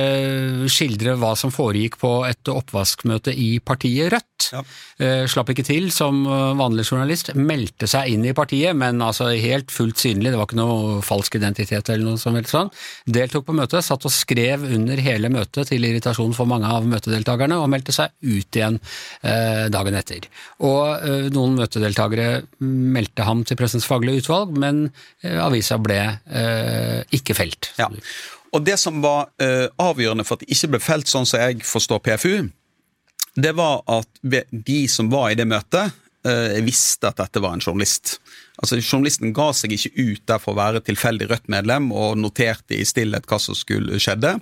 skildre 0.72 1.14
hva 1.22 1.36
som 1.38 1.54
foregikk 1.54 2.00
på 2.02 2.14
et 2.26 2.50
oppvaskmøte 2.50 3.34
i 3.36 3.60
partiet 3.64 4.10
Rødt. 4.14 4.48
Ja. 4.52 4.64
Eh, 4.98 5.26
Slapp 5.30 5.52
ikke 5.54 5.66
til 5.68 5.92
som 5.94 6.24
eh, 6.26 6.54
vanlig 6.58 6.88
journalist. 6.90 7.30
Meldte 7.38 7.90
seg 7.90 8.10
inn 8.16 8.26
i 8.26 8.34
partiet, 8.38 8.74
men 8.78 9.02
altså 9.06 9.30
helt 9.30 9.72
fullt 9.74 10.02
synlig. 10.02 10.32
Det 10.32 10.40
var 10.40 10.50
ikke 10.50 10.60
noe 10.60 10.98
falsk 11.06 11.38
identitet 11.38 11.92
eller 11.94 12.10
noe 12.10 12.22
som 12.22 12.38
helst 12.38 12.56
sånn. 12.56 12.72
Deltok 13.06 13.46
på 13.48 13.56
møtet, 13.58 13.86
satt 13.86 14.08
og 14.10 14.16
skrev 14.16 14.66
under 14.66 15.02
hele 15.02 15.30
møtet 15.34 15.70
til 15.70 15.86
irritasjon 15.86 16.34
for 16.38 16.50
mange 16.50 16.70
av 16.70 16.88
møtedeltakerne, 16.90 17.60
og 17.62 17.70
meldte 17.72 17.94
seg 17.96 18.14
ut 18.26 18.58
igjen 18.58 18.80
eh, 19.22 19.68
dagen 19.74 20.00
etter. 20.00 20.26
Og 20.66 21.06
eh, 21.06 21.30
noen 21.34 21.58
møtedeltakere 21.62 22.42
meldte 22.66 23.30
ham 23.30 23.46
til 23.46 23.60
Pressens 23.62 23.86
faglige 23.86 24.26
utvalg, 24.26 24.58
men 24.58 24.88
eh, 25.22 25.38
avisa 25.42 25.78
ble 25.82 26.02
eh, 26.02 26.31
ikke 26.32 27.36
felt. 27.36 27.74
Ja. 27.76 27.90
Og 28.52 28.66
det 28.68 28.78
som 28.80 29.00
var 29.04 29.30
eh, 29.42 29.68
avgjørende 29.80 30.26
for 30.28 30.38
at 30.38 30.44
det 30.44 30.52
ikke 30.56 30.74
ble 30.74 30.82
felt 30.84 31.12
sånn 31.12 31.28
som 31.28 31.40
jeg 31.40 31.64
forstår 31.68 32.02
PFU, 32.04 32.50
det 33.40 33.54
var 33.56 33.80
at 33.92 34.10
de 34.52 34.82
som 34.92 35.12
var 35.12 35.32
i 35.32 35.38
det 35.40 35.48
møtet, 35.48 35.96
eh, 36.28 36.60
visste 36.66 37.08
at 37.08 37.22
dette 37.22 37.44
var 37.44 37.56
en 37.56 37.64
journalist. 37.64 38.18
Altså 38.60 38.82
Journalisten 38.82 39.32
ga 39.36 39.52
seg 39.56 39.78
ikke 39.78 39.94
ut 39.96 40.26
der 40.28 40.44
for 40.44 40.54
å 40.54 40.60
være 40.60 40.84
tilfeldig 40.84 41.30
Rødt-medlem 41.32 41.90
og 41.96 42.20
noterte 42.20 42.76
i 42.76 42.88
stillhet 42.88 43.30
hva 43.30 43.40
som 43.40 43.56
skulle 43.58 44.02
skjedde, 44.04 44.36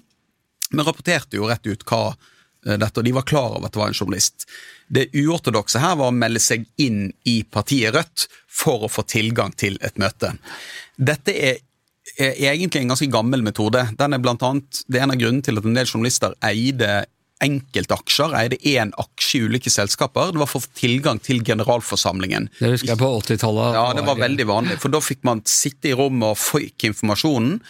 men 0.73 0.85
rapporterte 0.85 1.37
jo 1.37 1.47
rett 1.49 1.69
ut 1.69 1.85
hva 1.85 2.03
eh, 2.09 2.75
dette, 2.81 2.97
og 2.97 3.05
de 3.05 3.13
var 3.13 3.29
klar 3.29 3.53
over 3.53 3.69
at 3.69 3.77
det 3.77 3.83
var 3.83 3.93
en 3.93 4.01
journalist. 4.01 4.49
Det 4.89 5.11
uortodokse 5.21 5.85
her 5.85 5.99
var 6.01 6.09
å 6.09 6.17
melde 6.17 6.41
seg 6.41 6.65
inn 6.81 7.11
i 7.29 7.43
partiet 7.45 7.93
Rødt 7.93 8.25
for 8.49 8.89
å 8.89 8.91
få 8.91 9.05
tilgang 9.05 9.53
til 9.53 9.77
et 9.85 10.01
møte. 10.01 10.33
Dette 10.97 11.37
er 11.37 11.61
er 12.19 12.51
egentlig 12.51 12.83
en 12.83 12.91
ganske 12.91 13.07
gammel 13.11 13.45
metode. 13.45 13.85
Den 13.99 14.13
er 14.13 14.21
blant 14.23 14.43
annet, 14.43 14.83
Det 14.87 14.99
er 14.99 15.07
en 15.07 15.15
av 15.15 15.21
grunnene 15.21 15.45
til 15.45 15.57
at 15.57 15.65
en 15.65 15.79
del 15.79 15.87
journalister 15.87 16.35
eide 16.43 17.05
enkeltaksjer, 17.39 18.33
eide 18.35 18.57
én 18.67 18.91
aksje 18.99 19.39
i 19.39 19.45
ulike 19.47 19.71
selskaper. 19.71 20.33
Det 20.35 20.41
var 20.41 20.49
for 20.51 20.65
tilgang 20.75 21.21
til 21.23 21.39
generalforsamlingen. 21.47 22.49
Det 22.59 22.73
husker 22.73 22.91
jeg 22.91 22.99
på 22.99 23.11
80-tallet. 23.21 23.77
Ja, 23.77 23.85
det 23.95 24.03
var 24.09 24.19
veldig 24.19 24.47
vanlig, 24.49 24.79
for 24.83 24.91
da 24.91 24.99
fikk 25.03 25.23
man 25.27 25.43
sitte 25.47 25.93
i 25.93 25.95
rommet 25.95 26.33
og 26.33 26.41
fikk 26.41 26.89
informasjonen. 26.91 27.61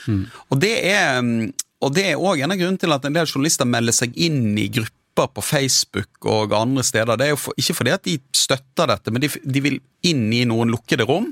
Og 0.50 0.62
det 0.64 0.74
er 0.90 1.22
mm, 1.22 1.52
og 1.80 1.96
det 1.96 2.10
er 2.10 2.20
òg 2.20 2.42
en 2.44 2.52
av 2.52 2.60
grunnene 2.60 2.82
til 2.82 2.92
at 2.92 3.06
en 3.08 3.16
del 3.16 3.30
journalister 3.30 3.68
melder 3.70 3.96
seg 3.96 4.18
inn 4.20 4.58
i 4.60 4.68
grupper 4.74 5.30
på 5.36 5.44
Facebook 5.44 6.28
og 6.28 6.56
andre 6.56 6.84
steder. 6.84 7.20
Det 7.20 7.30
er 7.30 7.34
jo 7.34 7.40
for, 7.40 7.56
ikke 7.60 7.78
fordi 7.78 7.94
at 7.96 8.06
de 8.08 8.18
støtter 8.36 8.92
dette, 8.92 9.14
men 9.14 9.24
de, 9.24 9.30
de 9.30 9.64
vil 9.64 9.80
inn 10.08 10.28
i 10.36 10.46
noen 10.48 10.72
lukkede 10.74 11.08
rom 11.08 11.30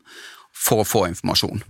for 0.57 0.83
å 0.83 0.87
få 0.87 1.05
informasjon. 1.11 1.61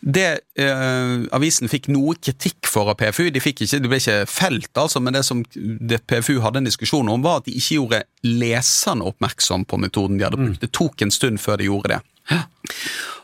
Det 0.00 0.26
eh, 0.60 1.14
avisen 1.34 1.70
fikk 1.72 1.88
noe 1.94 2.16
kritikk 2.20 2.68
for 2.68 2.92
av 2.92 2.98
PFU, 3.00 3.30
de, 3.32 3.40
ikke, 3.40 3.66
de 3.66 3.90
ble 3.90 4.00
ikke 4.02 4.18
felt, 4.28 4.70
altså, 4.76 5.00
men 5.02 5.16
det 5.16 5.24
som 5.26 5.40
det 5.56 6.02
PFU 6.10 6.36
hadde 6.44 6.60
en 6.60 6.68
diskusjon 6.68 7.08
om, 7.10 7.24
var 7.24 7.40
at 7.40 7.48
de 7.48 7.56
ikke 7.56 7.78
gjorde 7.78 8.02
leserne 8.26 9.06
oppmerksom 9.08 9.64
på 9.68 9.80
metoden 9.82 10.20
de 10.20 10.28
hadde 10.28 10.40
brukt. 10.40 10.62
Det 10.62 10.74
tok 10.76 11.06
en 11.06 11.14
stund 11.14 11.40
før 11.42 11.62
de 11.62 11.70
gjorde 11.70 11.96
det. 11.96 12.00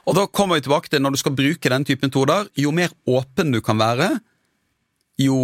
Og 0.08 0.16
da 0.18 0.26
kommer 0.30 0.58
vi 0.58 0.64
tilbake 0.64 0.90
til 0.90 1.02
Når 1.02 1.14
du 1.14 1.18
skal 1.20 1.34
bruke 1.34 1.70
den 1.70 1.84
typen 1.86 2.10
metoder, 2.10 2.48
jo 2.58 2.70
mer 2.74 2.90
åpen 3.06 3.52
du 3.54 3.60
kan 3.62 3.78
være, 3.78 4.08
jo 5.20 5.36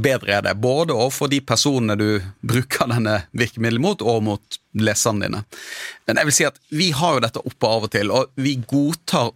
bedre 0.00 0.38
er 0.38 0.46
det. 0.46 0.54
Både 0.60 0.94
overfor 0.96 1.28
de 1.32 1.40
personene 1.44 1.96
du 1.98 2.22
bruker 2.40 2.88
denne 2.90 3.22
virkemidlet 3.36 3.82
mot, 3.82 4.02
og 4.02 4.24
mot 4.26 4.60
leserne 4.80 5.26
dine. 5.26 5.42
Men 6.08 6.20
jeg 6.20 6.28
vil 6.28 6.36
si 6.36 6.48
at 6.48 6.60
vi 6.72 6.90
har 6.96 7.16
jo 7.16 7.24
dette 7.26 7.44
oppe 7.44 7.68
av 7.68 7.86
og 7.88 7.92
til, 7.92 8.12
og 8.14 8.32
vi 8.40 8.56
godtar 8.64 9.34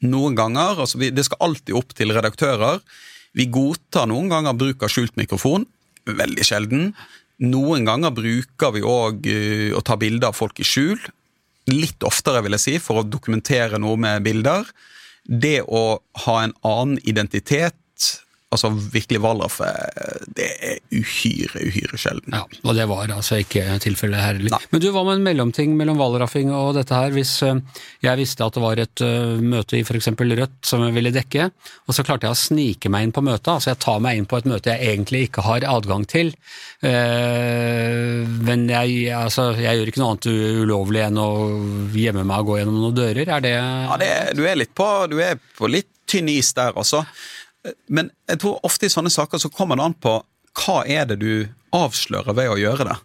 noen 0.00 0.32
ganger 0.32 0.78
altså 0.80 0.96
Det 0.96 1.26
skal 1.26 1.42
alltid 1.44 1.76
opp 1.76 1.90
til 1.92 2.14
redaktører. 2.16 2.80
Vi 3.36 3.46
godtar 3.52 4.08
noen 4.08 4.30
ganger 4.32 4.56
bruk 4.56 4.82
av 4.82 4.92
skjult 4.92 5.16
mikrofon. 5.20 5.66
Veldig 6.08 6.46
sjelden. 6.46 6.86
Noen 7.44 7.84
ganger 7.84 8.14
bruker 8.16 8.72
vi 8.74 8.84
òg 8.84 9.28
å 9.76 9.82
ta 9.84 9.98
bilder 10.00 10.32
av 10.32 10.38
folk 10.38 10.60
i 10.60 10.66
skjul. 10.66 10.98
Litt 11.70 12.02
oftere, 12.02 12.40
vil 12.42 12.56
jeg 12.56 12.64
si, 12.64 12.74
for 12.82 13.00
å 13.00 13.06
dokumentere 13.06 13.78
noe 13.78 14.00
med 14.00 14.24
bilder. 14.24 14.64
Det 15.24 15.60
å 15.68 16.00
ha 16.24 16.36
en 16.42 16.56
annen 16.64 16.96
identitet 17.04 17.76
altså 18.50 18.70
virkelig 18.74 19.20
Waldorf, 19.22 19.60
eh, 19.62 20.24
det 20.34 20.48
er 20.66 20.78
uhyre, 20.90 21.62
uhyre 21.62 21.98
sjelden. 22.00 22.34
Ja, 22.34 22.42
og 22.64 22.74
det 22.74 22.86
var 22.90 23.12
altså 23.14 23.38
ikke 23.38 23.62
tilfellet 23.82 24.18
her 24.18 24.40
heller. 24.40 24.66
Men 24.72 24.82
du, 24.82 24.88
hva 24.90 25.04
med 25.06 25.20
en 25.20 25.26
mellomting 25.28 25.76
mellom 25.78 26.00
Wallraffing 26.00 26.50
og 26.54 26.74
dette 26.74 26.96
her? 26.96 27.14
Hvis 27.14 27.36
eh, 27.46 27.60
jeg 28.02 28.18
visste 28.18 28.46
at 28.46 28.58
det 28.58 28.64
var 28.64 28.82
et 28.82 29.04
eh, 29.06 29.38
møte 29.38 29.78
i 29.78 29.84
f.eks. 29.86 30.10
Rødt 30.20 30.66
som 30.66 30.82
jeg 30.84 30.96
ville 30.96 31.14
dekke, 31.14 31.46
og 31.86 31.94
så 31.94 32.04
klarte 32.06 32.26
jeg 32.26 32.34
å 32.34 32.40
snike 32.40 32.90
meg 32.92 33.06
inn 33.06 33.14
på 33.14 33.22
møtet, 33.24 33.52
altså 33.54 33.70
jeg 33.72 33.80
tar 33.86 34.02
meg 34.02 34.18
inn 34.18 34.28
på 34.30 34.40
et 34.40 34.50
møte 34.50 34.74
jeg 34.74 34.94
egentlig 34.94 35.22
ikke 35.28 35.44
har 35.46 35.66
adgang 35.68 36.04
til, 36.08 36.32
men 36.80 38.62
jeg, 38.70 39.10
altså, 39.16 39.50
jeg 39.58 39.78
gjør 39.78 39.90
ikke 39.90 40.00
noe 40.00 40.12
annet 40.14 40.28
ulovlig 40.62 41.02
enn 41.04 41.20
å 41.20 41.28
gjemme 41.96 42.24
meg 42.28 42.42
og 42.42 42.50
gå 42.50 42.58
gjennom 42.60 42.78
noen 42.80 42.96
dører, 42.96 43.32
er 43.36 43.44
det 43.44 43.54
Ja, 43.56 43.98
det, 44.00 44.12
du, 44.38 44.44
er 44.48 44.60
litt 44.60 44.72
på, 44.76 44.88
du 45.10 45.18
er 45.24 45.40
på 45.58 45.70
litt 45.70 45.90
tynn 46.10 46.30
is 46.32 46.52
der, 46.56 46.76
altså. 46.78 47.04
Men 47.92 48.10
jeg 48.30 48.40
tror 48.42 48.60
ofte 48.66 48.88
i 48.88 48.92
sånne 48.92 49.12
saker 49.12 49.40
så 49.42 49.50
kommer 49.52 49.78
det 49.78 49.86
an 49.88 49.96
på 50.00 50.16
hva 50.60 50.80
er 50.88 51.06
det 51.10 51.20
du 51.20 51.32
avslører 51.76 52.36
ved 52.36 52.50
å 52.50 52.58
gjøre 52.60 52.88
det. 52.88 52.96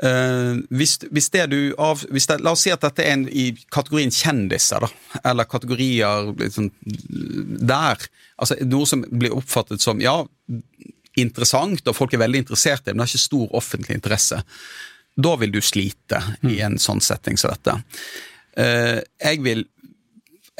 Uh, 0.00 0.62
hvis, 0.72 0.94
hvis 1.12 1.28
det 1.34 1.42
du 1.52 1.58
av, 1.76 2.00
hvis 2.08 2.24
det, 2.30 2.38
La 2.40 2.54
oss 2.54 2.62
si 2.64 2.70
at 2.72 2.80
dette 2.80 3.04
er 3.04 3.18
en, 3.18 3.26
i 3.28 3.50
kategorien 3.68 4.12
kjendiser, 4.14 4.86
da. 4.86 5.18
Eller 5.28 5.48
kategorier 5.50 6.30
liksom, 6.40 6.70
der. 7.60 8.06
Altså 8.40 8.56
noe 8.64 8.88
som 8.88 9.04
blir 9.10 9.36
oppfattet 9.36 9.84
som 9.84 10.00
ja, 10.00 10.22
interessant, 11.20 11.84
og 11.84 11.98
folk 11.98 12.16
er 12.16 12.24
veldig 12.24 12.46
interessert 12.46 12.86
i 12.86 12.88
det, 12.88 12.94
men 12.94 13.02
det 13.02 13.10
har 13.10 13.12
ikke 13.12 13.26
stor 13.26 13.58
offentlig 13.60 13.98
interesse. 13.98 14.40
Da 15.20 15.34
vil 15.42 15.52
du 15.52 15.60
slite 15.60 16.22
i 16.48 16.62
en 16.64 16.80
sånn 16.80 17.04
setting 17.04 17.36
som 17.40 17.52
dette. 17.52 17.76
Uh, 18.56 19.04
jeg 19.20 19.44
vil 19.44 19.66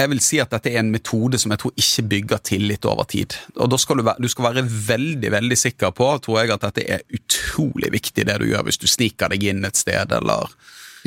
jeg 0.00 0.10
vil 0.12 0.22
si 0.24 0.38
at 0.42 0.52
dette 0.52 0.70
er 0.72 0.80
en 0.82 0.92
metode 0.92 1.38
som 1.40 1.52
jeg 1.52 1.62
tror 1.62 1.72
ikke 1.78 2.04
bygger 2.14 2.42
tillit 2.50 2.86
over 2.88 3.06
tid. 3.10 3.36
Og 3.56 3.70
da 3.72 3.78
skal 3.80 4.00
du, 4.00 4.04
være, 4.06 4.22
du 4.22 4.28
skal 4.32 4.48
være 4.48 4.64
veldig 4.66 5.32
veldig 5.32 5.58
sikker 5.58 5.92
på 5.96 6.08
tror 6.24 6.40
jeg, 6.40 6.52
at 6.54 6.66
dette 6.68 6.86
er 6.96 7.04
utrolig 7.16 7.92
viktig, 7.92 8.26
det 8.26 8.38
du 8.40 8.48
gjør 8.50 8.66
hvis 8.68 8.80
du 8.80 8.88
sniker 8.90 9.32
deg 9.32 9.44
inn 9.52 9.66
et 9.68 9.80
sted, 9.80 10.12
eller 10.16 10.52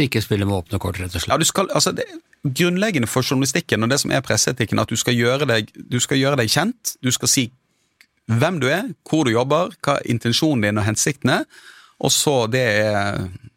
Ikke 0.02 0.22
spille 0.24 0.46
med 0.46 0.58
åpne 0.62 0.80
kort, 0.82 1.00
rett 1.02 1.14
og 1.14 1.22
ja, 1.22 1.26
slett. 1.26 1.42
du 1.42 1.50
skal, 1.50 1.70
altså 1.74 1.94
det, 1.96 2.08
Grunnleggende 2.44 3.08
for 3.08 3.24
journalistikken 3.24 3.86
og 3.86 3.92
det 3.94 4.02
som 4.02 4.12
er 4.12 4.24
presseetikken, 4.26 4.82
at 4.82 4.90
du 4.92 5.00
skal, 5.00 5.16
deg, 5.48 5.70
du 5.74 6.00
skal 6.04 6.20
gjøre 6.20 6.42
deg 6.42 6.50
kjent. 6.52 6.98
Du 7.00 7.08
skal 7.16 7.32
si 7.32 7.46
hvem 8.28 8.58
du 8.60 8.68
er, 8.68 8.90
hvor 9.08 9.24
du 9.24 9.32
jobber, 9.32 9.72
hva 9.84 9.98
intensjonen 10.04 10.66
din 10.66 10.82
og 10.82 10.88
hensikten 10.88 11.32
er, 11.38 11.46
og 12.04 12.12
så, 12.12 12.36
det 12.52 12.68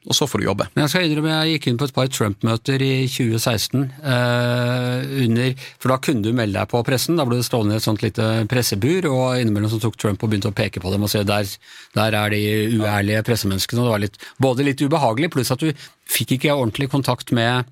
og 0.07 0.15
så 0.15 0.27
får 0.31 0.39
du 0.39 0.47
jobbe. 0.47 0.69
Men 0.75 0.85
jeg 0.85 0.93
skal 0.93 1.07
innrømme, 1.09 1.33
jeg 1.35 1.57
gikk 1.57 1.67
inn 1.71 1.79
på 1.81 1.89
et 1.89 1.95
par 1.97 2.11
Trump-møter 2.15 2.83
i 2.85 2.93
2016, 3.11 3.87
eh, 4.13 5.15
under, 5.25 5.65
for 5.83 5.93
da 5.93 5.99
kunne 6.03 6.23
du 6.23 6.31
melde 6.31 6.61
deg 6.61 6.71
på 6.71 6.83
pressen, 6.87 7.19
da 7.19 7.27
ble 7.27 7.41
det 7.41 7.49
stående 7.49 7.75
i 7.75 7.81
et 7.81 7.87
sånt 7.87 8.05
lite 8.05 8.29
pressebur, 8.51 9.09
og 9.11 9.41
innimellom 9.43 9.73
så 9.73 9.81
tok 9.83 9.99
Trump 9.99 10.23
og 10.23 10.31
begynte 10.31 10.53
å 10.53 10.57
peke 10.57 10.83
på 10.83 10.93
dem 10.95 11.07
og 11.07 11.11
si 11.11 11.25
der, 11.27 11.51
der 11.99 12.19
er 12.21 12.37
de 12.37 12.43
uærlige 12.79 13.25
pressemenneskene, 13.27 13.83
og 13.83 13.89
det 13.89 13.95
var 13.97 14.05
litt, 14.05 14.21
både 14.47 14.69
litt 14.69 14.85
ubehagelig, 14.87 15.33
pluss 15.35 15.51
at 15.55 15.67
du 15.67 15.73
fikk 16.07 16.37
ikke 16.37 16.55
ordentlig 16.55 16.91
kontakt 16.93 17.35
med 17.35 17.67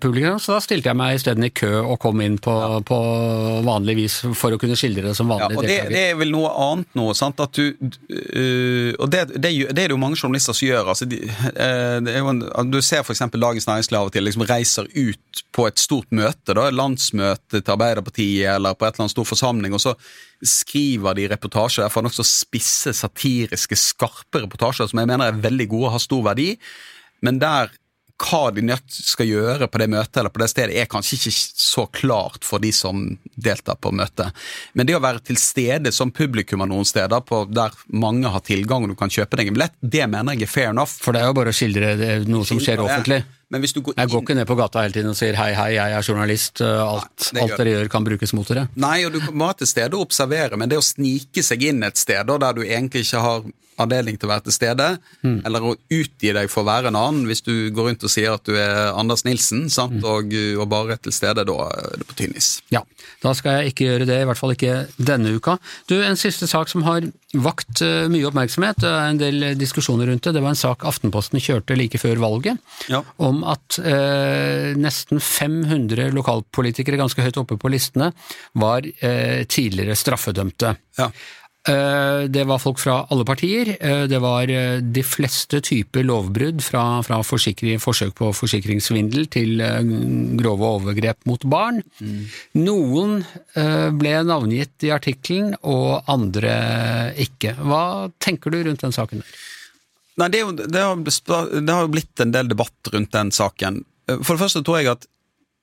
publikum, 0.00 0.38
så 0.40 0.54
da 0.54 0.60
stilte 0.64 0.88
jeg 0.88 0.96
meg 0.96 1.18
isteden 1.18 1.44
i 1.44 1.50
kø 1.52 1.68
og 1.82 1.98
kom 2.00 2.20
inn 2.24 2.38
på, 2.40 2.52
på 2.88 2.98
vanlig 3.66 3.96
vis 3.98 4.14
for 4.38 4.54
å 4.56 4.60
kunne 4.60 4.76
skildre 4.78 5.10
det 5.10 5.12
som 5.18 5.28
Ja, 5.28 5.42
vanlig 5.42 5.58
og 5.60 5.68
det, 5.68 5.76
det 5.92 6.04
er 6.12 6.16
vel 6.16 6.32
noe 6.32 6.48
annet 6.48 6.96
nå. 6.96 7.10
sant? 7.18 7.42
At 7.44 7.58
du, 7.58 7.74
øh, 7.76 8.94
og 8.96 9.10
det, 9.12 9.26
det, 9.34 9.50
det 9.68 9.84
er 9.84 9.90
det 9.90 9.92
jo 9.92 10.00
mange 10.00 10.16
journalister 10.16 10.56
som 10.56 10.68
gjør. 10.70 10.92
altså 10.94 11.08
de, 11.10 11.20
øh, 11.28 12.08
en, 12.22 12.42
Du 12.72 12.80
ser 12.80 13.04
f.eks. 13.04 13.26
Dagens 13.36 13.68
Næringsliv 13.68 14.00
av 14.00 14.08
og 14.08 14.16
til 14.16 14.24
liksom 14.24 14.46
reiser 14.48 14.88
ut 14.96 15.44
på 15.52 15.68
et 15.68 15.80
stort 15.80 16.08
møte, 16.08 16.56
da, 16.56 16.70
landsmøte 16.72 17.60
til 17.60 17.76
Arbeiderpartiet 17.76 18.56
eller 18.56 18.76
på 18.76 18.86
et 18.86 18.94
eller 18.94 19.06
annet 19.06 19.16
stor 19.16 19.28
forsamling, 19.28 19.76
og 19.76 19.82
så 19.82 19.96
skriver 20.44 21.16
de 21.16 21.28
reportasjer 21.32 21.84
derfor 21.84 22.04
nokså 22.04 22.24
spisse, 22.26 22.92
satiriske, 22.96 23.76
skarpe 23.76 24.44
reportasjer 24.44 24.88
som 24.90 25.00
jeg 25.00 25.10
mener 25.12 25.28
er 25.30 25.42
veldig 25.44 25.68
gode 25.72 25.90
og 25.90 25.98
har 25.98 26.04
stor 26.04 26.24
verdi, 26.32 26.54
men 27.24 27.40
der 27.42 27.72
hva 28.16 28.50
de 28.54 28.64
nødt 28.64 28.86
skal 28.88 29.28
gjøre 29.28 29.68
på 29.68 29.80
det 29.82 29.88
møtet 29.92 30.20
eller 30.20 30.32
på 30.32 30.40
det 30.40 30.48
stedet, 30.50 30.76
er 30.76 30.88
kanskje 30.90 31.18
ikke 31.18 31.32
så 31.36 31.86
klart 31.92 32.46
for 32.46 32.62
de 32.62 32.72
som 32.72 33.04
deltar 33.36 33.76
på 33.80 33.92
møtet. 33.92 34.32
Men 34.72 34.88
det 34.88 34.96
å 34.96 35.02
være 35.04 35.20
til 35.26 35.38
stede 35.40 35.92
som 35.92 36.12
publikummer 36.14 36.68
noen 36.70 36.88
steder, 36.88 37.20
på 37.26 37.44
der 37.52 37.76
mange 37.92 38.32
har 38.32 38.44
tilgang 38.46 38.86
og 38.86 38.94
du 38.94 38.98
kan 38.98 39.12
kjøpe 39.12 39.38
deg 39.38 39.50
en 39.50 39.58
billett, 39.58 39.76
det 39.80 40.06
mener 40.08 40.36
jeg 40.36 40.48
er 40.48 40.52
fair 40.52 40.72
enough. 40.72 40.96
For 41.02 41.12
det 41.12 41.22
er 41.22 41.30
jo 41.30 41.38
bare 41.40 41.52
å 41.52 41.56
skildre 41.56 41.96
noe 42.24 42.48
som 42.48 42.60
skjer 42.62 42.84
offentlig. 42.84 43.22
Men 43.50 43.62
hvis 43.62 43.72
du 43.76 43.80
går 43.80 43.94
Jeg 43.96 44.10
går 44.10 44.22
ikke 44.24 44.34
ned 44.34 44.46
på 44.48 44.56
gata 44.58 44.82
hele 44.82 44.92
tiden 44.96 45.12
og 45.12 45.18
sier 45.18 45.36
hei, 45.38 45.52
hei, 45.54 45.68
jeg 45.76 45.92
er 45.98 46.02
journalist, 46.08 46.60
alt, 46.60 47.28
Nei, 47.36 47.44
alt 47.44 47.54
dere 47.60 47.76
gjør 47.76 47.88
kan 47.92 48.04
brukes 48.08 48.32
mot 48.34 48.48
dere. 48.50 48.66
Nei, 48.74 49.04
og 49.06 49.12
du 49.14 49.20
må 49.38 49.52
til 49.56 49.66
stede 49.70 49.94
og 49.94 50.08
observere, 50.08 50.58
men 50.58 50.68
det 50.72 50.80
å 50.80 50.82
snike 50.82 51.44
seg 51.46 51.62
inn 51.70 51.82
et 51.86 51.96
sted 52.00 52.26
der 52.26 52.52
du 52.58 52.64
egentlig 52.66 53.04
ikke 53.06 53.22
har 53.22 53.46
anledning 53.78 54.16
til 54.16 54.24
å 54.26 54.32
være 54.32 54.46
til 54.46 54.54
stede, 54.56 54.84
Mm. 55.22 55.42
eller 55.44 55.60
å 55.60 55.74
utgi 55.92 56.32
deg 56.32 56.48
for 56.48 56.62
å 56.64 56.66
være 56.66 56.88
en 56.88 56.96
annen, 56.96 57.26
hvis 57.28 57.42
du 57.44 57.70
går 57.76 57.90
rundt 57.90 58.04
og 58.04 58.10
sier 58.10 58.32
at 58.32 58.42
du 58.48 58.54
er 58.56 58.94
Anders 58.96 59.22
Nilsen, 59.26 59.68
sant, 59.70 60.00
Mm. 60.00 60.04
og, 60.04 60.32
og 60.62 60.68
bare 60.72 60.92
er 60.96 60.96
til 61.04 61.12
stede, 61.12 61.44
da 61.44 61.56
er 61.68 61.98
det 62.00 62.06
på 62.08 62.16
tynn 62.16 62.34
is. 62.36 62.62
Ja, 62.72 62.80
da 63.22 63.34
skal 63.36 63.60
jeg 63.60 63.74
ikke 63.74 63.84
gjøre 63.90 64.06
det, 64.08 64.22
i 64.22 64.24
hvert 64.24 64.38
fall 64.40 64.54
ikke 64.56 64.88
denne 64.96 65.34
uka. 65.36 65.58
Du, 65.88 66.00
En 66.02 66.16
siste 66.16 66.48
sak 66.48 66.68
som 66.72 66.82
har 66.88 67.02
vakt 67.44 67.80
eh, 67.84 68.06
mye 68.12 68.26
oppmerksomhet, 68.28 68.82
er 68.86 69.10
en 69.10 69.20
del 69.20 69.46
diskusjoner 69.58 70.08
rundt 70.10 70.24
det, 70.26 70.34
det 70.36 70.42
var 70.44 70.54
en 70.54 70.58
sak 70.60 70.84
Aftenposten 70.88 71.40
kjørte 71.42 71.76
like 71.78 71.98
før 72.00 72.20
valget, 72.22 72.60
Ja. 72.92 73.02
om 73.18 73.42
at 73.44 73.78
eh, 73.82 74.74
nesten 74.78 75.20
500 75.22 76.10
lokalpolitikere 76.16 77.00
ganske 77.00 77.22
høyt 77.24 77.40
oppe 77.42 77.58
på 77.60 77.70
listene 77.72 78.12
var 78.54 78.86
eh, 78.86 79.44
tidligere 79.50 79.96
straffedømte. 79.98 80.76
Ja. 80.98 81.10
Eh, 81.68 82.28
Det 82.30 82.44
var 82.46 82.60
folk 82.62 82.78
fra 82.78 83.06
alle 83.10 83.24
partier. 83.26 83.76
Eh, 83.80 84.04
Det 84.06 84.20
var 84.22 84.48
eh, 84.50 84.78
de 84.80 85.02
fleste 85.02 85.60
typer 85.60 86.04
lovbrudd, 86.06 86.62
fra, 86.62 87.02
fra 87.02 87.18
forsøk 87.26 88.14
på 88.14 88.30
forsikringssvindel 88.32 89.26
til 89.32 89.58
grove 90.38 90.68
overgrep 90.76 91.26
mot 91.26 91.42
barn. 91.44 91.82
Noen 92.54 93.18
eh, 93.56 93.90
ble 93.90 94.14
navngitt 94.28 94.86
i 94.86 94.92
artikkelen, 94.94 95.56
og 95.62 96.04
andre 96.06 96.54
ikke. 97.18 97.56
Hva 97.58 98.10
tenker 98.22 98.50
du 98.54 98.62
rundt 98.68 98.84
den 98.86 98.94
saken? 98.94 99.24
der? 99.24 99.44
Nei, 100.16 100.30
det, 100.32 100.40
jo, 100.40 100.52
det, 100.56 100.80
har, 100.80 101.50
det 101.60 101.74
har 101.74 101.90
blitt 101.92 102.22
en 102.24 102.32
del 102.32 102.48
debatt 102.48 102.92
rundt 102.94 103.12
den 103.12 103.30
saken. 103.36 103.82
For 104.22 104.36
det 104.36 104.42
første 104.46 104.62
tror 104.64 104.78
jeg 104.80 104.94
at 104.94 105.04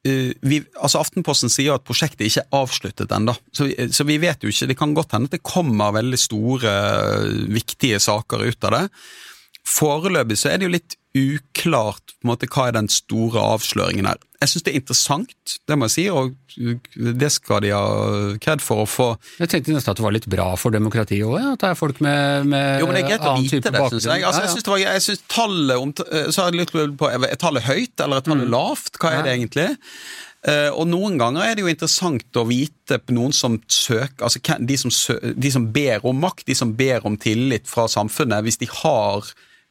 vi, 0.03 0.57
altså 0.83 0.99
Aftenposten 0.99 1.47
sier 1.51 1.77
at 1.77 1.85
prosjektet 1.87 2.25
ikke 2.27 2.41
er 2.43 2.57
avsluttet 2.59 3.11
ennå. 3.15 3.35
Så, 3.55 3.69
vi- 3.69 3.87
så 3.95 4.03
vi 4.03 4.17
vet 4.19 4.43
jo 4.43 4.49
ikke. 4.51 4.67
Det 4.67 4.77
kan 4.77 4.93
godt 4.97 5.15
hende 5.15 5.29
at 5.31 5.37
det 5.37 5.43
kommer 5.47 5.93
veldig 5.95 6.19
store, 6.19 6.73
eh, 6.73 7.29
viktige 7.55 7.99
saker 8.03 8.43
ut 8.49 8.67
av 8.67 8.71
det. 8.75 8.81
Foreløpig 9.63 10.37
så 10.41 10.51
er 10.51 10.59
det 10.59 10.67
jo 10.67 10.73
litt 10.75 10.97
uklart 11.16 12.14
på 12.18 12.26
en 12.26 12.32
måte, 12.32 12.47
hva 12.49 12.68
er 12.70 12.76
den 12.78 12.88
store 12.91 13.41
avsløringen 13.53 14.07
her. 14.09 14.18
Jeg 14.43 14.49
syns 14.51 14.64
det 14.66 14.72
er 14.74 14.80
interessant, 14.82 15.53
det 15.70 15.76
må 15.80 15.88
jeg 15.88 15.93
si, 15.93 16.03
og 16.11 16.34
det 17.22 17.30
skal 17.32 17.61
de 17.64 17.70
ha 17.72 17.84
kred 18.43 18.59
for 18.66 18.82
å 18.84 18.88
få 18.89 19.05
Jeg 19.39 19.51
tenkte 19.53 19.72
nesten 19.76 19.93
at 19.93 19.99
det 20.01 20.03
var 20.03 20.16
litt 20.18 20.28
bra 20.32 20.49
for 20.59 20.74
demokratiet 20.76 21.24
òg, 21.24 21.38
at 21.53 21.61
det 21.64 21.70
er 21.70 21.78
folk 21.80 22.01
med, 22.03 22.49
med 22.51 22.82
jo, 22.82 22.89
men 22.89 22.97
det 22.97 23.03
er 23.05 23.09
greit 23.14 23.30
å 23.30 23.38
vite 23.39 23.61
det, 23.61 23.72
bakgrunn. 23.78 24.01
syns 24.01 24.09
jeg. 24.09 24.26
Altså, 24.28 24.41
Ja, 24.41 24.43
jeg 24.43 24.49
ja. 24.49 24.51
synes 24.57 24.68
det 24.68 24.74
var, 24.74 24.82
jeg 24.84 25.05
synes 25.07 25.24
tallet 25.32 25.78
om, 25.86 25.93
så 26.34 26.43
har 26.43 26.51
jeg 26.51 26.59
lurt 26.76 26.97
på, 26.99 27.09
Er 27.14 27.39
tallet 27.45 27.64
høyt, 27.70 27.95
eller 28.03 28.18
er 28.20 28.22
Mm. 28.26 28.30
tallet 28.34 28.49
lavt? 28.57 28.99
Hva 28.99 29.14
er 29.14 29.24
det 29.24 29.34
egentlig? 29.38 29.70
Eh, 30.43 30.70
og 30.76 30.88
noen 30.91 31.16
ganger 31.22 31.45
er 31.47 31.55
det 31.55 31.64
jo 31.64 31.72
interessant 31.72 32.36
å 32.36 32.43
vite 32.49 32.97
på 32.99 33.14
noen 33.16 33.32
som 33.32 33.61
søker 33.72 34.26
altså 34.28 34.41
de 34.59 34.76
som, 34.76 34.91
sø, 34.91 35.16
de 35.39 35.51
som 35.53 35.70
ber 35.72 36.03
om 36.03 36.20
makt, 36.20 36.43
de 36.49 36.53
som 36.59 36.74
ber 36.76 37.05
om 37.07 37.16
tillit 37.16 37.64
fra 37.72 37.86
samfunnet. 37.88 38.43
Hvis 38.43 38.59
de 38.59 38.68
har 38.68 39.24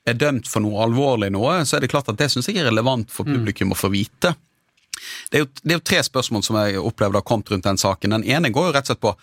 er 0.06 0.14
dømt 0.18 0.48
for 0.50 0.64
noe 0.64 0.82
alvorlig 0.82 1.30
noe, 1.34 1.60
så 1.66 1.76
er 1.76 1.84
det 1.84 1.90
klart 1.92 2.08
at 2.10 2.18
det 2.18 2.30
syns 2.32 2.48
jeg 2.50 2.58
er 2.58 2.70
relevant 2.70 3.10
for 3.10 3.24
Mm. 3.24 3.36
publikum 3.36 3.70
å 3.72 3.78
få 3.78 3.90
vite. 3.92 4.34
Det 5.30 5.38
er, 5.38 5.44
jo, 5.44 5.48
det 5.62 5.72
er 5.72 5.78
jo 5.78 5.84
tre 5.92 6.02
spørsmål 6.02 6.42
som 6.44 6.56
jeg 6.56 6.78
opplevde 6.78 7.18
har 7.20 7.26
kommet 7.26 7.50
rundt 7.50 7.64
den 7.64 7.78
saken. 7.78 8.10
Den 8.10 8.24
ene 8.24 8.50
går 8.50 8.68
jo 8.68 8.72
rett 8.74 8.90
og 8.90 8.92
slett 8.92 9.00
på 9.00 9.16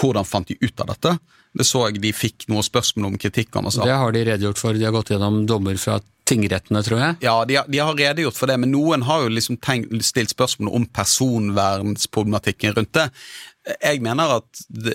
hvordan 0.00 0.26
fant 0.26 0.48
de 0.48 0.56
ut 0.60 0.80
av 0.80 0.86
dette? 0.90 1.18
Det 1.54 1.64
så 1.64 1.84
jeg 1.88 2.00
de 2.02 2.10
fikk 2.12 2.48
noen 2.50 2.64
spørsmål 2.66 3.12
om 3.12 3.18
kritikkene. 3.18 3.70
Det 3.70 3.94
har 3.94 4.12
de 4.12 4.24
redegjort 4.26 4.58
for, 4.58 4.74
de 4.74 4.84
har 4.84 4.92
gått 4.96 5.12
gjennom 5.14 5.44
dommer 5.46 5.76
fra 5.78 6.00
tingrettene, 6.26 6.82
tror 6.82 6.98
jeg. 6.98 7.16
Ja, 7.22 7.44
de 7.44 7.54
har, 7.60 7.66
de 7.68 7.78
har 7.78 7.94
redegjort 7.94 8.34
for 8.34 8.50
det, 8.50 8.56
men 8.58 8.72
noen 8.72 9.04
har 9.06 9.22
jo 9.22 9.28
liksom 9.28 9.60
tenkt, 9.62 9.92
stilt 10.02 10.32
spørsmål 10.34 10.72
om 10.74 10.86
personvernsproblematikken 10.86 12.74
rundt 12.74 12.92
det. 12.96 13.10
Jeg 13.64 14.02
mener 14.04 14.28
at 14.28 14.58
det, 14.68 14.92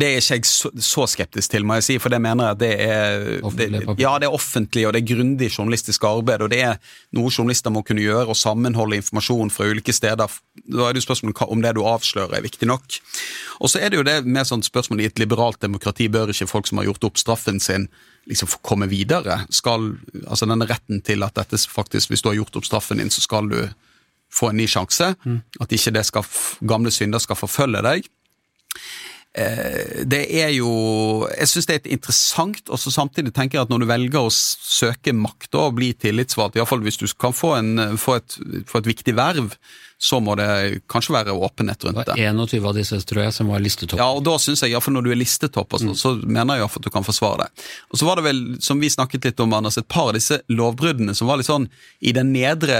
det 0.00 0.06
er 0.06 0.14
ikke 0.22 0.36
jeg 0.38 0.46
så, 0.48 0.70
så 0.80 1.04
skeptisk 1.12 1.52
til, 1.52 1.66
må 1.68 1.76
jeg 1.76 1.84
si, 1.84 1.96
for 2.00 2.08
det 2.12 2.20
mener 2.24 2.46
jeg 2.46 2.56
at 2.56 2.60
det 2.62 2.70
er 2.80 3.26
det. 3.58 3.82
Ja, 4.00 4.14
det 4.16 4.30
er 4.30 4.36
offentlig, 4.36 4.86
og 4.88 4.94
det 4.96 5.02
er 5.02 5.10
grundig 5.10 5.50
journalistisk 5.52 6.06
arbeid, 6.08 6.40
og 6.46 6.48
det 6.54 6.62
er 6.64 6.78
noe 7.18 7.28
journalister 7.28 7.74
må 7.74 7.82
kunne 7.84 8.00
gjøre, 8.00 8.30
og 8.32 8.38
sammenholde 8.40 8.96
informasjon 9.02 9.52
fra 9.52 9.68
ulike 9.68 9.92
steder. 9.92 10.24
Da 10.24 10.86
er 10.86 10.96
det 10.96 11.02
jo 11.02 11.08
spørsmålet 11.10 11.42
om 11.52 11.64
det 11.64 11.74
du 11.76 11.82
avslører 11.84 12.38
er 12.38 12.46
viktig 12.46 12.70
nok. 12.70 12.96
Og 13.60 13.72
så 13.74 13.82
er 13.82 13.92
det 13.92 14.00
jo 14.00 14.06
det 14.08 14.22
med 14.24 14.48
sånn 14.48 14.64
spørsmål 14.64 15.04
i 15.04 15.10
et 15.10 15.20
liberalt 15.20 15.60
demokrati, 15.60 16.08
bør 16.08 16.32
ikke 16.32 16.48
folk 16.48 16.70
som 16.70 16.80
har 16.80 16.88
gjort 16.88 17.10
opp 17.10 17.20
straffen 17.20 17.60
sin, 17.60 17.90
liksom 18.30 18.48
få 18.48 18.62
komme 18.64 18.88
videre? 18.88 19.42
Skal, 19.52 19.90
altså 20.24 20.48
denne 20.48 20.68
retten 20.70 21.04
til 21.04 21.28
at 21.28 21.36
dette 21.36 21.60
faktisk, 21.68 22.08
hvis 22.14 22.24
du 22.24 22.32
har 22.32 22.40
gjort 22.40 22.56
opp 22.56 22.70
straffen 22.70 23.04
din, 23.04 23.12
så 23.12 23.20
skal 23.24 23.52
du 23.52 23.60
få 24.38 24.52
en 24.52 24.60
ny 24.62 24.68
sjanse. 24.70 25.12
At 25.60 25.74
ikke 25.74 25.94
det 25.98 26.06
skal, 26.08 26.26
gamle 26.70 26.94
synder 26.94 27.22
skal 27.24 27.38
forfølge 27.40 27.82
deg. 27.90 28.06
Eh, 29.38 30.04
Det 30.08 30.22
er 30.40 30.48
jo 30.56 30.70
Jeg 31.38 31.48
syns 31.50 31.66
det 31.68 31.74
er 31.74 31.80
et 31.82 31.90
interessant, 31.98 32.62
og 32.72 32.78
så 32.80 32.90
samtidig 32.94 33.34
tenker 33.36 33.58
jeg 33.58 33.66
at 33.66 33.72
når 33.72 33.82
du 33.84 33.86
velger 33.90 34.24
å 34.24 34.30
søke 34.32 35.12
makt 35.14 35.54
og 35.60 35.76
bli 35.78 35.92
tillitsvalgt, 35.94 36.56
iallfall 36.56 36.80
hvis 36.86 36.98
du 37.02 37.06
kan 37.20 37.34
få, 37.36 37.52
en, 37.58 37.98
få, 38.00 38.16
et, 38.22 38.38
få 38.66 38.80
et 38.80 38.88
viktig 38.88 39.14
verv, 39.18 39.52
så 39.98 40.20
må 40.22 40.36
det 40.38 40.48
kanskje 40.88 41.12
være 41.16 41.34
åpenhet 41.34 41.84
rundt 41.84 41.98
Det 41.98 42.06
Det 42.06 42.14
var 42.14 42.16
det. 42.16 42.58
21 42.62 42.66
av 42.70 42.74
disse, 42.78 43.00
tror 43.04 43.22
jeg, 43.24 43.32
som 43.34 43.48
var 43.50 43.60
listetopp. 43.60 43.98
Ja, 43.98 44.08
og 44.14 44.22
da 44.24 44.36
synes 44.38 44.62
jeg, 44.62 44.70
iallfall 44.72 44.94
når 44.94 45.08
du 45.08 45.10
er 45.12 45.18
listetopp, 45.20 45.74
og 45.74 45.82
så, 45.82 45.94
så 45.98 46.12
mener 46.22 46.60
jeg 46.60 46.68
at 46.70 46.80
du 46.86 46.90
kan 46.94 47.04
forsvare 47.06 47.44
det. 47.48 47.66
Og 47.90 47.98
så 47.98 48.06
var 48.06 48.16
det 48.20 48.28
vel, 48.30 48.42
som 48.62 48.78
vi 48.80 48.88
snakket 48.94 49.26
litt 49.28 49.40
om, 49.44 49.52
Anders, 49.58 49.76
et 49.78 49.88
par 49.90 50.12
av 50.12 50.14
disse 50.18 50.40
lovbruddene 50.48 51.14
som 51.18 51.26
var 51.28 51.42
litt 51.42 51.50
sånn 51.50 51.66
i 52.00 52.14
den 52.14 52.30
nedre 52.32 52.78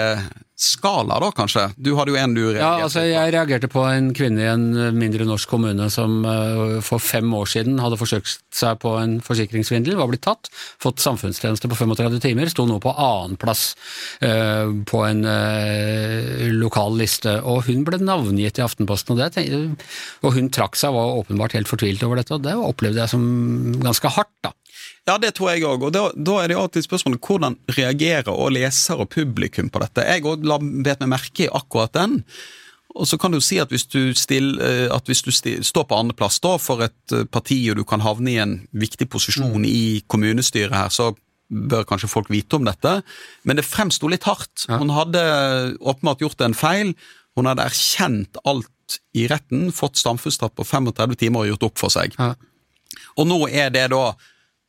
skala, 0.59 1.21
da 1.23 1.29
kanskje? 1.31 1.69
Du 1.79 1.93
hadde 1.95 2.11
jo 2.11 2.19
en 2.19 2.33
du 2.35 2.41
reagerte 2.43 2.65
Ja, 2.65 2.87
altså. 2.89 3.05
Jeg 3.07 3.33
reagerte 3.35 3.69
på 3.71 3.85
en 3.87 4.11
kvinne 4.17 4.43
i 4.43 4.49
en 4.51 4.97
mindre 4.99 5.27
norsk 5.29 5.51
kommune 5.51 5.87
som 5.95 6.25
eh, 6.27 6.81
for 6.85 7.03
fem 7.03 7.31
år 7.39 7.47
siden 7.53 7.79
hadde 7.79 7.99
forsøkt 8.01 8.43
seg 8.59 8.81
på 8.83 8.97
en 8.99 9.19
forsikringssvindel, 9.23 9.95
var 10.01 10.11
blitt 10.11 10.25
tatt, 10.27 10.51
fått 10.83 11.03
samfunnstjeneste 11.05 11.71
på 11.71 11.79
35 11.79 12.19
timer, 12.25 12.51
sto 12.51 12.67
nå 12.67 12.81
på 12.83 12.91
annenplass 12.91 13.63
uh, 14.25 14.67
på 14.89 15.03
en 15.07 15.23
eh, 15.31 16.49
lokal 16.59 16.99
liste. 16.99 17.37
Og 17.47 17.69
hun 17.69 17.85
ble 17.87 18.01
navngitt 18.03 18.59
i 18.59 18.65
Aftenposten, 18.67 19.15
og, 19.15 19.23
det, 19.23 19.31
tenkte- 19.37 20.27
og 20.27 20.35
hun 20.35 20.51
trakk 20.55 20.79
seg 20.81 20.91
og 20.91 20.99
var 20.99 21.21
åpenbart 21.23 21.55
helt 21.55 21.71
fortvilt 21.71 22.03
over 22.07 22.19
dette, 22.19 22.35
og 22.35 22.43
det 22.47 22.57
opplevde 22.59 23.05
jeg 23.05 23.15
som 23.15 23.29
ganske 23.85 24.17
hardt, 24.19 24.35
da. 24.43 24.55
Ja, 25.09 25.17
det 25.21 25.33
tror 25.39 25.55
jeg 25.55 25.65
òg. 25.65 25.89
Og 25.89 25.93
da, 25.95 26.09
da 26.13 26.39
er 26.43 26.51
det 26.51 26.57
jo 26.59 26.63
alltid 26.67 26.85
spørsmålet 26.85 27.25
hvordan 27.25 27.57
reagerer 27.79 28.31
og 28.33 28.53
leser 28.57 29.01
og 29.01 29.11
publikum 29.15 29.71
på 29.73 29.81
dette. 29.83 30.05
Jeg 30.05 30.27
òg 30.29 30.45
bet 30.85 31.01
meg 31.01 31.13
merke 31.15 31.47
i 31.47 31.53
akkurat 31.61 31.95
den. 31.97 32.21
Og 32.99 33.07
så 33.07 33.19
kan 33.21 33.33
du 33.33 33.39
si 33.45 33.59
at 33.63 33.71
hvis 33.73 33.87
du, 33.89 34.13
still, 34.17 34.57
eh, 34.65 34.89
at 34.93 35.09
hvis 35.09 35.23
du 35.25 35.31
still, 35.33 35.63
står 35.65 35.87
på 35.89 35.97
andreplass 35.97 36.41
for 36.61 36.83
et 36.85 37.15
eh, 37.15 37.25
parti 37.25 37.61
og 37.71 37.79
du 37.79 37.85
kan 37.89 38.03
havne 38.03 38.33
i 38.33 38.41
en 38.43 38.59
viktig 38.73 39.09
posisjon 39.13 39.65
i 39.65 40.03
kommunestyret 40.09 40.75
her, 40.75 40.89
så 40.93 41.13
bør 41.49 41.87
kanskje 41.89 42.11
folk 42.11 42.31
vite 42.33 42.59
om 42.59 42.67
dette. 42.67 42.99
Men 43.45 43.57
det 43.57 43.69
fremsto 43.69 44.09
litt 44.09 44.27
hardt. 44.29 44.67
Hun 44.69 44.91
hadde 44.93 45.23
åpenbart 45.81 46.25
gjort 46.25 46.43
en 46.45 46.57
feil. 46.57 46.93
Hun 47.39 47.49
hadde 47.49 47.65
erkjent 47.65 48.41
alt 48.45 48.99
i 49.17 49.29
retten, 49.29 49.69
fått 49.73 50.01
samfunnsstraff 50.01 50.57
på 50.57 50.67
35 50.67 51.17
timer 51.21 51.45
og 51.45 51.53
gjort 51.53 51.69
opp 51.71 51.81
for 51.81 51.93
seg. 51.93 52.17
Ja. 52.19 52.35
Og 53.21 53.29
nå 53.29 53.41
er 53.49 53.73
det 53.73 53.89
da 53.93 54.03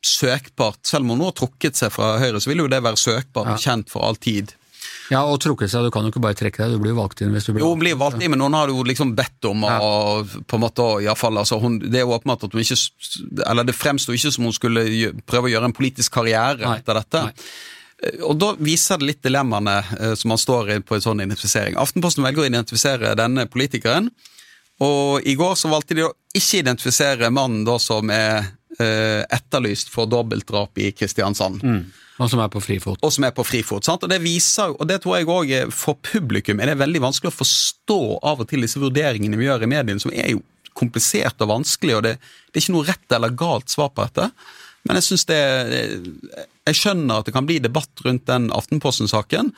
søkbart. 0.04 0.80
Selv 0.86 1.04
om 1.04 1.14
hun 1.14 1.20
nå 1.22 1.28
har 1.30 1.36
trukket 1.38 1.76
seg 1.76 1.92
fra 1.92 2.14
Høyre, 2.22 2.40
så 2.40 2.50
vil 2.52 2.64
jo 2.64 2.70
det 2.72 2.82
være 2.84 2.96
søkbart 3.00 3.54
og 3.54 3.60
kjent 3.62 3.90
for 3.92 4.06
all 4.06 4.16
tid. 4.16 4.54
Ja, 5.10 5.24
og 5.26 5.40
trukket 5.42 5.68
seg, 5.72 5.82
du 5.84 5.90
kan 5.92 6.06
jo 6.06 6.12
ikke 6.12 6.22
bare 6.22 6.36
trekke 6.38 6.62
deg, 6.62 6.76
du 6.78 6.82
blir 6.82 6.94
valgt 6.96 7.20
inn 7.20 7.32
hvis 7.34 7.48
du 7.48 7.52
blir 7.52 7.64
Jo, 7.64 7.72
hun 7.74 7.80
blir 7.82 7.96
valgt 7.98 8.22
inn, 8.22 8.30
men 8.32 8.40
hun 8.40 8.54
har 8.54 8.70
jo 8.70 8.84
liksom 8.86 9.10
bedt 9.18 9.44
om 9.50 9.64
å 9.66 10.22
på 10.48 10.56
en 10.56 10.62
måte, 10.62 10.86
i 11.02 11.08
alle 11.10 11.18
fall, 11.18 11.36
altså, 11.40 11.58
hun, 11.60 11.80
Det 11.82 11.98
er 12.00 12.04
jo 12.06 12.14
åpenbart 12.14 12.46
at 12.46 12.54
hun 12.54 12.62
ikke 12.62 12.78
Eller 13.50 13.66
det 13.66 13.74
fremsto 13.76 14.14
ikke 14.14 14.30
som 14.32 14.46
hun 14.46 14.54
skulle 14.56 14.84
prøve 15.28 15.50
å 15.50 15.52
gjøre 15.52 15.68
en 15.68 15.76
politisk 15.76 16.14
karriere 16.14 16.62
Nei, 16.62 16.76
etter 16.78 17.00
dette. 17.00 17.24
nei. 17.26 17.50
Eh, 18.06 18.22
Og 18.30 18.38
da 18.40 18.52
viser 18.62 19.02
det 19.02 19.08
litt 19.10 19.22
dilemmaene 19.26 19.76
eh, 19.98 20.14
som 20.16 20.30
man 20.32 20.40
står 20.40 20.70
i 20.76 20.78
på 20.80 20.96
en 20.96 21.04
sånn 21.04 21.20
identifisering. 21.26 21.76
Aftenposten 21.76 22.24
velger 22.24 22.46
å 22.46 22.48
identifisere 22.48 23.12
denne 23.18 23.44
politikeren, 23.50 24.08
og 24.80 25.26
i 25.28 25.34
går 25.36 25.58
så 25.60 25.68
valgte 25.74 25.98
de 25.98 26.06
å 26.06 26.14
ikke 26.32 26.62
identifisere 26.62 27.28
mannen 27.34 27.66
da 27.68 27.76
som 27.82 28.08
er 28.14 28.46
etterlyst 28.80 29.90
for 29.92 30.08
dobbeltdrap 30.10 30.80
i 30.80 30.90
Kristiansand 30.96 31.60
Og 32.20 32.28
som 32.28 32.40
er 32.42 32.50
på 32.52 32.60
frifot. 32.60 32.98
og 33.00 33.12
som 33.12 33.24
er 33.24 33.34
på 33.36 33.44
frifot. 33.48 33.84
Sant? 33.84 34.02
Og 34.04 34.10
det 34.12 34.20
viser, 34.20 34.74
og 34.76 34.88
det 34.88 35.00
tror 35.02 35.18
jeg 35.18 35.28
også 35.28 35.60
for 35.72 36.00
publikum 36.04 36.60
er 36.60 36.72
det 36.72 36.80
veldig 36.80 37.00
vanskelig 37.06 37.32
å 37.32 37.38
forstå 37.38 38.00
av 38.32 38.42
og 38.44 38.48
til 38.50 38.66
disse 38.66 38.80
vurderingene 38.82 39.38
vi 39.40 39.48
gjør 39.48 39.64
i 39.64 39.70
mediene, 39.72 40.02
som 40.02 40.12
er 40.12 40.34
jo 40.34 40.42
komplisert 40.76 41.40
og 41.42 41.50
vanskelig, 41.50 41.96
og 41.96 42.04
det, 42.06 42.16
det 42.50 42.60
er 42.60 42.64
ikke 42.64 42.76
noe 42.76 42.88
rett 42.88 43.16
eller 43.16 43.36
galt 43.36 43.72
svar 43.72 43.90
på 43.94 44.06
dette. 44.06 44.30
Men 44.86 44.96
jeg 44.96 45.10
synes 45.10 45.26
det 45.28 45.40
Jeg 46.70 46.76
skjønner 46.78 47.20
at 47.20 47.28
det 47.28 47.34
kan 47.34 47.48
bli 47.48 47.58
debatt 47.60 48.04
rundt 48.04 48.28
den 48.28 48.50
Aftenposten-saken, 48.54 49.50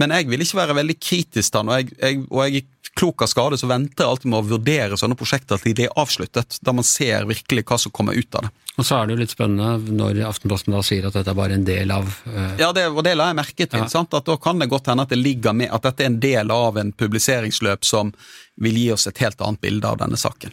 men 0.00 0.12
jeg 0.12 0.28
vil 0.28 0.42
ikke 0.44 0.58
være 0.58 0.76
veldig 0.76 0.96
kritisk 1.00 1.54
da, 1.54 1.62
og 1.64 1.78
jeg, 1.78 1.92
jeg, 2.00 2.22
og 2.28 2.40
jeg 2.44 2.64
klok 2.96 3.22
av 3.22 3.30
skade 3.30 3.58
så 3.60 3.68
venter 3.68 4.04
jeg 4.04 4.10
alltid 4.10 4.30
med 4.32 4.40
å 4.40 4.48
vurdere 4.54 4.96
sånne 4.98 5.18
prosjekter 5.18 5.60
til 5.60 5.74
de 5.76 5.86
er 5.86 5.98
avsluttet, 6.00 6.58
da 6.64 6.72
man 6.76 6.86
ser 6.86 7.28
virkelig 7.28 7.66
hva 7.68 7.78
som 7.80 7.92
kommer 7.94 8.16
ut 8.16 8.38
av 8.38 8.46
det. 8.46 8.52
Og 8.76 8.84
så 8.84 8.98
er 8.98 9.06
det 9.06 9.14
jo 9.14 9.20
litt 9.22 9.32
spennende 9.32 9.94
når 9.96 10.18
Aftenposten 10.28 10.74
da 10.76 10.82
sier 10.84 11.06
at 11.08 11.14
dette 11.16 11.32
er 11.32 11.38
bare 11.38 11.56
en 11.56 11.64
del 11.64 11.92
av 11.94 12.08
uh... 12.28 12.56
Ja, 12.60 12.72
det, 12.76 12.88
og 12.92 13.00
det 13.06 13.14
la 13.16 13.30
jeg 13.30 13.38
merke 13.38 13.64
til. 13.64 13.80
Ja. 13.80 13.88
sant? 13.88 14.12
At 14.16 14.28
Da 14.28 14.36
kan 14.40 14.60
det 14.60 14.68
godt 14.72 14.90
hende 14.92 15.06
at 15.06 15.14
det 15.14 15.20
ligger 15.20 15.56
med, 15.56 15.70
at 15.72 15.86
dette 15.88 16.04
er 16.04 16.10
en 16.10 16.20
del 16.20 16.52
av 16.52 16.76
en 16.80 16.92
publiseringsløp 16.92 17.88
som 17.88 18.12
vil 18.60 18.76
gi 18.76 18.90
oss 18.92 19.08
et 19.08 19.20
helt 19.24 19.40
annet 19.40 19.64
bilde 19.64 19.88
av 19.88 20.00
denne 20.02 20.20
saken. 20.20 20.52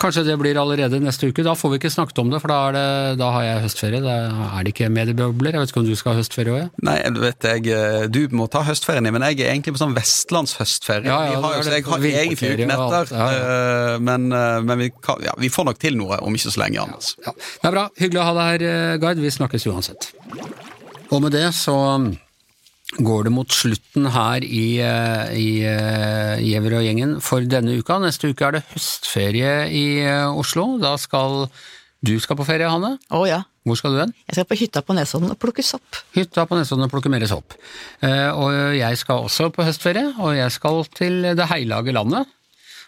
Kanskje 0.00 0.24
det 0.26 0.34
blir 0.40 0.58
allerede 0.58 0.98
neste 0.98 1.28
uke. 1.30 1.44
Da 1.46 1.54
får 1.54 1.70
vi 1.70 1.78
ikke 1.78 1.90
snakket 1.92 2.18
om 2.18 2.30
det, 2.32 2.40
for 2.42 2.50
da, 2.50 2.58
det, 2.74 2.86
da 3.20 3.28
har 3.36 3.44
jeg 3.46 3.62
høstferie. 3.64 4.00
Da 4.02 4.14
er 4.48 4.66
det 4.66 4.72
ikke 4.74 4.88
mediebobler. 4.90 5.54
Jeg 5.54 5.62
vet 5.62 5.72
ikke 5.72 5.82
om 5.84 5.86
du 5.86 5.94
skal 5.98 6.14
ha 6.14 6.18
høstferie 6.18 6.54
òg? 6.54 6.58
Ja. 6.64 6.84
Nei, 6.88 6.96
du 7.14 7.20
vet 7.22 7.46
jeg, 7.46 7.68
eh, 7.70 8.06
du 8.10 8.20
må 8.34 8.48
ta 8.50 8.64
høstferien 8.66 9.06
din, 9.06 9.14
men 9.14 9.26
jeg 9.30 9.44
er 9.44 9.52
egentlig 9.52 9.76
på 9.76 9.82
sånn 9.84 9.94
vestlandshøstferie. 9.94 11.06
Ja, 11.06 11.20
ja, 11.28 11.38
vi 11.38 11.46
har, 11.46 11.70
jeg 11.70 11.86
har 11.86 12.08
egentlig 12.10 12.52
uken 12.56 12.74
etter, 12.74 13.14
ja, 13.14 13.30
ja. 13.38 14.02
men, 14.10 14.26
eh, 14.34 14.58
men 14.66 14.82
vi, 14.82 14.90
kan, 14.98 15.22
ja, 15.22 15.36
vi 15.38 15.52
får 15.54 15.70
nok 15.70 15.80
til 15.86 15.98
noe 16.00 16.18
om 16.26 16.34
ikke 16.34 16.56
så 16.56 16.64
lenge, 16.64 16.82
Anders. 16.82 17.14
Ja. 17.22 17.36
Det 17.38 17.70
er 17.70 17.78
bra. 17.78 17.86
Hyggelig 18.02 18.24
å 18.24 18.28
ha 18.28 18.36
deg 18.40 18.50
her, 18.50 18.68
eh, 18.72 18.98
Gard. 19.04 19.22
Vi 19.22 19.32
snakkes 19.38 19.70
uansett. 19.70 20.10
Og 21.14 21.22
med 21.22 21.36
det 21.36 21.46
så 21.54 21.78
går 23.02 23.26
det 23.26 23.32
mot 23.34 23.50
slutten 23.50 24.06
her 24.14 24.44
i, 24.44 24.78
eh, 24.82 25.32
i 25.34 25.48
eh, 25.66 26.66
og 26.74 26.84
gjengen 26.84 27.16
for 27.24 27.40
denne 27.42 27.78
uka. 27.78 27.98
Neste 28.02 28.30
uke 28.30 28.46
er 28.46 28.58
det 28.58 28.66
høstferie 28.72 29.54
i 29.70 29.86
eh, 30.04 30.28
Oslo. 30.30 30.76
Da 30.82 30.94
skal 31.00 31.48
du 32.04 32.14
skal 32.20 32.36
på 32.36 32.46
ferie, 32.46 32.68
Hanne. 32.68 32.98
Å 33.10 33.24
ja. 33.26 33.42
Hvor 33.64 33.78
skal 33.80 33.94
du 33.94 34.00
hen? 34.02 34.12
Jeg 34.28 34.36
skal 34.36 34.48
på 34.48 34.58
hytta 34.60 34.82
på 34.84 34.94
Nesodden 34.96 35.32
og 35.32 35.38
plukke 35.40 35.64
sopp. 35.64 36.02
Hytta 36.12 36.44
på 36.44 36.58
Nesodden 36.58 36.84
og 36.84 36.92
plukke 36.92 37.12
mer 37.12 37.24
sopp. 37.30 37.56
Eh, 38.04 38.30
og 38.30 38.76
jeg 38.76 39.00
skal 39.00 39.24
også 39.24 39.48
på 39.54 39.64
høstferie, 39.64 40.10
og 40.20 40.36
jeg 40.36 40.52
skal 40.52 40.84
til 40.92 41.22
det 41.32 41.48
heilage 41.48 41.94
landet. 41.96 42.28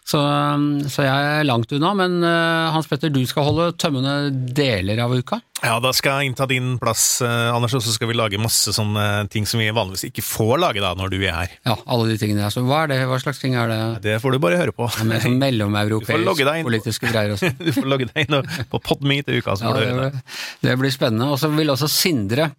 Så, 0.07 0.21
um, 0.23 0.67
så 0.87 1.03
jeg 1.03 1.31
er 1.41 1.47
langt 1.49 1.73
unna, 1.75 1.89
men 1.99 2.21
eh, 2.23 2.69
Hans 2.71 2.87
Petter, 2.87 3.11
du 3.11 3.19
skal 3.27 3.43
holde 3.49 3.65
tømmende 3.75 4.13
deler 4.55 5.01
av 5.03 5.11
uka. 5.19 5.41
Ja, 5.65 5.81
da 5.83 5.91
skal 5.97 6.21
jeg 6.21 6.31
innta 6.31 6.47
din 6.47 6.77
plass, 6.79 7.19
eh, 7.27 7.49
Anders, 7.51 7.75
og 7.75 7.83
så 7.83 7.91
skal 7.97 8.13
vi 8.13 8.15
lage 8.15 8.39
masse 8.39 8.71
sånne 8.77 9.25
ting 9.33 9.49
som 9.51 9.59
vi 9.59 9.67
vanligvis 9.75 10.07
ikke 10.13 10.23
får 10.23 10.61
lage 10.63 10.85
da, 10.85 10.93
når 10.95 11.11
du 11.11 11.19
er 11.25 11.35
her. 11.41 11.57
Ja, 11.67 11.75
alle 11.91 12.07
de 12.13 12.21
tingene 12.23 12.45
der. 12.45 12.55
Så 12.55 12.63
hva 12.69 12.85
er 12.85 12.93
det? 12.93 13.01
Hva 13.11 13.19
slags 13.25 13.43
ting 13.43 13.59
er 13.59 13.73
det? 13.73 13.81
Det 14.07 14.15
får 14.23 14.37
du 14.37 14.41
bare 14.47 14.61
høre 14.63 14.77
på. 14.77 14.87
Med 15.11 15.27
sånn 15.27 15.41
mellomeuropeiske 15.43 16.15
mellomeuropeisk 16.23 16.71
politiske 16.71 17.11
greier 17.11 17.35
også. 17.35 17.51
Du 17.59 17.73
får 17.75 17.91
logge 17.91 18.07
deg 18.13 18.29
inn 18.31 18.39
på 18.77 18.83
Podme 18.87 19.19
til 19.27 19.43
uka, 19.43 19.59
så 19.59 19.67
Ja, 19.67 19.75
får 19.75 19.83
du 19.83 19.91
høre 19.91 20.09
det. 20.15 20.23
det 20.69 20.79
blir 20.85 20.95
spennende. 20.95 21.33
Og 21.35 21.43
så 21.43 21.51
vil 21.51 21.75
også 21.75 21.91
Sindre 21.91 22.53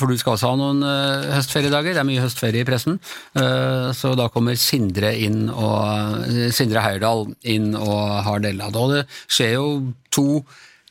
for 0.00 0.10
du 0.10 0.18
skal 0.18 0.34
også 0.34 0.48
ha 0.50 0.58
noen 0.58 0.82
eh, 0.86 1.28
høstferiedager, 1.36 1.94
det 1.94 2.02
er 2.02 2.08
mye 2.08 2.24
høstferie 2.24 2.64
i 2.64 2.68
pressen. 2.68 2.98
Eh, 3.38 3.90
Så 3.94 4.14
da 4.18 4.28
kommer 4.32 4.58
Sindre 4.58 5.12
inn 5.18 5.46
og 5.52 6.24
eh, 6.26 6.50
Sindre 6.54 6.82
Heierdal 6.82 7.28
inn 7.46 7.72
og 7.78 8.24
har 8.26 8.42
del 8.42 8.60
av 8.64 8.72
det. 8.74 8.82
Og 8.82 8.94
det 8.96 9.06
skjer 9.28 9.56
jo 9.58 9.66
to 10.10 10.26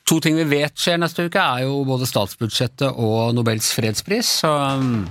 To 0.09 0.18
ting 0.20 0.34
vi 0.36 0.43
vet 0.49 0.74
skjer 0.82 0.97
neste 0.99 1.28
uke, 1.30 1.39
er 1.39 1.68
jo 1.68 1.84
både 1.88 2.07
statsbudsjettet 2.09 2.97
og 2.99 3.36
Nobels 3.38 3.70
fredspris. 3.78 4.32
Så 4.41 4.49
um, 4.49 5.05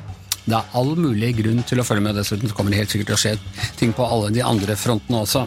det 0.44 0.58
er 0.58 0.74
all 0.76 0.90
mulig 0.98 1.30
grunn 1.38 1.62
til 1.64 1.80
å 1.80 1.86
følge 1.86 2.04
med. 2.04 2.18
Dessuten 2.18 2.50
kommer 2.52 2.74
det 2.74 2.82
helt 2.82 2.92
sikkert 2.92 3.12
til 3.12 3.16
å 3.16 3.20
skje 3.22 3.70
ting 3.78 3.94
på 3.96 4.04
alle 4.04 4.32
de 4.34 4.42
andre 4.44 4.76
frontene 4.76 5.22
også. 5.22 5.46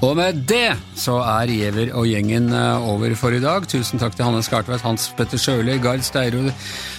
Og 0.00 0.14
med 0.16 0.38
det 0.48 0.78
så 0.96 1.18
er 1.20 1.50
Giæver 1.52 1.90
og 1.92 2.06
gjengen 2.08 2.46
eh, 2.56 2.86
over 2.88 3.12
for 3.20 3.36
i 3.36 3.40
dag. 3.42 3.66
Tusen 3.68 4.00
takk 4.00 4.14
til 4.16 4.24
Hanne 4.24 4.40
Skartveit, 4.44 4.80
Hans 4.80 5.10
Petter 5.16 5.40
Sjøli, 5.40 5.74
Gard 5.82 6.00
Steiro, 6.06 6.46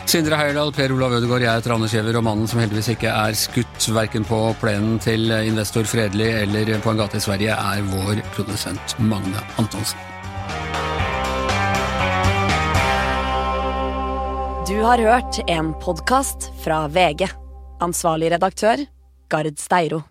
Sindre 0.05 0.37
Heierdal, 0.37 0.69
Per 0.75 0.93
Olav 0.93 1.15
Ødegaard. 1.17 1.41
Jeg 1.41 1.63
heter 1.63 1.73
Anders 1.73 1.95
Giæver, 1.97 2.19
og 2.19 2.27
mannen 2.27 2.49
som 2.51 2.61
heldigvis 2.61 2.91
ikke 2.93 3.09
er 3.09 3.37
skutt 3.37 3.89
verken 3.95 4.27
på 4.27 4.43
plenen 4.61 5.01
til 5.01 5.33
investor 5.33 5.89
Fredelig 5.89 6.29
eller 6.43 6.75
på 6.85 6.93
en 6.93 7.01
gate 7.01 7.17
i 7.17 7.25
Sverige, 7.25 7.57
er 7.57 7.89
vår 7.89 8.21
produsent 8.37 8.95
Magne 9.01 9.41
Antonsen. 9.57 9.97
Du 14.69 14.77
har 14.85 15.01
hørt 15.01 15.41
en 15.49 15.73
podkast 15.81 16.51
fra 16.61 16.85
VG. 16.85 17.25
Ansvarlig 17.81 18.29
redaktør, 18.37 18.85
Gard 19.33 19.57
Steiro. 19.57 20.03